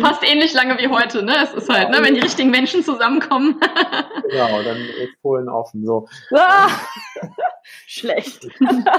fast 0.00 0.22
ähnlich 0.24 0.54
lange 0.54 0.78
wie 0.78 0.88
heute, 0.88 1.22
ne? 1.24 1.34
Es 1.42 1.52
ist 1.52 1.68
halt, 1.68 1.90
ne, 1.90 1.98
wenn 2.00 2.14
die 2.14 2.20
richtigen 2.20 2.50
Menschen 2.50 2.82
zusammenkommen. 2.84 3.58
genau, 4.30 4.62
dann 4.62 4.76
ist 4.76 5.20
Polen 5.20 5.48
offen. 5.48 5.84
So, 5.84 6.06
Ah! 6.34 6.68
Schlecht. 7.86 8.42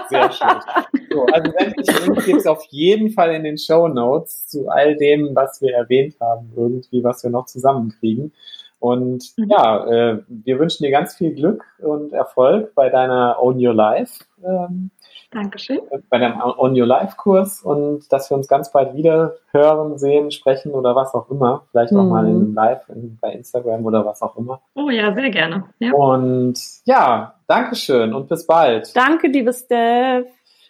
sehr 0.10 0.32
schlecht. 0.32 0.66
So, 1.12 1.26
also 1.26 1.52
sämtliche 1.58 2.04
Links 2.06 2.26
gibt 2.26 2.40
es 2.40 2.48
auf 2.48 2.64
jeden 2.70 3.10
Fall 3.12 3.34
in 3.34 3.44
den 3.44 3.58
Show 3.58 3.88
Notes 3.88 4.48
zu 4.48 4.68
all 4.70 4.96
dem, 4.98 5.36
was 5.36 5.62
wir 5.62 5.74
erwähnt 5.74 6.16
haben, 6.20 6.52
irgendwie, 6.56 7.04
was 7.04 7.24
wir 7.24 7.30
noch 7.32 7.46
zusammenkriegen. 7.46 8.34
Und 8.80 9.32
Mhm. 9.38 9.50
ja, 9.50 9.86
äh, 9.88 10.24
wir 10.28 10.60
wünschen 10.60 10.84
dir 10.84 10.92
ganz 10.92 11.16
viel 11.16 11.34
Glück 11.34 11.64
und 11.80 12.12
Erfolg 12.14 12.76
bei 12.76 12.90
deiner 12.90 13.38
Own 13.42 13.66
Your 13.66 13.74
Life, 13.74 14.24
ähm, 14.46 14.92
Dankeschön. 15.34 15.80
bei 16.10 16.18
deinem 16.20 16.40
Own 16.42 16.80
Your 16.80 16.88
Life 16.88 17.16
Kurs 17.18 17.62
und 17.64 18.12
dass 18.12 18.30
wir 18.30 18.38
uns 18.38 18.48
ganz 18.48 18.72
bald 18.72 18.96
wieder 18.96 19.36
hören, 19.52 19.98
sehen, 19.98 20.32
sprechen 20.32 20.72
oder 20.72 20.96
was 20.96 21.14
auch 21.14 21.30
immer. 21.30 21.64
Vielleicht 21.72 21.94
auch 21.94 22.04
Mhm. 22.04 22.10
mal 22.10 22.26
in 22.28 22.36
einem 22.36 22.54
Live 22.54 22.90
in, 22.90 23.18
bei 23.22 23.32
Instagram 23.34 23.86
oder 23.86 24.06
was 24.06 24.22
auch 24.22 24.38
immer. 24.38 24.62
Oh 24.76 24.90
ja, 24.90 25.14
sehr 25.14 25.30
gerne. 25.30 25.66
Ja. 25.80 25.92
Und 25.94 26.60
ja, 26.86 27.36
Dankeschön 27.48 28.14
und 28.14 28.30
bis 28.30 28.46
bald. 28.48 28.96
Danke, 28.96 29.28
liebe 29.28 29.52
Steph. 29.54 30.28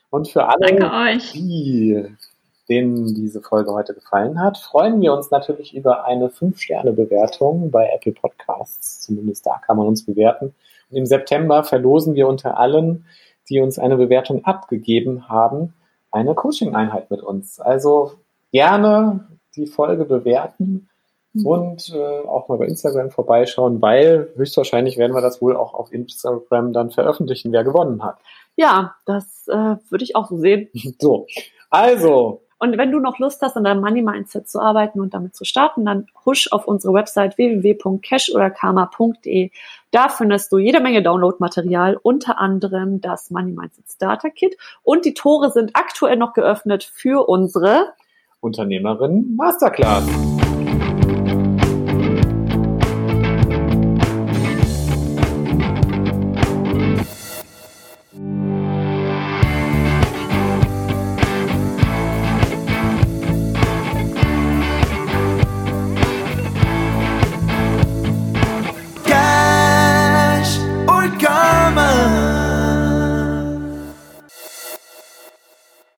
Und 0.09 0.27
für 0.29 0.45
alle, 0.47 1.17
die, 1.33 2.05
denen 2.69 3.13
diese 3.15 3.41
Folge 3.41 3.73
heute 3.73 3.93
gefallen 3.93 4.39
hat, 4.39 4.57
freuen 4.57 5.01
wir 5.01 5.13
uns 5.13 5.31
natürlich 5.31 5.73
über 5.75 6.05
eine 6.05 6.29
5-Sterne-Bewertung 6.29 7.71
bei 7.71 7.89
Apple 7.93 8.13
Podcasts. 8.13 9.01
Zumindest 9.01 9.45
da 9.45 9.59
kann 9.65 9.77
man 9.77 9.87
uns 9.87 10.05
bewerten. 10.05 10.53
Und 10.91 10.97
im 10.97 11.05
September 11.05 11.63
verlosen 11.63 12.13
wir 12.15 12.27
unter 12.27 12.57
allen, 12.59 13.05
die 13.49 13.59
uns 13.59 13.79
eine 13.79 13.97
Bewertung 13.97 14.45
abgegeben 14.45 15.29
haben, 15.29 15.73
eine 16.11 16.35
Coaching-Einheit 16.35 17.09
mit 17.11 17.21
uns. 17.21 17.59
Also 17.59 18.13
gerne 18.51 19.27
die 19.55 19.67
Folge 19.67 20.05
bewerten 20.05 20.89
und 21.43 21.91
äh, 21.93 22.27
auch 22.27 22.47
mal 22.47 22.59
bei 22.59 22.67
Instagram 22.67 23.09
vorbeischauen, 23.09 23.81
weil 23.81 24.31
höchstwahrscheinlich 24.35 24.97
werden 24.97 25.15
wir 25.15 25.21
das 25.21 25.41
wohl 25.41 25.55
auch 25.55 25.73
auf 25.73 25.91
Instagram 25.91 26.73
dann 26.73 26.91
veröffentlichen, 26.91 27.51
wer 27.51 27.63
gewonnen 27.63 28.03
hat. 28.03 28.19
Ja, 28.55 28.95
das 29.05 29.47
äh, 29.47 29.75
würde 29.89 30.03
ich 30.03 30.15
auch 30.15 30.29
so 30.29 30.37
sehen. 30.37 30.69
So, 30.99 31.25
also, 31.71 32.42
Und 32.63 32.77
wenn 32.77 32.93
du 32.93 33.01
noch 33.01 33.19
Lust 33.19 33.41
hast, 33.41 33.57
an 33.57 33.65
deinem 33.65 33.81
Money 33.81 34.01
Mindset 34.01 34.47
zu 34.47 34.61
arbeiten 34.61 35.01
und 35.01 35.13
damit 35.13 35.35
zu 35.35 35.43
starten, 35.43 35.83
dann 35.83 36.07
husch 36.25 36.47
auf 36.49 36.65
unsere 36.65 36.93
Website 36.93 37.37
www.cash 37.37 38.31
oder 38.33 38.49
karma.de. 38.49 39.51
Da 39.91 40.07
findest 40.07 40.49
du 40.49 40.59
jede 40.59 40.79
Menge 40.79 41.03
Downloadmaterial, 41.03 41.99
unter 42.01 42.39
anderem 42.39 43.01
das 43.01 43.31
Money 43.31 43.51
Mindset 43.51 43.83
Starter 43.93 44.29
Kit. 44.29 44.55
Und 44.81 45.03
die 45.03 45.13
Tore 45.13 45.51
sind 45.51 45.71
aktuell 45.73 46.15
noch 46.15 46.31
geöffnet 46.31 46.85
für 46.85 47.27
unsere 47.27 47.91
Unternehmerin 48.39 49.35
Masterclass. 49.35 50.05